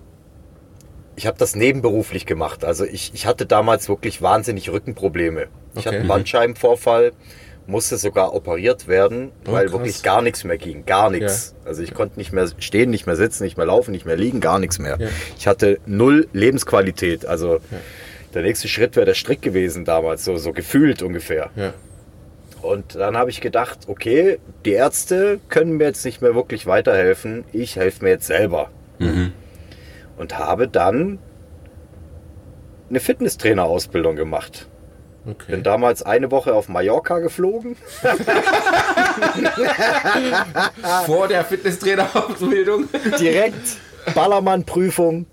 Ich 1.16 1.28
habe 1.28 1.38
das 1.38 1.56
nebenberuflich 1.56 2.26
gemacht. 2.26 2.64
Also 2.66 2.86
ich, 2.86 3.12
ich 3.14 3.26
hatte 3.28 3.46
damals 3.46 3.88
wirklich 3.90 4.22
wahnsinnig 4.22 4.72
Rückenprobleme. 4.72 5.44
Ich 5.74 5.80
Okay. 5.80 5.88
hatte 5.90 5.98
einen 6.00 6.08
Bandscheibenvorfall, 6.08 7.12
musste 7.66 7.98
sogar 7.98 8.34
operiert 8.34 8.88
werden, 8.88 9.32
Oh, 9.48 9.54
weil 9.54 9.66
krass. 9.66 9.74
wirklich 9.74 10.04
gar 10.04 10.22
nichts 10.22 10.44
mehr 10.44 10.58
ging. 10.58 10.86
Gar 10.86 11.10
nichts. 11.12 11.56
Also 11.66 11.82
ich 11.82 11.94
konnte 11.94 12.18
nicht 12.20 12.34
mehr 12.34 12.48
stehen, 12.60 12.90
nicht 12.90 13.06
mehr 13.06 13.16
sitzen, 13.16 13.44
nicht 13.44 13.56
mehr 13.58 13.66
laufen, 13.66 13.92
nicht 13.92 14.06
mehr 14.06 14.18
liegen, 14.18 14.42
gar 14.42 14.60
nichts 14.60 14.80
mehr. 14.80 14.98
Ja. 15.00 15.08
Ich 15.38 15.48
hatte 15.48 15.80
null 15.86 16.28
Lebensqualität. 16.34 17.26
Also 17.26 17.60
der 18.34 18.42
nächste 18.42 18.68
Schritt 18.68 18.96
wäre 18.96 19.06
der 19.06 19.14
Strick 19.14 19.42
gewesen 19.42 19.86
damals, 19.86 20.26
so, 20.26 20.36
so 20.38 20.52
gefühlt 20.52 21.02
ungefähr. 21.04 21.52
Ja. 21.56 21.74
Und 22.62 22.96
dann 22.96 23.18
habe 23.18 23.30
ich 23.30 23.42
gedacht, 23.42 23.80
okay, 23.88 24.40
die 24.66 24.72
Ärzte 24.72 25.40
können 25.50 25.74
mir 25.78 25.86
jetzt 25.86 26.06
nicht 26.06 26.22
mehr 26.22 26.34
wirklich 26.34 26.66
weiterhelfen. 26.66 27.44
Ich 27.52 27.76
helfe 27.76 28.04
mir 28.04 28.12
jetzt 28.12 28.28
selber. 28.28 28.70
Und 30.18 30.38
habe 30.38 30.68
dann 30.68 31.20
eine 32.90 33.00
Fitnesstrainer-Ausbildung 33.00 34.16
gemacht. 34.16 34.68
Okay. 35.26 35.52
Bin 35.52 35.64
damals 35.64 36.04
eine 36.04 36.32
Woche 36.32 36.54
auf 36.54 36.68
Mallorca 36.68 37.20
geflogen. 37.20 37.78
Vor 41.06 41.30
der 41.30 41.46
Fitnesstrainer-Ausbildung. 41.46 42.90
Direkt 43.20 43.78
Ballermann-Prüfung. 44.14 45.26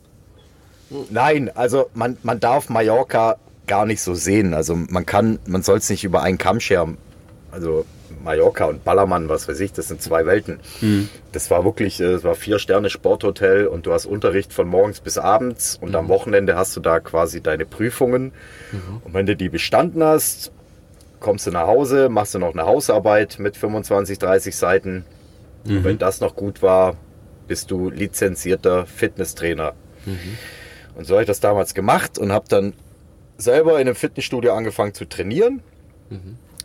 Nein, 1.11 1.51
also 1.55 1.91
man, 1.95 2.17
man 2.23 2.39
darf 2.39 2.69
Mallorca 2.69 3.37
gar 3.67 3.87
nicht 3.87 4.03
so 4.03 4.15
sehen. 4.15 4.55
Also 4.55 4.77
man 4.77 5.07
kann, 5.07 5.41
man 5.47 5.63
soll 5.63 5.79
es 5.79 5.91
nicht 5.91 6.05
über 6.05 6.23
einen 6.23 6.39
Kamm 6.39 6.61
scheren. 6.61 6.97
Also 7.51 7.85
Mallorca 8.23 8.65
und 8.67 8.85
Ballermann, 8.85 9.29
was 9.29 9.49
weiß 9.49 9.61
ich, 9.61 9.73
das 9.73 9.89
sind 9.89 10.03
zwei 10.03 10.27
Welten. 10.27 10.61
Das 11.33 11.51
war 11.51 11.65
wirklich, 11.65 12.01
äh, 12.01 12.05
es 12.05 12.25
war 12.25 12.35
vier 12.35 12.59
Sterne 12.59 12.91
Sporthotel 12.91 13.67
und 13.67 13.87
du 13.87 13.93
hast 13.93 14.07
Unterricht 14.07 14.53
von 14.53 14.69
morgens 14.69 15.01
bis 15.01 15.19
abends 15.19 15.79
und 15.81 15.95
am 15.97 16.09
Wochenende 16.09 16.57
hast 16.57 16.77
du 16.77 16.81
da 16.81 17.01
quasi 17.01 17.41
deine 17.41 17.65
Prüfungen. 17.67 18.33
Und 19.05 19.15
wenn 19.15 19.27
du 19.27 19.35
die 19.37 19.49
bestanden 19.49 20.03
hast, 20.05 20.53
kommst 21.21 21.47
du 21.47 21.51
nach 21.51 21.67
Hause, 21.67 22.09
machst 22.09 22.35
du 22.35 22.39
noch 22.39 22.53
eine 22.53 22.67
Hausarbeit 22.67 23.39
mit 23.39 23.57
25, 23.57 24.19
30 24.19 24.57
Seiten. 24.57 25.05
Und 25.65 25.85
wenn 25.85 25.99
das 25.99 26.21
noch 26.21 26.35
gut 26.37 26.63
war, 26.63 26.97
bist 27.47 27.71
du 27.71 27.91
lizenzierter 27.91 28.87
Fitnesstrainer. 28.87 29.73
Und 30.95 31.05
so 31.07 31.15
habe 31.15 31.23
ich 31.23 31.27
das 31.27 31.41
damals 31.41 31.75
gemacht 31.75 32.19
und 32.19 32.33
habe 32.33 32.47
dann 32.49 32.73
selber 33.37 33.75
in 33.81 33.87
einem 33.89 33.95
Fitnessstudio 33.95 34.53
angefangen 34.55 34.95
zu 34.95 35.05
trainieren. 35.07 35.63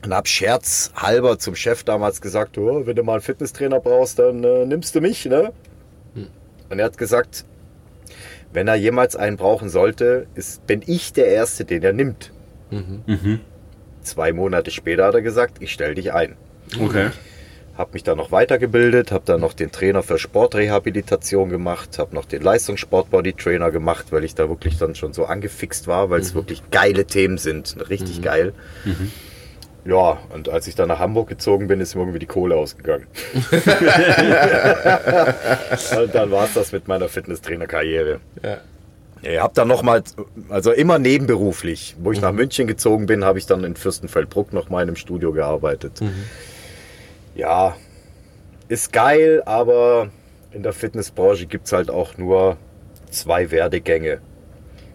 Und 0.04 0.14
habe 0.14 0.28
scherzhalber 0.28 1.40
zum 1.40 1.56
Chef 1.56 1.84
damals 1.84 2.22
gesagt, 2.22 2.58
oh, 2.58 2.86
wenn 2.86 2.96
du 2.96 3.04
mal 3.04 3.14
einen 3.14 3.22
Fitnesstrainer 3.22 3.80
brauchst, 3.80 4.20
dann 4.20 4.44
äh, 4.44 4.66
nimmst 4.66 4.94
du 4.96 5.02
mich. 5.02 5.26
Ne? 5.26 5.52
Und 6.70 6.80
er 6.80 6.86
hat 6.86 6.98
gesagt, 6.98 7.46
wenn 8.54 8.68
er 8.68 8.76
jemals 8.76 9.16
einen 9.16 9.38
brauchen 9.38 9.70
sollte, 9.70 10.28
ist, 10.36 10.66
bin 10.68 10.82
ich 10.86 11.14
der 11.14 11.28
Erste, 11.28 11.66
den 11.66 11.84
er 11.84 11.94
nimmt. 11.94 12.32
Zwei 14.02 14.34
Monate 14.34 14.72
später 14.72 15.06
hat 15.06 15.16
er 15.16 15.22
gesagt, 15.22 15.58
ich 15.62 15.72
stelle 15.72 15.96
dich 15.96 16.14
ein. 16.14 16.36
Okay. 16.80 17.10
Habe 17.78 17.92
mich 17.94 18.04
dann 18.04 18.18
noch 18.18 18.32
weitergebildet, 18.32 19.12
habe 19.12 19.26
dann 19.26 19.42
noch 19.42 19.52
den 19.54 19.72
Trainer 19.72 20.02
für 20.04 20.18
Sportrehabilitation 20.18 21.50
gemacht, 21.50 22.00
habe 22.00 22.16
noch 22.16 22.26
den 22.26 22.42
Leistungssport-Body-Trainer 22.42 23.70
gemacht, 23.72 24.08
weil 24.12 24.24
ich 24.24 24.34
da 24.36 24.48
wirklich 24.48 24.78
dann 24.78 24.96
schon 24.96 25.12
so 25.12 25.26
angefixt 25.26 25.88
war, 25.88 26.10
weil 26.10 26.22
es 26.22 26.34
wirklich 26.36 26.62
geile 26.72 27.06
Themen 27.06 27.38
sind, 27.38 27.76
richtig 27.90 28.22
geil. 28.22 28.54
Ja, 29.86 30.18
und 30.34 30.50
als 30.50 30.66
ich 30.68 30.74
dann 30.74 30.88
nach 30.88 30.98
Hamburg 30.98 31.30
gezogen 31.30 31.68
bin, 31.68 31.80
ist 31.80 31.94
mir 31.94 32.02
irgendwie 32.02 32.18
die 32.20 32.26
Kohle 32.26 32.56
ausgegangen. 32.56 33.06
und 36.02 36.16
dann 36.16 36.32
war 36.32 36.46
es 36.46 36.56
das 36.56 36.72
mit 36.72 36.88
meiner 36.88 37.08
Fitnesstrainer-Karriere. 37.08 38.20
Ja. 38.44 38.58
Ich 39.22 39.40
habe 39.40 39.54
dann 39.54 39.68
nochmal, 39.68 40.04
also 40.50 40.72
immer 40.72 40.98
nebenberuflich, 40.98 41.96
wo 42.00 42.12
ich 42.12 42.20
nach 42.20 42.32
München 42.32 42.66
gezogen 42.68 43.06
bin, 43.06 43.24
habe 43.24 43.38
ich 43.38 43.46
dann 43.46 43.64
in 43.64 43.76
Fürstenfeldbruck 43.76 44.54
noch 44.54 44.70
mal 44.70 44.82
in 44.82 44.90
einem 44.90 44.96
Studio 44.96 45.32
gearbeitet. 45.32 46.00
Ja, 47.36 47.76
ist 48.68 48.92
geil, 48.92 49.44
aber 49.46 50.10
in 50.52 50.64
der 50.64 50.74
Fitnessbranche 50.74 51.46
gibt 51.46 51.68
es 51.68 51.74
halt 51.74 51.90
auch 51.92 52.18
nur 52.18 52.58
zwei 53.12 53.52
Werdegänge. 53.52 54.20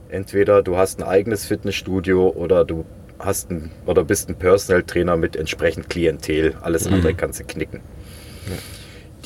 Entweder 0.09 0.62
du 0.62 0.76
hast 0.76 1.01
ein 1.01 1.05
eigenes 1.07 1.45
Fitnessstudio 1.47 2.28
oder 2.28 2.64
du 2.64 2.84
hast 3.21 3.51
ein, 3.51 3.71
oder 3.87 4.05
bist 4.05 4.29
ein 4.29 4.35
Personal 4.35 4.83
Trainer 4.83 5.16
mit 5.16 5.37
entsprechend 5.37 5.89
Klientel. 5.89 6.57
Alles 6.62 6.87
andere 6.87 7.14
kannst 7.14 7.41
du 7.41 7.45
knicken. 7.45 7.81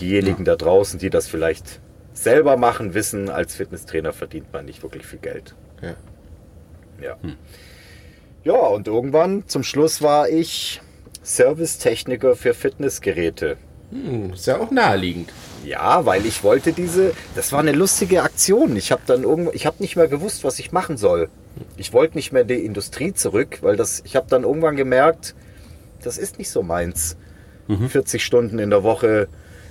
Diejenigen 0.00 0.44
da 0.44 0.56
draußen, 0.56 0.98
die 0.98 1.10
das 1.10 1.28
vielleicht 1.28 1.80
selber 2.12 2.56
machen, 2.56 2.94
wissen, 2.94 3.28
als 3.28 3.54
Fitnesstrainer 3.54 4.12
verdient 4.12 4.52
man 4.52 4.64
nicht 4.64 4.82
wirklich 4.82 5.06
viel 5.06 5.18
Geld. 5.20 5.54
Ja. 5.82 5.94
Ja. 7.02 7.16
Ja, 8.44 8.54
und 8.54 8.86
irgendwann 8.86 9.44
zum 9.48 9.62
Schluss 9.62 10.02
war 10.02 10.28
ich 10.28 10.80
Servicetechniker 11.22 12.36
für 12.36 12.54
Fitnessgeräte. 12.54 13.56
Hm, 13.90 14.32
ist 14.34 14.46
ja 14.46 14.58
auch 14.58 14.70
naheliegend. 14.70 15.30
Ja, 15.64 16.04
weil 16.04 16.26
ich 16.26 16.44
wollte 16.44 16.72
diese, 16.72 17.12
das 17.34 17.52
war 17.52 17.60
eine 17.60 17.72
lustige 17.72 18.22
Aktion. 18.22 18.76
Ich 18.76 18.92
habe 18.92 19.02
dann 19.06 19.22
irgendwo, 19.22 19.52
ich 19.52 19.66
habe 19.66 19.76
nicht 19.78 19.96
mehr 19.96 20.08
gewusst, 20.08 20.44
was 20.44 20.58
ich 20.58 20.72
machen 20.72 20.96
soll. 20.96 21.30
Ich 21.76 21.92
wollte 21.92 22.16
nicht 22.16 22.32
mehr 22.32 22.42
in 22.42 22.48
die 22.48 22.64
Industrie 22.64 23.12
zurück, 23.12 23.58
weil 23.62 23.76
das, 23.76 24.02
ich 24.04 24.16
habe 24.16 24.26
dann 24.28 24.44
irgendwann 24.44 24.76
gemerkt, 24.76 25.34
das 26.02 26.18
ist 26.18 26.38
nicht 26.38 26.50
so 26.50 26.62
meins. 26.62 27.16
40 27.88 28.22
Stunden 28.22 28.58
in 28.58 28.70
der 28.70 28.82
Woche 28.82 29.28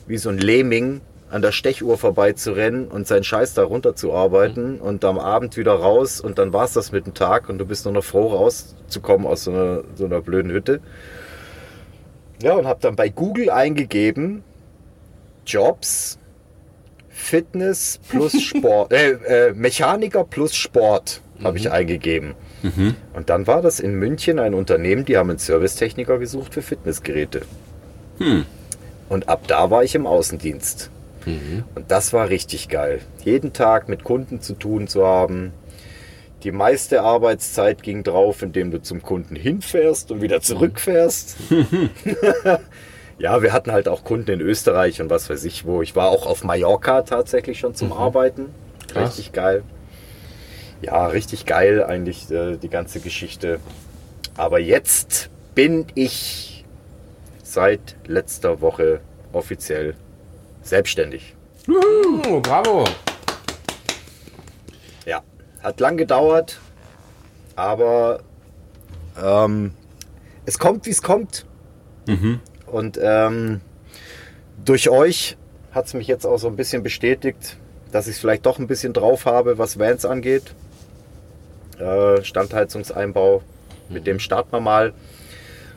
wie 0.08 0.18
so 0.18 0.30
ein 0.30 0.38
Lemming 0.38 1.02
an 1.34 1.42
der 1.42 1.52
Stechuhr 1.52 1.98
vorbeizurennen 1.98 2.88
und 2.88 3.08
seinen 3.08 3.24
Scheiß 3.24 3.56
da 3.56 3.64
runterzuarbeiten 3.64 4.80
und 4.80 5.04
am 5.04 5.18
Abend 5.18 5.58
wieder 5.58 5.74
raus 5.74 6.22
und 6.22 6.38
dann 6.38 6.54
war's 6.54 6.74
das 6.74 6.92
mit 6.92 7.08
dem 7.08 7.16
Tag 7.16 7.50
und 7.50 7.58
du 7.58 7.66
bist 7.66 7.86
nur 7.86 7.94
noch 7.94 8.04
froh 8.04 8.28
rauszukommen 8.28 9.26
aus 9.26 9.46
so 9.46 9.52
einer, 9.52 9.84
so 9.96 10.06
einer 10.06 10.22
blöden 10.22 10.52
Hütte. 10.52 10.80
Ja, 12.44 12.54
und 12.54 12.68
habe 12.68 12.80
dann 12.82 12.96
bei 12.96 13.10
Google 13.10 13.50
eingegeben, 13.50 14.44
Jobs, 15.44 16.20
Fitness 17.10 18.00
plus 18.10 18.40
Sport, 18.40 18.94
äh, 18.94 19.14
äh, 19.14 19.54
Mechaniker 19.54 20.26
plus 20.26 20.54
Sport 20.54 21.23
habe 21.44 21.58
ich 21.58 21.72
eingegeben. 21.72 22.36
Und 23.14 23.30
dann 23.30 23.48
war 23.48 23.62
das 23.62 23.80
in 23.80 23.96
München 23.96 24.40
ein 24.40 24.54
Unternehmen, 24.54 25.06
die 25.06 25.18
haben 25.18 25.30
einen 25.30 25.40
Servicetechniker 25.40 26.18
gesucht 26.20 26.54
für 26.54 26.62
Fitnessgeräte. 26.62 27.42
Und 29.10 29.30
ab 29.30 29.44
da 29.48 29.70
war 29.70 29.84
ich 29.84 29.96
im 29.96 30.08
Außendienst. 30.08 30.90
Und 31.76 31.92
das 31.92 32.14
war 32.14 32.30
richtig 32.30 32.70
geil. 32.70 33.00
Jeden 33.24 33.54
Tag 33.54 33.88
mit 33.90 34.04
Kunden 34.04 34.42
zu 34.42 34.54
tun 34.54 34.88
zu 34.88 35.06
haben. 35.06 35.52
Die 36.44 36.52
meiste 36.52 37.02
Arbeitszeit 37.02 37.84
ging 37.84 38.04
drauf, 38.04 38.42
indem 38.42 38.72
du 38.72 38.82
zum 38.82 39.02
Kunden 39.02 39.36
hinfährst 39.36 40.12
und 40.12 40.22
wieder 40.22 40.42
zurückfährst. 40.42 41.38
ja, 43.18 43.42
wir 43.42 43.54
hatten 43.54 43.72
halt 43.72 43.88
auch 43.88 44.04
Kunden 44.04 44.32
in 44.32 44.42
Österreich 44.42 45.02
und 45.02 45.10
was 45.10 45.30
weiß 45.30 45.46
ich 45.46 45.66
wo. 45.66 45.82
Ich 45.82 45.96
war 45.96 46.10
auch 46.10 46.26
auf 46.26 46.44
Mallorca 46.44 47.04
tatsächlich 47.04 47.60
schon 47.60 47.76
zum 47.76 47.94
Arbeiten. 47.94 48.48
Krass. 48.92 49.10
Richtig 49.10 49.32
geil. 49.32 49.64
Ja, 50.84 51.08
richtig 51.08 51.46
geil 51.46 51.82
eigentlich 51.82 52.30
äh, 52.30 52.58
die 52.58 52.68
ganze 52.68 53.00
Geschichte. 53.00 53.62
Aber 54.36 54.60
jetzt 54.60 55.30
bin 55.56 55.86
ich 55.96 56.66
seit 57.42 57.96
letzter 58.06 58.60
Woche 58.60 59.00
offiziell 59.32 59.96
selbstständig. 60.62 61.36
Oh, 61.70 62.42
bravo. 62.42 62.84
Ja, 65.06 65.22
hat 65.62 65.80
lang 65.80 65.96
gedauert, 65.96 66.60
aber 67.56 68.20
ähm, 69.24 69.72
es 70.46 70.60
kommt, 70.60 70.86
wie 70.86 70.90
es 70.92 71.02
kommt. 71.02 71.46
Und 72.66 73.00
ähm, 73.02 73.62
durch 74.66 74.90
euch 74.90 75.38
hat 75.72 75.86
es 75.86 75.94
mich 75.94 76.08
jetzt 76.08 76.26
auch 76.26 76.38
so 76.38 76.48
ein 76.48 76.58
bisschen 76.58 76.84
bestätigt, 76.84 77.56
dass 77.94 78.08
ich 78.08 78.16
es 78.16 78.20
vielleicht 78.20 78.46
doch 78.46 78.60
ein 78.60 78.68
bisschen 78.68 78.92
drauf 78.92 79.26
habe, 79.26 79.58
was 79.58 79.80
Vans 79.80 80.04
angeht. 80.04 80.54
Äh, 81.84 82.24
Standheizungseinbau, 82.24 83.42
mit 83.90 84.08
dem 84.08 84.20
starten 84.20 84.52
wir 84.52 84.60
mal. 84.62 84.94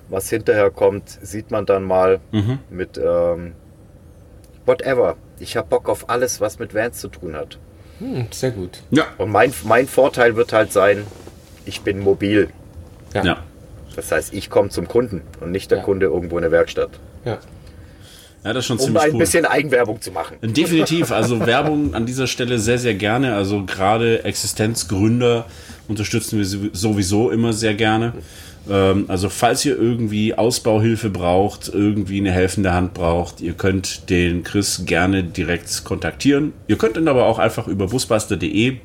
Was 0.09 0.31
hinterher 0.31 0.71
kommt, 0.71 1.09
sieht 1.09 1.51
man 1.51 1.67
dann 1.67 1.83
mal 1.83 2.21
mit 2.71 2.97
ähm, 2.97 3.55
whatever. 4.65 5.17
Ich 5.41 5.57
habe 5.57 5.67
Bock 5.69 5.89
auf 5.89 6.09
alles, 6.09 6.41
was 6.41 6.59
mit 6.61 6.75
Vans 6.75 7.01
zu 7.01 7.09
tun 7.09 7.35
hat. 7.35 7.59
Hm, 7.99 8.27
sehr 8.31 8.53
gut. 8.53 8.83
Ja. 8.91 9.05
Und 9.19 9.31
mein, 9.33 9.53
mein 9.65 9.89
Vorteil 9.89 10.37
wird 10.37 10.53
halt 10.53 10.73
sein, 10.73 11.05
ich 11.65 11.81
bin 11.81 11.99
mobil. 11.99 12.51
Ja. 13.15 13.21
Ja. 13.25 13.27
Ja. 13.33 13.39
Das 13.97 14.13
heißt, 14.13 14.33
ich 14.35 14.49
komme 14.51 14.69
zum 14.69 14.87
Kunden 14.87 15.23
und 15.41 15.51
nicht 15.51 15.71
der 15.73 15.79
Ja. 15.79 15.85
Kunde 15.85 16.07
irgendwo 16.07 16.37
in 16.39 16.43
der 16.43 16.53
Werkstatt. 16.53 16.91
Ja, 17.25 17.39
Ja, 18.45 18.53
das 18.53 18.59
ist 18.59 18.67
schon 18.67 18.77
um 18.79 18.85
ziemlich 18.85 19.03
ein 19.03 19.13
cool. 19.13 19.19
bisschen 19.19 19.45
Eigenwerbung 19.47 20.01
zu 20.01 20.13
machen. 20.13 20.37
Definitiv, 20.43 21.11
also 21.11 21.45
Werbung 21.47 21.95
an 21.95 22.07
dieser 22.07 22.27
Stelle 22.29 22.59
sehr, 22.61 22.79
sehr 22.79 22.95
gerne. 22.95 23.35
Also 23.35 23.65
gerade 23.65 24.23
Existenzgründer 24.25 25.47
unterstützen 25.89 26.39
wir 26.39 26.71
sowieso 26.73 27.31
immer 27.31 27.53
sehr 27.53 27.75
gerne. 27.75 28.13
Ähm, 28.69 29.05
Also 29.09 29.29
falls 29.29 29.65
ihr 29.65 29.79
irgendwie 29.79 30.35
Ausbauhilfe 30.35 31.11
braucht, 31.11 31.69
irgendwie 31.73 32.19
eine 32.19 32.33
helfende 32.33 32.73
Hand 32.73 32.95
braucht, 32.95 33.41
ihr 33.41 33.53
könnt 33.53 34.11
den 34.11 34.43
Chris 34.43 34.83
gerne 34.87 35.23
direkt 35.23 35.85
kontaktieren. 35.85 36.53
Ihr 36.67 36.77
könnt 36.77 36.97
ihn 36.97 37.09
aber 37.09 37.27
auch 37.27 37.39
einfach 37.39 37.69
über 37.69 37.87
busbuster.de 37.87 38.77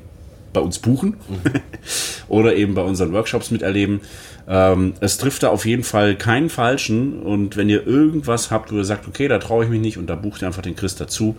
bei 0.52 0.60
uns 0.60 0.78
buchen 0.78 1.16
oder 2.28 2.54
eben 2.54 2.74
bei 2.74 2.82
unseren 2.82 3.12
Workshops 3.12 3.50
miterleben. 3.50 4.00
Ähm, 4.46 4.94
es 5.00 5.18
trifft 5.18 5.44
da 5.44 5.48
auf 5.48 5.64
jeden 5.64 5.82
Fall 5.84 6.14
keinen 6.16 6.50
falschen 6.50 7.20
und 7.22 7.56
wenn 7.56 7.68
ihr 7.68 7.86
irgendwas 7.86 8.50
habt, 8.50 8.72
wo 8.72 8.76
ihr 8.76 8.84
sagt, 8.84 9.08
okay, 9.08 9.28
da 9.28 9.38
traue 9.38 9.64
ich 9.64 9.70
mich 9.70 9.80
nicht 9.80 9.98
und 9.98 10.08
da 10.08 10.14
bucht 10.14 10.42
ihr 10.42 10.48
einfach 10.48 10.62
den 10.62 10.76
Chris 10.76 10.94
dazu, 10.96 11.36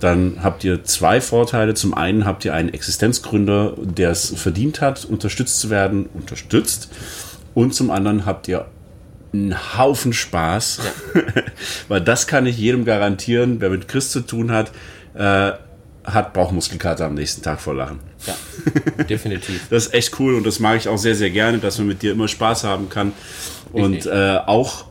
dann 0.00 0.38
habt 0.42 0.64
ihr 0.64 0.82
zwei 0.84 1.20
Vorteile. 1.20 1.74
Zum 1.74 1.94
einen 1.94 2.24
habt 2.24 2.44
ihr 2.44 2.54
einen 2.54 2.70
Existenzgründer, 2.70 3.74
der 3.78 4.10
es 4.10 4.34
verdient 4.34 4.80
hat, 4.80 5.04
unterstützt 5.04 5.60
zu 5.60 5.70
werden, 5.70 6.08
unterstützt. 6.14 6.88
Und 7.54 7.74
zum 7.74 7.90
anderen 7.90 8.26
habt 8.26 8.48
ihr 8.48 8.66
einen 9.32 9.78
Haufen 9.78 10.12
Spaß, 10.12 10.80
weil 11.88 12.00
das 12.00 12.26
kann 12.26 12.46
ich 12.46 12.58
jedem 12.58 12.84
garantieren, 12.84 13.60
wer 13.60 13.70
mit 13.70 13.86
Chris 13.88 14.10
zu 14.10 14.20
tun 14.20 14.50
hat, 14.50 14.72
äh, 15.14 15.52
hat 16.04 16.32
Bauchmuskelkater 16.32 17.04
am 17.04 17.14
nächsten 17.14 17.42
Tag 17.42 17.60
vor 17.60 17.74
Lachen. 17.74 18.00
Ja, 18.26 19.04
definitiv. 19.04 19.66
Das 19.70 19.86
ist 19.86 19.94
echt 19.94 20.18
cool 20.18 20.34
und 20.34 20.46
das 20.46 20.58
mag 20.58 20.78
ich 20.78 20.88
auch 20.88 20.98
sehr, 20.98 21.14
sehr 21.14 21.30
gerne, 21.30 21.58
dass 21.58 21.78
man 21.78 21.86
mit 21.86 22.02
dir 22.02 22.12
immer 22.12 22.26
Spaß 22.26 22.64
haben 22.64 22.88
kann 22.88 23.12
und 23.72 24.06
äh, 24.06 24.38
auch 24.46 24.86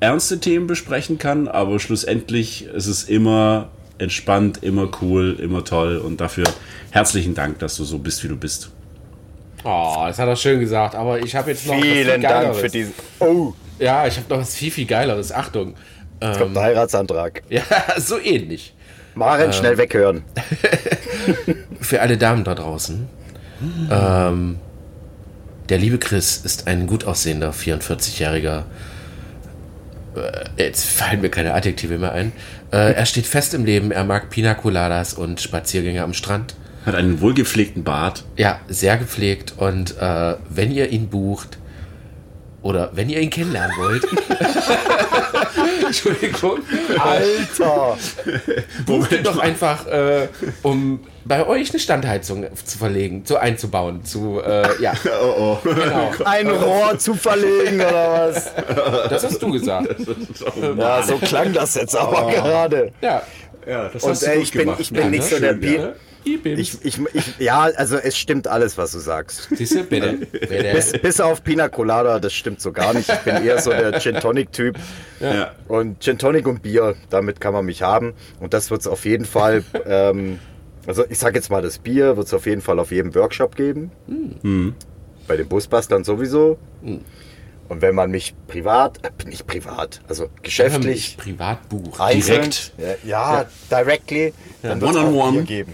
ernste 0.00 0.40
Themen 0.40 0.66
besprechen 0.66 1.18
kann, 1.18 1.46
aber 1.46 1.78
schlussendlich 1.78 2.64
ist 2.64 2.86
es 2.86 3.04
immer 3.04 3.68
entspannt, 3.98 4.62
immer 4.62 4.88
cool, 5.00 5.38
immer 5.40 5.64
toll 5.64 5.98
und 5.98 6.20
dafür 6.20 6.44
herzlichen 6.90 7.34
Dank, 7.34 7.58
dass 7.60 7.76
du 7.76 7.84
so 7.84 7.98
bist, 7.98 8.22
wie 8.24 8.28
du 8.28 8.36
bist. 8.36 8.70
Oh, 9.64 10.04
das 10.06 10.18
hat 10.18 10.26
er 10.28 10.36
schön 10.36 10.58
gesagt, 10.60 10.94
aber 10.94 11.20
ich 11.20 11.36
habe 11.36 11.50
jetzt 11.50 11.66
noch 11.66 11.74
was 11.76 11.82
viel 11.82 11.92
Vielen 12.04 12.20
Dank 12.22 12.22
Geileres. 12.34 12.58
für 12.58 12.68
diesen. 12.68 12.94
Oh, 13.20 13.52
Ja, 13.78 14.06
ich 14.06 14.16
habe 14.16 14.26
noch 14.28 14.40
was 14.40 14.54
viel, 14.56 14.70
viel 14.72 14.86
Geileres. 14.86 15.30
Achtung. 15.30 15.74
jetzt 16.20 16.38
kommt 16.38 16.56
ein 16.56 16.62
Heiratsantrag. 16.62 17.42
Ja, 17.48 17.62
so 17.98 18.18
ähnlich. 18.18 18.74
Maren, 19.14 19.52
schnell 19.52 19.76
weghören. 19.78 20.22
Für 21.80 22.00
alle 22.00 22.16
Damen 22.16 22.44
da 22.44 22.54
draußen. 22.54 23.06
Ähm, 23.90 24.58
der 25.68 25.78
liebe 25.78 25.98
Chris 25.98 26.38
ist 26.38 26.66
ein 26.66 26.86
gut 26.86 27.04
aussehender 27.04 27.50
44-jähriger. 27.52 28.62
Äh, 30.16 30.44
jetzt 30.64 30.86
fallen 30.86 31.20
mir 31.20 31.28
keine 31.28 31.54
Adjektive 31.54 31.98
mehr 31.98 32.12
ein. 32.12 32.32
Äh, 32.72 32.94
er 32.94 33.06
steht 33.06 33.26
fest 33.26 33.52
im 33.52 33.64
Leben, 33.66 33.90
er 33.90 34.04
mag 34.04 34.30
Pina 34.30 34.54
Coladas 34.54 35.12
und 35.14 35.40
Spaziergänge 35.40 36.02
am 36.02 36.14
Strand. 36.14 36.54
Hat 36.86 36.94
einen 36.94 37.20
wohlgepflegten 37.20 37.84
Bart. 37.84 38.24
Ja, 38.36 38.60
sehr 38.66 38.96
gepflegt 38.96 39.54
und 39.56 39.96
äh, 39.98 40.34
wenn 40.48 40.72
ihr 40.72 40.88
ihn 40.88 41.08
bucht 41.08 41.58
oder 42.62 42.90
wenn 42.94 43.10
ihr 43.10 43.20
ihn 43.20 43.30
kennenlernen 43.30 43.76
wollt. 43.76 44.04
Entschuldigung. 45.92 46.60
Alter! 46.98 47.98
Bucht 48.86 49.26
doch 49.26 49.38
einfach, 49.38 49.86
äh, 49.86 50.28
um 50.62 51.00
bei 51.26 51.46
euch 51.46 51.70
eine 51.70 51.78
Standheizung 51.78 52.46
zu 52.64 52.78
verlegen, 52.78 53.26
zu 53.26 53.36
einzubauen, 53.36 54.02
zu, 54.02 54.40
äh, 54.40 54.80
ja. 54.80 54.94
Oh, 55.22 55.58
oh. 55.62 55.68
Genau. 55.68 56.10
Ein 56.24 56.48
Rohr 56.48 56.98
zu 56.98 57.14
verlegen 57.14 57.76
oder 57.76 58.30
was? 58.32 58.50
Das 59.10 59.24
hast 59.24 59.42
du 59.42 59.52
gesagt. 59.52 59.94
Ja, 60.78 61.02
so 61.02 61.18
klang 61.18 61.52
das 61.52 61.74
jetzt 61.74 61.94
aber 61.94 62.30
gerade. 62.32 62.92
Ja. 63.02 63.22
Ja, 63.66 63.88
das 63.90 64.02
Und 64.02 64.22
äh, 64.22 64.36
ich 64.36 64.50
bin, 64.50 64.72
ich 64.78 64.90
bin 64.90 65.02
Ja, 65.02 65.08
nicht 65.08 65.30
ne? 65.30 65.36
so 65.36 65.38
der 65.38 65.52
Bier. 65.52 65.94
Ja. 66.24 66.58
Ich, 66.58 66.84
Ich, 66.84 66.98
ich, 67.12 67.38
ja, 67.38 67.60
also 67.62 67.96
es 67.96 68.16
stimmt 68.16 68.46
alles, 68.48 68.78
was 68.78 68.92
du 68.92 68.98
sagst. 68.98 69.48
Siehst 69.52 69.74
du, 69.74 69.84
bitte. 69.84 70.14
bitte. 70.32 70.72
Bis, 70.74 70.92
bis 70.92 71.20
auf 71.20 71.42
Pina 71.42 71.68
Colada, 71.68 72.18
das 72.18 72.32
stimmt 72.32 72.60
so 72.60 72.72
gar 72.72 72.94
nicht. 72.94 73.08
Ich 73.08 73.18
bin 73.20 73.44
eher 73.44 73.60
so 73.60 73.70
der 73.70 73.98
Gin 74.00 74.16
Tonic 74.16 74.52
Typ. 74.52 74.78
Ja. 75.20 75.52
Und 75.68 76.00
Gin 76.00 76.18
Tonic 76.18 76.46
und 76.46 76.62
Bier, 76.62 76.94
damit 77.10 77.40
kann 77.40 77.52
man 77.52 77.64
mich 77.64 77.82
haben. 77.82 78.14
Und 78.40 78.54
das 78.54 78.70
wird 78.70 78.80
es 78.82 78.86
auf 78.86 79.04
jeden 79.04 79.24
Fall, 79.24 79.64
ähm, 79.86 80.38
also 80.86 81.04
ich 81.08 81.18
sag 81.18 81.34
jetzt 81.34 81.50
mal, 81.50 81.62
das 81.62 81.78
Bier 81.78 82.16
wird 82.16 82.26
es 82.26 82.34
auf 82.34 82.46
jeden 82.46 82.60
Fall 82.60 82.78
auf 82.78 82.90
jedem 82.90 83.14
Workshop 83.14 83.56
geben. 83.56 83.90
Bei 85.28 85.36
den 85.36 85.48
Busbustern 85.48 86.04
sowieso. 86.04 86.58
Und 87.68 87.80
wenn 87.80 87.94
man 87.94 88.10
mich 88.10 88.34
privat, 88.48 88.98
äh, 89.02 89.28
nicht 89.28 89.46
privat, 89.46 90.02
also 90.08 90.28
geschäftlich, 90.42 91.16
Privatbuch. 91.16 92.00
einzeln, 92.00 92.50
direkt. 92.50 92.72
ja, 93.04 93.40
ja, 93.40 93.46
directly, 93.70 94.34
dann 94.60 94.80
wird 94.80 94.90
es 94.90 94.96
One-on-one. 94.98 95.32
Bier 95.38 95.42
geben. 95.42 95.72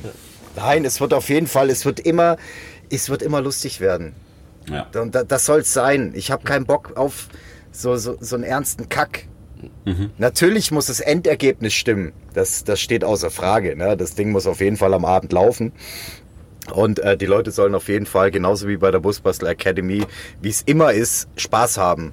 Nein, 0.59 0.85
es 0.85 1.01
wird 1.01 1.15
auf 1.15 1.29
jeden 1.29 1.47
Fall, 1.47 1.71
es 1.71 1.85
wird 1.85 2.01
immer, 2.01 2.37
es 2.91 3.09
wird 3.11 3.23
immer 3.23 3.41
lustig 3.41 3.81
werden. 3.81 4.15
Ja. 4.69 4.89
Und 5.01 5.15
da, 5.15 5.23
das 5.23 5.47
soll 5.47 5.61
es 5.61 5.73
sein. 5.73 6.13
Ich 6.15 6.31
habe 6.31 6.45
keinen 6.45 6.67
Bock 6.67 6.97
auf 6.97 7.29
so, 7.71 7.97
so, 7.97 8.17
so 8.21 8.35
einen 8.35 8.45
ernsten 8.45 8.89
Kack. 8.89 9.29
Natürlich 10.19 10.71
muss 10.71 10.87
das 10.87 11.01
Endergebnis 11.01 11.75
stimmen. 11.75 12.13
Das, 12.35 12.65
das 12.65 12.81
steht 12.81 13.05
außer 13.05 13.31
Frage. 13.31 13.77
Ne? 13.77 13.97
Das 13.97 14.15
Ding 14.15 14.31
muss 14.31 14.47
auf 14.47 14.61
jeden 14.61 14.77
Fall 14.77 14.95
am 14.95 15.05
Abend 15.05 15.33
laufen. 15.33 15.73
Und 16.73 16.99
äh, 16.99 17.17
die 17.17 17.27
Leute 17.27 17.51
sollen 17.51 17.75
auf 17.75 17.89
jeden 17.89 18.07
Fall, 18.07 18.31
genauso 18.31 18.69
wie 18.69 18.77
bei 18.77 18.91
der 18.91 18.99
Busbastler 19.01 19.51
Academy, 19.51 20.05
wie 20.43 20.49
es 20.49 20.63
immer 20.63 20.93
ist, 20.93 21.29
Spaß 21.37 21.79
haben. 21.79 22.13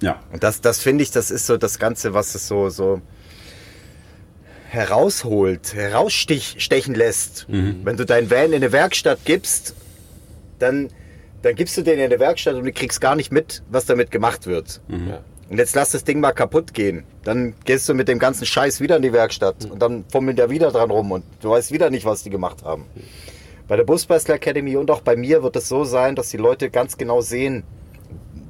ja. 0.00 0.20
Und 0.32 0.42
das, 0.44 0.60
das 0.60 0.80
finde 0.80 1.02
ich, 1.02 1.10
das 1.10 1.30
ist 1.30 1.46
so 1.46 1.56
das 1.56 1.78
Ganze, 1.78 2.14
was 2.14 2.34
es 2.34 2.46
so, 2.46 2.68
so 2.68 3.00
herausholt, 4.70 5.74
herausstechen 5.74 6.94
lässt. 6.94 7.46
Wenn 7.84 7.96
du 7.96 8.06
deinen 8.06 8.30
Van 8.30 8.46
in 8.46 8.54
eine 8.54 8.70
Werkstatt 8.70 9.18
gibst, 9.24 9.74
dann, 10.60 10.88
dann 11.42 11.56
gibst 11.56 11.76
du 11.76 11.82
den 11.82 11.98
in 11.98 12.04
eine 12.04 12.20
Werkstatt 12.20 12.54
und 12.54 12.64
du 12.64 12.72
kriegst 12.72 13.00
gar 13.00 13.16
nicht 13.16 13.32
mit, 13.32 13.62
was 13.68 13.86
damit 13.86 14.12
gemacht 14.12 14.46
wird. 14.46 14.80
Ja. 14.88 15.20
Und 15.48 15.58
jetzt 15.58 15.74
lass 15.74 15.90
das 15.90 16.04
Ding 16.04 16.20
mal 16.20 16.30
kaputt 16.30 16.72
gehen. 16.72 17.02
Dann 17.24 17.54
gehst 17.64 17.88
du 17.88 17.94
mit 17.94 18.06
dem 18.06 18.20
ganzen 18.20 18.46
Scheiß 18.46 18.80
wieder 18.80 18.94
in 18.94 19.02
die 19.02 19.12
Werkstatt 19.12 19.64
und 19.68 19.82
dann 19.82 20.04
fummeln 20.08 20.36
der 20.36 20.50
wieder 20.50 20.70
dran 20.70 20.92
rum 20.92 21.10
und 21.10 21.24
du 21.40 21.50
weißt 21.50 21.72
wieder 21.72 21.90
nicht, 21.90 22.04
was 22.04 22.22
die 22.22 22.30
gemacht 22.30 22.62
haben. 22.62 22.84
Bei 23.66 23.76
der 23.76 23.82
Busbastler 23.82 24.36
Academy 24.36 24.76
und 24.76 24.88
auch 24.92 25.00
bei 25.00 25.16
mir 25.16 25.42
wird 25.42 25.56
es 25.56 25.68
so 25.68 25.82
sein, 25.82 26.14
dass 26.14 26.28
die 26.28 26.36
Leute 26.36 26.70
ganz 26.70 26.96
genau 26.96 27.20
sehen, 27.20 27.64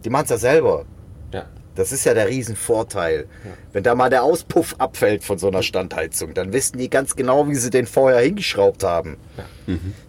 die 0.05 0.11
machen 0.11 0.25
es 0.25 0.31
ja 0.31 0.37
selber. 0.37 0.85
Ja. 1.33 1.47
Das 1.77 1.93
ist 1.93 2.05
ja 2.05 2.14
der 2.14 2.29
Riesenvorteil. 2.29 3.27
Wenn 3.73 3.83
da 3.83 3.95
mal 3.95 4.11
der 4.11 4.23
Auspuff 4.25 4.75
abfällt 4.79 5.23
von 5.25 5.39
so 5.39 5.49
einer 5.49 5.62
Standheizung, 5.62 6.35
dann 6.35 6.53
wissen 6.53 6.79
die 6.79 6.91
ganz 6.91 7.14
genau, 7.16 7.49
wie 7.49 7.55
sie 7.55 7.71
den 7.71 7.87
vorher 7.87 8.21
hingeschraubt 8.21 8.83
haben. 8.83 9.16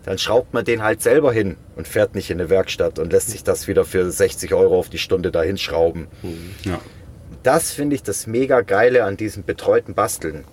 Dann 0.03 0.17
schraubt 0.17 0.53
man 0.53 0.65
den 0.65 0.81
halt 0.83 1.01
selber 1.01 1.31
hin 1.31 1.57
und 1.75 1.87
fährt 1.87 2.15
nicht 2.15 2.29
in 2.31 2.39
eine 2.39 2.49
Werkstatt 2.49 2.97
und 2.99 3.11
lässt 3.13 3.29
sich 3.29 3.43
das 3.43 3.67
wieder 3.67 3.85
für 3.85 4.09
60 4.11 4.53
Euro 4.53 4.79
auf 4.79 4.89
die 4.89 4.97
Stunde 4.97 5.31
dahin 5.31 5.57
schrauben. 5.57 6.07
ja. 6.63 6.79
Das 7.43 7.71
finde 7.71 7.95
ich 7.95 8.03
das 8.03 8.27
mega 8.27 8.61
geile 8.61 9.03
an 9.03 9.17
diesem 9.17 9.43
betreuten 9.43 9.95
Basteln. 9.95 10.43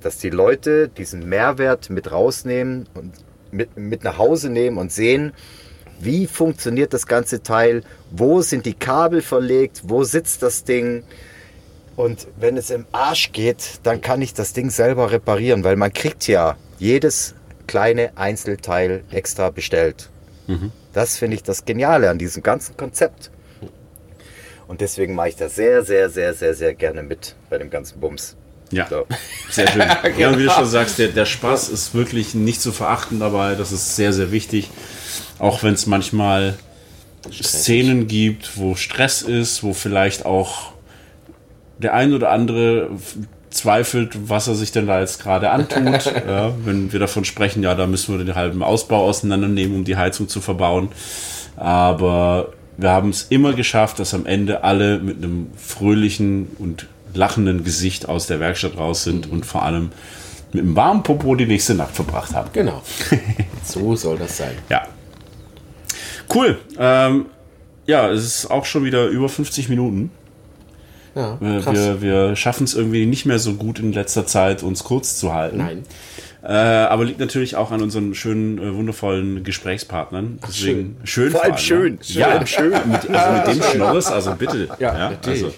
Dass 0.00 0.18
die 0.18 0.30
Leute 0.30 0.88
diesen 0.88 1.28
Mehrwert 1.28 1.90
mit 1.90 2.10
rausnehmen 2.10 2.88
und 2.94 3.12
mit, 3.52 3.76
mit 3.76 4.04
nach 4.04 4.18
Hause 4.18 4.50
nehmen 4.50 4.78
und 4.78 4.92
sehen, 4.92 5.32
wie 6.00 6.26
funktioniert 6.26 6.92
das 6.92 7.06
ganze 7.06 7.42
Teil, 7.42 7.82
wo 8.10 8.40
sind 8.42 8.66
die 8.66 8.74
Kabel 8.74 9.22
verlegt, 9.22 9.82
wo 9.84 10.04
sitzt 10.04 10.42
das 10.42 10.64
Ding. 10.64 11.04
Und 11.96 12.26
wenn 12.38 12.56
es 12.56 12.70
im 12.70 12.86
Arsch 12.92 13.32
geht, 13.32 13.80
dann 13.82 14.00
kann 14.00 14.22
ich 14.22 14.32
das 14.32 14.52
Ding 14.52 14.70
selber 14.70 15.10
reparieren, 15.12 15.64
weil 15.64 15.76
man 15.76 15.92
kriegt 15.92 16.26
ja 16.26 16.56
jedes 16.78 17.34
kleine 17.66 18.16
Einzelteil 18.16 19.04
extra 19.10 19.50
bestellt. 19.50 20.08
Das 20.92 21.16
finde 21.16 21.36
ich 21.36 21.44
das 21.44 21.64
Geniale 21.64 22.10
an 22.10 22.18
diesem 22.18 22.42
ganzen 22.42 22.76
Konzept. 22.76 23.30
Und 24.66 24.80
deswegen 24.80 25.14
mache 25.14 25.28
ich 25.28 25.36
da 25.36 25.48
sehr, 25.48 25.84
sehr, 25.84 26.10
sehr, 26.10 26.34
sehr, 26.34 26.54
sehr 26.54 26.74
gerne 26.74 27.02
mit 27.02 27.36
bei 27.48 27.58
dem 27.58 27.70
ganzen 27.70 28.00
Bums. 28.00 28.36
Ja, 28.72 28.86
So. 28.88 29.06
sehr 29.50 29.68
schön. 29.68 29.82
Ja, 30.18 30.30
und 30.30 30.38
wie 30.38 30.44
du 30.44 30.50
schon 30.50 30.66
sagst, 30.66 30.98
der, 30.98 31.08
der 31.08 31.26
Spaß 31.26 31.68
ist 31.68 31.94
wirklich 31.94 32.34
nicht 32.34 32.60
zu 32.60 32.72
verachten 32.72 33.20
dabei. 33.20 33.54
Das 33.54 33.72
ist 33.72 33.96
sehr, 33.96 34.12
sehr 34.12 34.32
wichtig. 34.32 34.70
Auch 35.40 35.62
wenn 35.62 35.74
es 35.74 35.86
manchmal 35.86 36.54
Szenen 37.32 38.06
gibt, 38.06 38.56
wo 38.56 38.76
Stress 38.76 39.22
ist, 39.22 39.62
wo 39.62 39.72
vielleicht 39.72 40.24
auch 40.24 40.72
der 41.78 41.94
ein 41.94 42.12
oder 42.12 42.30
andere 42.30 42.90
zweifelt, 43.50 44.28
was 44.28 44.46
er 44.46 44.54
sich 44.54 44.70
denn 44.70 44.86
da 44.86 45.00
jetzt 45.00 45.22
gerade 45.22 45.50
antut. 45.50 46.04
ja, 46.26 46.52
wenn 46.64 46.92
wir 46.92 47.00
davon 47.00 47.24
sprechen, 47.24 47.62
ja, 47.62 47.74
da 47.74 47.86
müssen 47.86 48.16
wir 48.16 48.24
den 48.24 48.34
halben 48.34 48.62
Ausbau 48.62 49.04
auseinandernehmen, 49.04 49.76
um 49.76 49.84
die 49.84 49.96
Heizung 49.96 50.28
zu 50.28 50.40
verbauen. 50.40 50.90
Aber 51.56 52.52
wir 52.76 52.90
haben 52.90 53.10
es 53.10 53.24
immer 53.24 53.52
geschafft, 53.52 53.98
dass 53.98 54.14
am 54.14 54.26
Ende 54.26 54.62
alle 54.62 54.98
mit 54.98 55.18
einem 55.18 55.48
fröhlichen 55.56 56.48
und 56.58 56.86
lachenden 57.12 57.64
Gesicht 57.64 58.08
aus 58.08 58.26
der 58.26 58.40
Werkstatt 58.40 58.76
raus 58.76 59.04
sind 59.04 59.30
und 59.30 59.44
vor 59.44 59.64
allem 59.64 59.90
mit 60.52 60.62
einem 60.62 60.76
warmen 60.76 61.02
Popo 61.02 61.34
die 61.34 61.46
nächste 61.46 61.74
Nacht 61.74 61.94
verbracht 61.94 62.34
haben. 62.34 62.50
Genau. 62.52 62.82
so 63.64 63.96
soll 63.96 64.18
das 64.18 64.36
sein. 64.36 64.54
Ja. 64.68 64.86
Cool. 66.32 66.58
Ähm, 66.78 67.26
ja, 67.86 68.10
es 68.10 68.24
ist 68.24 68.50
auch 68.50 68.64
schon 68.64 68.84
wieder 68.84 69.06
über 69.06 69.28
50 69.28 69.68
Minuten. 69.68 70.10
Ja, 71.14 71.36
wir 71.40 71.60
krass. 71.60 71.74
wir, 71.74 72.02
wir 72.02 72.36
schaffen 72.36 72.64
es 72.64 72.74
irgendwie 72.74 73.04
nicht 73.06 73.26
mehr 73.26 73.38
so 73.38 73.54
gut 73.54 73.80
in 73.80 73.92
letzter 73.92 74.26
Zeit, 74.26 74.62
uns 74.62 74.84
kurz 74.84 75.18
zu 75.18 75.34
halten. 75.34 75.58
Nein. 75.58 75.84
Äh, 76.42 76.52
aber 76.52 77.04
liegt 77.04 77.18
natürlich 77.18 77.56
auch 77.56 77.70
an 77.70 77.82
unseren 77.82 78.14
schönen, 78.14 78.58
äh, 78.58 78.74
wundervollen 78.74 79.44
Gesprächspartnern. 79.44 80.38
Deswegen 80.46 80.96
schön. 81.04 81.32
Vor 81.32 81.42
allem 81.42 81.52
allem, 81.52 81.60
schön. 81.60 81.94
ne? 81.94 81.98
Ja, 82.02 82.46
schön. 82.46 82.70
Mit, 82.86 83.10
also 83.10 83.32
mit 83.32 83.46
dem 83.46 83.62
Schnorres, 83.62 84.06
also 84.06 84.34
bitte. 84.36 84.68
Ja, 84.78 85.10
natürlich. 85.10 85.44
Also, 85.44 85.54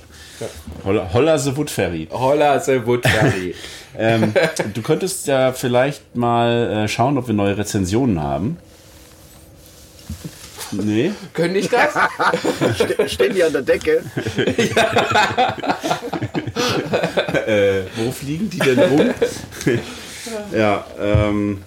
Holla, 0.85 1.09
Holla 1.13 1.39
the 1.39 1.57
Wood 1.57 1.71
Ferry. 1.71 2.09
Holla, 2.11 2.59
the 2.59 2.85
Wood 2.85 3.07
Ferry. 3.07 3.55
Ähm, 3.95 4.33
du 4.73 4.81
könntest 4.81 5.27
ja 5.27 5.53
vielleicht 5.53 6.17
mal 6.17 6.85
äh, 6.85 6.89
schauen, 6.89 7.19
ob 7.19 7.27
wir 7.27 7.35
neue 7.35 7.59
Rezensionen 7.59 8.23
haben. 8.23 8.57
Nee. 10.73 11.13
Könnte 11.35 11.59
ich 11.59 11.69
das? 11.69 11.93
Stehen 13.13 13.35
die 13.35 13.45
an 13.45 13.53
der 13.53 13.63
Decke? 13.63 14.03
Äh, 17.47 17.83
wo 17.97 18.11
fliegen 18.11 18.49
die 18.49 18.59
denn 18.59 18.79
rum? 18.79 19.15
ja, 20.53 20.85
ähm. 20.99 21.63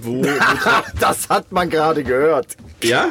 Wo, 0.00 0.24
wo 0.24 0.28
Das 0.98 1.28
hat 1.28 1.52
man 1.52 1.68
gerade 1.68 2.02
gehört. 2.02 2.56
ja? 2.82 3.10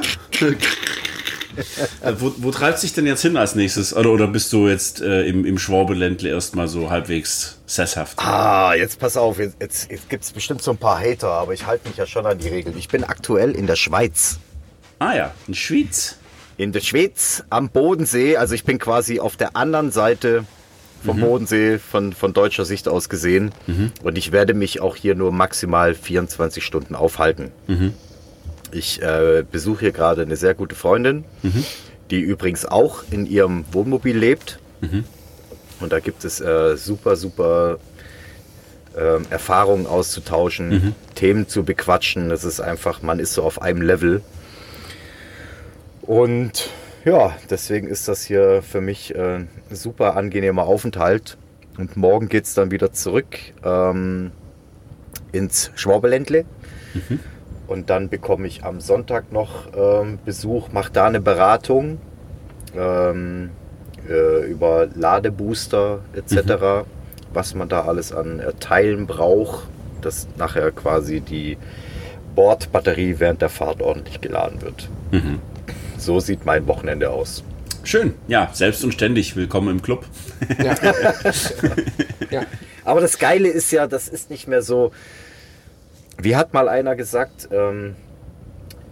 Äh, 2.01 2.13
wo, 2.19 2.33
wo 2.37 2.51
treibt 2.51 2.79
sich 2.79 2.93
denn 2.93 3.05
jetzt 3.05 3.21
hin 3.21 3.37
als 3.37 3.55
nächstes? 3.55 3.95
Oder, 3.95 4.11
oder 4.11 4.27
bist 4.27 4.51
du 4.53 4.67
jetzt 4.67 5.01
äh, 5.01 5.23
im, 5.23 5.45
im 5.45 5.57
Schwabeländle 5.57 6.29
erstmal 6.29 6.67
so 6.67 6.89
halbwegs 6.89 7.59
sesshaft? 7.65 8.17
Ah, 8.19 8.73
jetzt 8.73 8.99
pass 8.99 9.17
auf, 9.17 9.39
jetzt, 9.39 9.57
jetzt, 9.59 9.91
jetzt 9.91 10.09
gibt 10.09 10.23
es 10.23 10.31
bestimmt 10.31 10.61
so 10.61 10.71
ein 10.71 10.77
paar 10.77 10.99
Hater, 10.99 11.29
aber 11.29 11.53
ich 11.53 11.65
halte 11.65 11.87
mich 11.87 11.97
ja 11.97 12.05
schon 12.05 12.25
an 12.25 12.37
die 12.37 12.47
Regeln. 12.47 12.77
Ich 12.77 12.87
bin 12.87 13.03
aktuell 13.03 13.51
in 13.51 13.67
der 13.67 13.75
Schweiz. 13.75 14.39
Ah 14.99 15.15
ja, 15.15 15.33
in 15.47 15.53
Schwyz. 15.53 16.17
In 16.57 16.71
der 16.71 16.81
Schweiz 16.81 17.43
am 17.49 17.69
Bodensee, 17.69 18.37
also 18.37 18.53
ich 18.53 18.63
bin 18.63 18.77
quasi 18.77 19.19
auf 19.19 19.35
der 19.35 19.55
anderen 19.55 19.91
Seite 19.91 20.45
vom 21.03 21.19
Bodensee 21.19 21.79
von, 21.79 22.13
von 22.13 22.33
deutscher 22.33 22.65
Sicht 22.65 22.87
aus 22.87 23.09
gesehen. 23.09 23.51
Und 24.03 24.17
ich 24.19 24.31
werde 24.31 24.53
mich 24.53 24.81
auch 24.81 24.95
hier 24.95 25.15
nur 25.15 25.31
maximal 25.31 25.95
24 25.95 26.63
Stunden 26.63 26.93
aufhalten. 26.93 27.51
Ich 28.71 29.01
äh, 29.01 29.43
besuche 29.49 29.81
hier 29.81 29.91
gerade 29.91 30.21
eine 30.21 30.35
sehr 30.35 30.53
gute 30.53 30.75
Freundin, 30.75 31.25
die 32.09 32.19
übrigens 32.21 32.65
auch 32.65 33.03
in 33.11 33.25
ihrem 33.25 33.65
Wohnmobil 33.71 34.17
lebt. 34.17 34.59
Und 35.79 35.91
da 35.91 35.99
gibt 35.99 36.23
es 36.25 36.39
äh, 36.41 36.77
super, 36.77 37.15
super 37.15 37.79
ähm, 38.97 39.25
Erfahrungen 39.29 39.87
auszutauschen, 39.87 40.71
Themen 41.15 41.47
zu 41.47 41.63
bequatschen. 41.63 42.29
Das 42.29 42.43
ist 42.43 42.59
einfach, 42.59 43.01
man 43.01 43.19
ist 43.19 43.33
so 43.33 43.43
auf 43.43 43.61
einem 43.61 43.81
Level. 43.81 44.21
Und 46.01 46.69
ja, 47.05 47.35
deswegen 47.49 47.87
ist 47.87 48.07
das 48.07 48.23
hier 48.23 48.61
für 48.61 48.81
mich 48.81 49.15
äh, 49.15 49.35
ein 49.37 49.49
super 49.71 50.15
angenehmer 50.15 50.63
Aufenthalt. 50.63 51.37
Und 51.77 51.95
morgen 51.97 52.27
geht 52.29 52.45
es 52.45 52.53
dann 52.53 52.69
wieder 52.69 52.91
zurück 52.91 53.37
ähm, 53.63 54.31
ins 55.31 55.71
Schwabeländle. 55.75 56.45
Und 57.71 57.89
dann 57.89 58.09
bekomme 58.09 58.47
ich 58.47 58.65
am 58.65 58.81
Sonntag 58.81 59.31
noch 59.31 59.67
ähm, 59.77 60.19
Besuch, 60.25 60.73
mache 60.73 60.91
da 60.91 61.07
eine 61.07 61.21
Beratung 61.21 61.99
ähm, 62.75 63.49
äh, 64.09 64.45
über 64.45 64.89
Ladebooster 64.93 65.99
etc., 66.13 66.85
was 67.33 67.55
man 67.55 67.69
da 67.69 67.83
alles 67.83 68.11
an 68.11 68.41
äh, 68.41 68.51
Teilen 68.59 69.07
braucht, 69.07 69.69
dass 70.01 70.27
nachher 70.37 70.71
quasi 70.71 71.21
die 71.21 71.57
Bordbatterie 72.35 73.15
während 73.19 73.41
der 73.41 73.47
Fahrt 73.47 73.81
ordentlich 73.81 74.19
geladen 74.19 74.61
wird. 74.61 74.89
So 75.97 76.19
sieht 76.19 76.45
mein 76.45 76.67
Wochenende 76.67 77.09
aus. 77.09 77.41
Schön. 77.85 78.15
Ja, 78.27 78.49
selbst 78.51 78.83
und 78.83 78.93
ständig. 78.93 79.37
Willkommen 79.37 79.69
im 79.69 79.81
Club. 79.81 80.05
Ja. 80.61 80.75
ja. 82.31 82.41
Aber 82.83 82.99
das 82.99 83.17
Geile 83.17 83.47
ist 83.47 83.71
ja, 83.71 83.87
das 83.87 84.09
ist 84.09 84.29
nicht 84.29 84.49
mehr 84.49 84.61
so. 84.61 84.91
Wie 86.21 86.35
hat 86.35 86.53
mal 86.53 86.69
einer 86.69 86.95
gesagt, 86.95 87.49
ähm, 87.51 87.95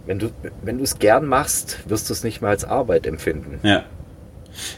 wenn 0.06 0.18
du 0.18 0.30
wenn 0.62 0.78
du 0.78 0.84
es 0.84 0.98
gern 0.98 1.26
machst, 1.26 1.78
wirst 1.88 2.08
du 2.08 2.12
es 2.12 2.24
nicht 2.24 2.40
mehr 2.40 2.50
als 2.50 2.64
Arbeit 2.64 3.06
empfinden. 3.06 3.60
Ja. 3.62 3.84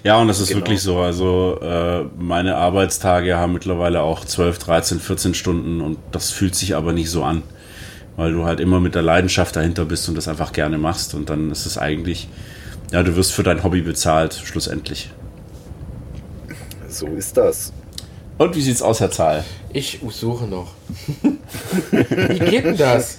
Ja, 0.05 0.19
und 0.19 0.29
das 0.29 0.39
ist 0.39 0.49
Genau. 0.49 0.61
wirklich 0.61 0.83
so. 0.83 0.99
Also 0.99 1.59
äh, 1.63 2.05
meine 2.19 2.57
Arbeitstage 2.57 3.37
haben 3.39 3.55
mittlerweile 3.55 4.03
auch 4.03 4.25
12, 4.25 4.59
13, 4.59 5.01
14 5.01 5.35
Stunden 5.35 5.81
und 5.81 5.97
das 6.11 6.31
fühlt 6.31 6.55
sich 6.55 6.77
aber 6.77 6.93
nicht 6.93 7.11
so 7.11 7.25
an. 7.25 7.43
Weil 8.17 8.33
du 8.35 8.45
halt 8.45 8.61
immer 8.61 8.79
mit 8.81 8.95
der 8.95 9.01
Leidenschaft 9.01 9.57
dahinter 9.57 9.87
bist 9.87 10.07
und 10.11 10.17
das 10.17 10.29
einfach 10.29 10.53
gerne 10.53 10.77
machst. 10.77 11.15
Und 11.15 11.31
dann 11.31 11.51
ist 11.51 11.65
es 11.65 11.79
eigentlich, 11.79 12.29
ja, 12.93 13.03
du 13.03 13.17
wirst 13.17 13.33
für 13.33 13.43
dein 13.43 13.65
Hobby 13.65 13.81
bezahlt, 13.81 14.35
schlussendlich. 14.35 15.11
So 16.89 17.07
ist 17.07 17.39
das. 17.39 17.73
Und 18.43 18.57
wie 18.57 18.61
sieht's 18.61 18.83
aus, 18.83 18.99
Herr 18.99 19.13
Zahl? 19.13 19.45
Ich 19.73 20.01
suche 20.11 20.47
noch. 20.47 20.73
Wie 21.93 22.39
geht 22.41 22.65
denn 22.65 22.77
das? 22.77 23.19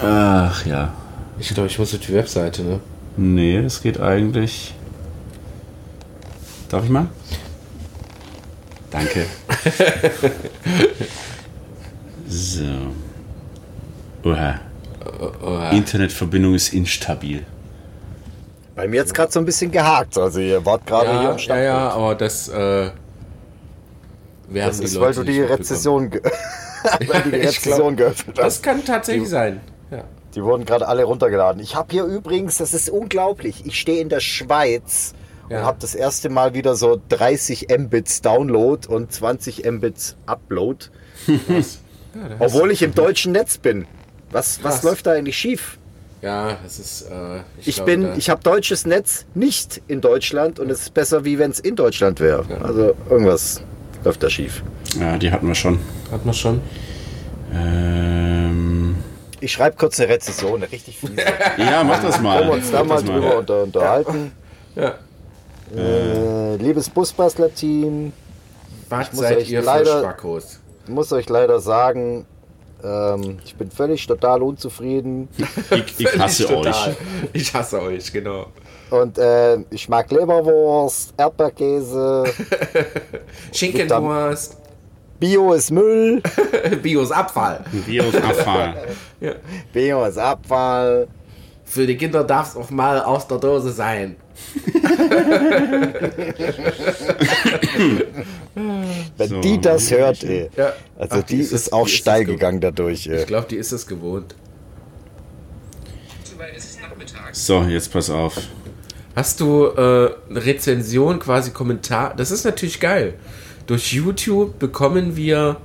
Ach 0.00 0.66
ja. 0.66 0.92
Ich 1.38 1.54
glaube, 1.54 1.68
ich 1.68 1.78
muss 1.78 1.94
auf 1.94 2.00
die 2.00 2.12
Webseite, 2.12 2.64
ne? 2.64 2.80
Nee, 3.16 3.62
das 3.62 3.80
geht 3.80 4.00
eigentlich. 4.00 4.74
Darf 6.70 6.82
ich 6.82 6.90
mal? 6.90 7.06
Danke. 8.90 9.24
so. 12.28 12.64
Oha. 14.24 14.60
Oha. 15.40 15.70
Internetverbindung 15.70 16.56
ist 16.56 16.74
instabil. 16.74 17.46
Bei 18.74 18.88
mir 18.88 18.96
jetzt 18.96 19.14
gerade 19.14 19.30
so 19.30 19.38
ein 19.38 19.44
bisschen 19.44 19.70
gehakt. 19.70 20.18
Also 20.18 20.40
ihr 20.40 20.64
wart 20.66 20.86
gerade 20.86 21.10
hier 21.10 21.14
Ja, 21.14 21.20
am 21.20 21.24
ja, 21.24 21.30
ja, 21.32 21.38
Standpunkt. 21.38 21.94
aber 21.96 22.14
das 22.16 22.48
äh, 22.48 22.90
das 24.52 24.78
die 24.78 24.84
ist, 24.84 24.94
Leute 24.94 25.18
weil 25.18 25.24
du 25.26 25.32
die. 25.32 25.40
Rezession, 25.42 26.10
ge 26.10 26.20
die 27.00 27.36
Rezession 27.36 27.96
geöffnet 27.96 28.36
Das 28.38 28.44
hast. 28.56 28.62
kann 28.62 28.84
tatsächlich 28.84 29.28
sein. 29.28 29.60
Ja. 29.90 30.04
Die 30.34 30.42
wurden 30.42 30.64
gerade 30.64 30.86
alle 30.88 31.04
runtergeladen. 31.04 31.62
Ich 31.62 31.76
habe 31.76 31.88
hier 31.92 32.04
übrigens, 32.04 32.58
das 32.58 32.74
ist 32.74 32.90
unglaublich, 32.90 33.64
ich 33.64 33.78
stehe 33.80 34.00
in 34.00 34.08
der 34.08 34.20
Schweiz 34.20 35.14
Ja. 35.48 35.60
und 35.60 35.64
habe 35.66 35.78
das 35.80 35.94
erste 35.94 36.28
Mal 36.28 36.52
wieder 36.54 36.74
so 36.74 37.00
30 37.08 37.68
Mbits 37.78 38.20
Download 38.22 38.86
und 38.88 39.12
20 39.12 39.64
Mbits 39.70 40.16
Upload, 40.26 40.86
obwohl 42.40 42.70
ich 42.72 42.82
im 42.82 42.94
deutschen 42.94 43.32
Netz 43.32 43.56
bin. 43.58 43.86
Was, 44.30 44.62
was 44.64 44.82
läuft 44.82 45.06
da 45.06 45.12
eigentlich 45.12 45.38
schief? 45.38 45.78
Ja, 46.24 46.56
das 46.62 46.78
ist. 46.78 47.02
Äh, 47.02 47.40
Ich 47.64 47.76
glaube, 47.76 47.90
bin, 47.96 48.12
ich 48.18 48.30
habe 48.30 48.42
deutsches 48.42 48.86
Netz 48.86 49.26
nicht 49.34 49.80
in 49.88 50.00
Deutschland 50.00 50.58
und 50.58 50.70
es 50.70 50.80
ist 50.82 50.94
besser, 50.94 51.24
wie 51.24 51.38
wenn 51.38 51.50
es 51.50 51.60
in 51.60 51.76
Deutschland 51.76 52.18
wäre. 52.20 52.44
Also 52.62 52.94
irgendwas 53.10 53.60
läuft 54.04 54.22
da 54.22 54.30
schief. 54.30 54.62
Ja, 54.98 55.16
die 55.18 55.30
hatten 55.30 55.46
wir 55.46 55.54
schon. 55.54 55.78
Hat 56.10 56.24
man 56.24 56.34
schon. 56.34 56.60
Ähm, 57.52 58.96
Ich 59.40 59.52
schreibe 59.52 59.76
kurz 59.76 60.00
eine 60.00 60.08
Rezession, 60.08 60.62
eine 60.62 60.70
richtig 60.72 60.98
fiese. 60.98 61.14
ja, 61.58 61.84
mach 61.84 62.02
das 62.02 62.20
mal. 62.20 62.38
Wollen 62.38 62.48
wir 62.48 62.54
uns 62.54 62.70
da 62.70 62.84
mal 62.84 63.02
drüber 63.02 63.38
unter, 63.38 63.62
unterhalten. 63.64 64.32
Ja. 64.74 64.94
Äh, 65.76 66.56
liebes 66.56 66.88
Busbastler-Team, 66.90 68.12
Was 68.88 69.12
muss 69.12 69.20
seid 69.22 69.38
euch 69.38 69.50
ihr 69.50 69.62
leider- 69.62 69.92
für 69.96 70.00
Spackos? 70.00 70.60
ich 70.86 70.90
muss 70.92 71.12
euch 71.12 71.28
leider 71.28 71.60
sagen, 71.60 72.26
ähm, 72.84 73.38
ich 73.44 73.54
bin 73.56 73.70
völlig 73.70 74.06
total 74.06 74.42
unzufrieden 74.42 75.28
Ich, 75.70 75.98
ich 76.00 76.18
hasse 76.18 76.44
Völlig 76.46 76.66
euch. 76.66 76.72
total. 76.72 76.96
Ich 77.32 77.54
hasse 77.54 77.80
euch, 77.82 78.12
genau. 78.12 78.46
und 78.90 79.16
äh, 79.18 79.58
ich 79.70 79.88
mag 79.88 80.10
Leberwurst, 80.10 81.14
Erdbeerkäse, 81.16 82.24
Schinkenwurst, 83.52 84.58
Bio 85.18 85.52
ist 85.54 85.70
Müll, 85.70 86.20
Bios 86.82 87.10
Abfall. 87.10 87.64
Virusabfall. 87.72 88.74
Bio 89.72 90.04
ist 90.04 90.18
Abfall. 90.18 91.08
Für 91.64 91.86
die 91.86 91.96
Kinder 91.96 92.24
darf 92.24 92.50
es 92.50 92.56
auch 92.56 92.70
mal 92.70 93.00
aus 93.02 93.26
der 93.26 93.38
Dose 93.38 93.70
sein. 93.72 94.16
Wenn 99.16 99.28
So, 99.28 99.40
die 99.40 99.60
das 99.60 99.90
hört, 99.90 100.22
ey. 100.24 100.48
Ja. 100.56 100.72
Also 100.96 101.16
Ach, 101.18 101.22
die, 101.24 101.36
ist, 101.40 101.52
es- 101.52 101.72
auch 101.72 101.86
die 101.86 101.92
steil 101.92 102.24
gewohnt. 102.24 102.40
gegangen 102.40 102.60
dadurch. 102.60 103.06
Ey. 103.06 103.20
Ich 103.20 103.26
glaube, 103.26 103.46
die 103.50 103.56
ist 103.56 103.72
es 103.72 103.86
gewohnt. 103.86 104.34
So, 107.32 107.62
jetzt 107.62 107.92
pass 107.92 108.10
auf. 108.10 108.38
Hast 109.16 109.40
du 109.40 109.66
äh, 109.66 109.76
eine 110.30 110.44
Rezension, 110.44 111.18
quasi 111.18 111.50
Kommentar? 111.50 112.14
Das 112.16 112.30
ist 112.30 112.44
natürlich 112.44 112.80
geil. 112.80 113.14
Durch 113.66 113.92
YouTube 113.92 114.58
bekommen 114.58 115.16
wir 115.16 115.56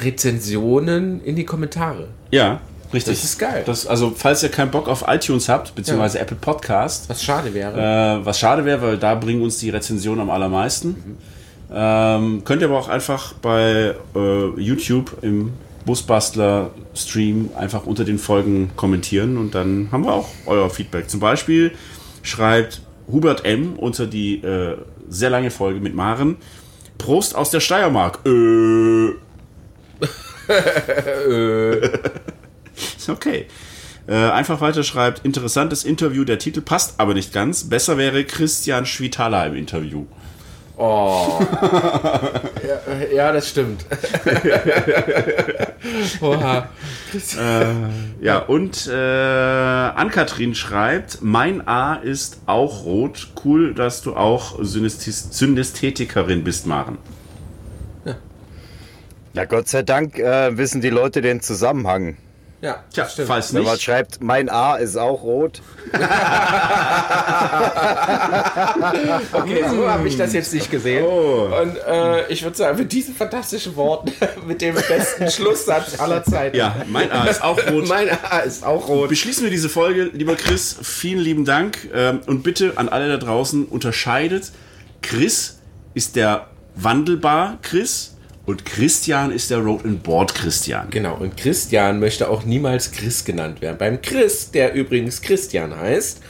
Rezensionen 0.00 1.20
in 1.24 1.36
die 1.36 1.44
Kommentare. 1.44 2.08
Ja, 2.30 2.60
richtig. 2.94 3.16
Das 3.16 3.24
ist 3.24 3.38
geil. 3.38 3.62
Das, 3.66 3.86
also, 3.86 4.12
falls 4.16 4.42
ihr 4.42 4.48
keinen 4.48 4.70
Bock 4.70 4.88
auf 4.88 5.04
iTunes 5.06 5.48
habt, 5.48 5.74
beziehungsweise 5.74 6.18
Apple 6.18 6.36
Podcast, 6.40 7.08
Was 7.08 7.22
schade 7.22 7.52
wäre. 7.52 8.20
Äh, 8.20 8.24
was 8.24 8.38
schade 8.38 8.64
wäre, 8.64 8.80
weil 8.80 8.98
da 8.98 9.14
bringen 9.14 9.42
uns 9.42 9.58
die 9.58 9.70
Rezensionen 9.70 10.20
am 10.20 10.30
allermeisten. 10.30 11.18
Ähm, 11.72 12.42
könnt 12.44 12.62
ihr 12.62 12.68
aber 12.68 12.78
auch 12.78 12.88
einfach 12.88 13.34
bei 13.34 13.94
äh, 14.14 14.60
YouTube 14.60 15.16
im 15.22 15.52
Busbastler 15.84 16.70
Stream 16.94 17.50
einfach 17.56 17.86
unter 17.86 18.04
den 18.04 18.18
Folgen 18.18 18.70
kommentieren 18.76 19.36
und 19.36 19.54
dann 19.54 19.88
haben 19.92 20.04
wir 20.04 20.12
auch 20.12 20.28
euer 20.46 20.70
Feedback. 20.70 21.10
Zum 21.10 21.20
Beispiel 21.20 21.72
schreibt 22.22 22.80
Hubert 23.10 23.44
M. 23.44 23.74
unter 23.74 24.06
die 24.06 24.36
äh, 24.42 24.76
sehr 25.08 25.30
lange 25.30 25.50
Folge 25.50 25.80
mit 25.80 25.94
Maren. 25.94 26.36
Prost 26.96 27.34
aus 27.34 27.50
der 27.50 27.60
Steiermark. 27.60 28.20
Äh. 28.24 29.14
Okay. 33.08 33.46
Äh, 34.06 34.14
einfach 34.14 34.60
weiter 34.60 34.82
schreibt, 34.82 35.24
interessantes 35.24 35.84
Interview, 35.84 36.24
der 36.24 36.38
Titel 36.38 36.60
passt 36.60 37.00
aber 37.00 37.14
nicht 37.14 37.32
ganz. 37.32 37.68
Besser 37.68 37.96
wäre 37.96 38.24
Christian 38.24 38.84
Schwitala 38.84 39.46
im 39.46 39.54
Interview. 39.54 40.04
Oh. 40.76 41.40
ja, 42.66 43.14
ja, 43.14 43.32
das 43.32 43.48
stimmt. 43.48 43.86
Oha. 46.20 46.68
Äh, 47.38 47.64
ja, 48.20 48.38
und 48.38 48.88
äh, 48.88 48.92
Ann-Kathrin 48.92 50.56
schreibt, 50.56 51.18
mein 51.22 51.66
A 51.68 51.94
ist 51.94 52.40
auch 52.46 52.84
rot. 52.84 53.28
Cool, 53.44 53.72
dass 53.72 54.02
du 54.02 54.16
auch 54.16 54.58
Synästhetikerin 54.60 56.42
bist, 56.42 56.66
Maren. 56.66 56.98
Ja. 58.04 58.16
ja, 59.34 59.44
Gott 59.44 59.68
sei 59.68 59.82
Dank 59.82 60.18
äh, 60.18 60.58
wissen 60.58 60.80
die 60.80 60.90
Leute 60.90 61.22
den 61.22 61.40
Zusammenhang. 61.40 62.16
Ja, 62.64 62.82
Tja, 62.90 63.06
stimmt. 63.06 63.28
falls 63.28 63.52
nicht. 63.52 63.60
Wenn 63.60 63.70
man 63.72 63.78
schreibt, 63.78 64.22
mein 64.22 64.48
A 64.48 64.76
ist 64.76 64.96
auch 64.96 65.22
rot. 65.22 65.60
okay, 69.32 69.64
so 69.68 69.86
habe 69.86 70.08
ich 70.08 70.16
das 70.16 70.32
jetzt 70.32 70.54
nicht 70.54 70.70
gesehen. 70.70 71.04
Oh. 71.04 71.50
Und 71.60 71.76
äh, 71.86 72.26
ich 72.28 72.42
würde 72.42 72.56
sagen, 72.56 72.78
mit 72.78 72.90
diesen 72.90 73.14
fantastischen 73.14 73.76
Worten, 73.76 74.12
mit 74.46 74.62
dem 74.62 74.76
besten 74.76 75.30
Schlusssatz 75.30 76.00
aller 76.00 76.24
Zeiten. 76.24 76.56
Ja, 76.56 76.74
mein 76.88 77.12
A 77.12 77.26
ist 77.26 77.42
auch 77.42 77.58
rot. 77.70 77.86
mein 77.88 78.08
A 78.08 78.38
ist 78.38 78.64
auch 78.64 78.88
rot. 78.88 79.10
Beschließen 79.10 79.44
wir 79.44 79.50
diese 79.50 79.68
Folge, 79.68 80.04
lieber 80.14 80.34
Chris. 80.34 80.74
Vielen 80.80 81.20
lieben 81.20 81.44
Dank. 81.44 81.90
Ähm, 81.92 82.22
und 82.26 82.44
bitte 82.44 82.72
an 82.76 82.88
alle 82.88 83.10
da 83.10 83.18
draußen, 83.18 83.66
unterscheidet. 83.66 84.52
Chris 85.02 85.58
ist 85.92 86.16
der 86.16 86.46
wandelbar 86.76 87.58
Chris 87.60 88.13
und 88.46 88.64
Christian 88.64 89.30
ist 89.30 89.50
der 89.50 89.58
Road 89.58 89.84
and 89.84 90.02
Board 90.02 90.34
Christian. 90.34 90.88
Genau, 90.90 91.16
und 91.16 91.36
Christian 91.36 91.98
möchte 91.98 92.28
auch 92.28 92.44
niemals 92.44 92.92
Chris 92.92 93.24
genannt 93.24 93.62
werden. 93.62 93.78
Beim 93.78 94.02
Chris, 94.02 94.50
der 94.50 94.74
übrigens 94.74 95.22
Christian 95.22 95.74
heißt, 95.74 96.20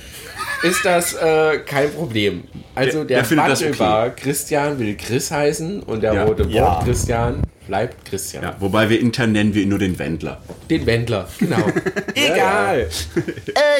ist 0.62 0.84
das 0.84 1.14
äh, 1.14 1.58
kein 1.58 1.92
Problem. 1.92 2.44
Also 2.74 3.04
der, 3.04 3.22
der 3.22 3.36
Wandelbar 3.36 4.06
okay. 4.06 4.22
Christian 4.22 4.78
will 4.78 4.96
Chris 4.96 5.30
heißen 5.30 5.82
und 5.82 6.02
der 6.02 6.14
ja. 6.14 6.24
rote 6.24 6.44
Board 6.44 6.54
ja. 6.54 6.80
Christian 6.84 7.42
bleibt 7.66 8.04
Christian. 8.04 8.42
Ja, 8.42 8.56
wobei 8.58 8.88
wir 8.90 9.00
intern 9.00 9.32
nennen 9.32 9.54
wir 9.54 9.62
ihn 9.62 9.68
nur 9.68 9.78
den 9.78 9.98
Wendler. 9.98 10.40
Den 10.68 10.84
Wendler, 10.86 11.28
genau. 11.38 11.56
Egal. 12.14 12.88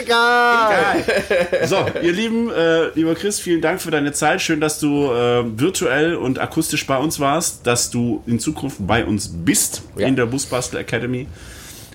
Egal. 0.01 1.05
Egal. 1.07 1.67
So, 1.67 1.85
ihr 2.03 2.13
Lieben, 2.13 2.51
äh, 2.51 2.89
lieber 2.95 3.15
Chris, 3.15 3.41
vielen 3.41 3.61
Dank 3.61 3.81
für 3.81 3.91
deine 3.91 4.13
Zeit. 4.13 4.41
Schön, 4.41 4.61
dass 4.61 4.79
du 4.79 5.11
äh, 5.11 5.45
virtuell 5.59 6.17
und 6.17 6.39
akustisch 6.39 6.87
bei 6.87 6.97
uns 6.97 7.21
warst, 7.21 7.67
dass 7.67 7.91
du 7.91 8.23
in 8.27 8.39
Zukunft 8.39 8.79
bei 8.87 9.05
uns 9.05 9.31
bist 9.33 9.83
ja. 9.97 10.07
in 10.07 10.17
der 10.17 10.27
Busbastel 10.27 10.81
Academy. 10.81 11.27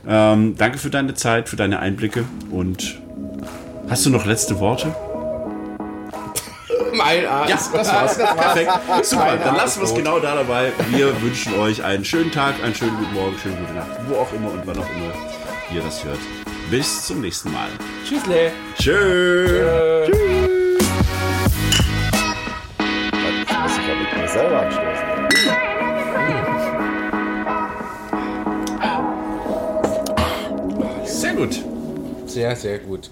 Ähm, 0.07 0.55
danke 0.57 0.77
für 0.77 0.89
deine 0.89 1.13
Zeit, 1.13 1.49
für 1.49 1.55
deine 1.55 1.79
Einblicke 1.79 2.25
und 2.51 2.99
hast 3.89 4.05
du 4.05 4.09
noch 4.09 4.25
letzte 4.25 4.59
Worte? 4.59 4.93
Mein 6.93 7.25
Arsch. 7.25 7.49
Ja, 7.49 7.59
das 7.73 7.93
war's. 7.93 8.17
Perfekt. 8.17 8.71
Super, 9.03 9.37
dann 9.37 9.55
lassen 9.55 9.81
wir 9.81 9.87
es 9.87 9.93
genau 9.93 10.19
da 10.19 10.35
dabei. 10.35 10.71
Wir 10.89 11.21
wünschen 11.21 11.57
euch 11.59 11.83
einen 11.83 12.03
schönen 12.03 12.31
Tag, 12.31 12.55
einen 12.63 12.75
schönen 12.75 12.97
guten 12.97 13.13
Morgen, 13.13 13.37
schöne 13.41 13.55
gute 13.57 13.73
Nacht, 13.73 13.89
wo 14.07 14.15
auch 14.15 14.31
immer 14.33 14.51
und 14.51 14.65
wann 14.65 14.77
auch 14.77 14.89
immer 14.95 15.13
ihr 15.73 15.81
das 15.81 16.03
hört. 16.03 16.19
Bis 16.69 17.05
zum 17.07 17.21
nächsten 17.21 17.51
Mal. 17.51 17.69
Tschüssle. 18.07 18.51
Tschö. 18.77 20.05
Tschüss. 20.05 20.49
Ich 23.47 23.57
muss 23.57 23.75
sich 23.75 23.87
ja 23.87 23.95
mit 23.95 24.17
mir 24.17 24.27
selber 24.27 24.61
anstoßen. 24.61 25.09
Sehr 31.05 31.33
gut. 31.33 31.63
Sehr, 32.25 32.55
sehr 32.55 32.79
gut. 32.79 33.09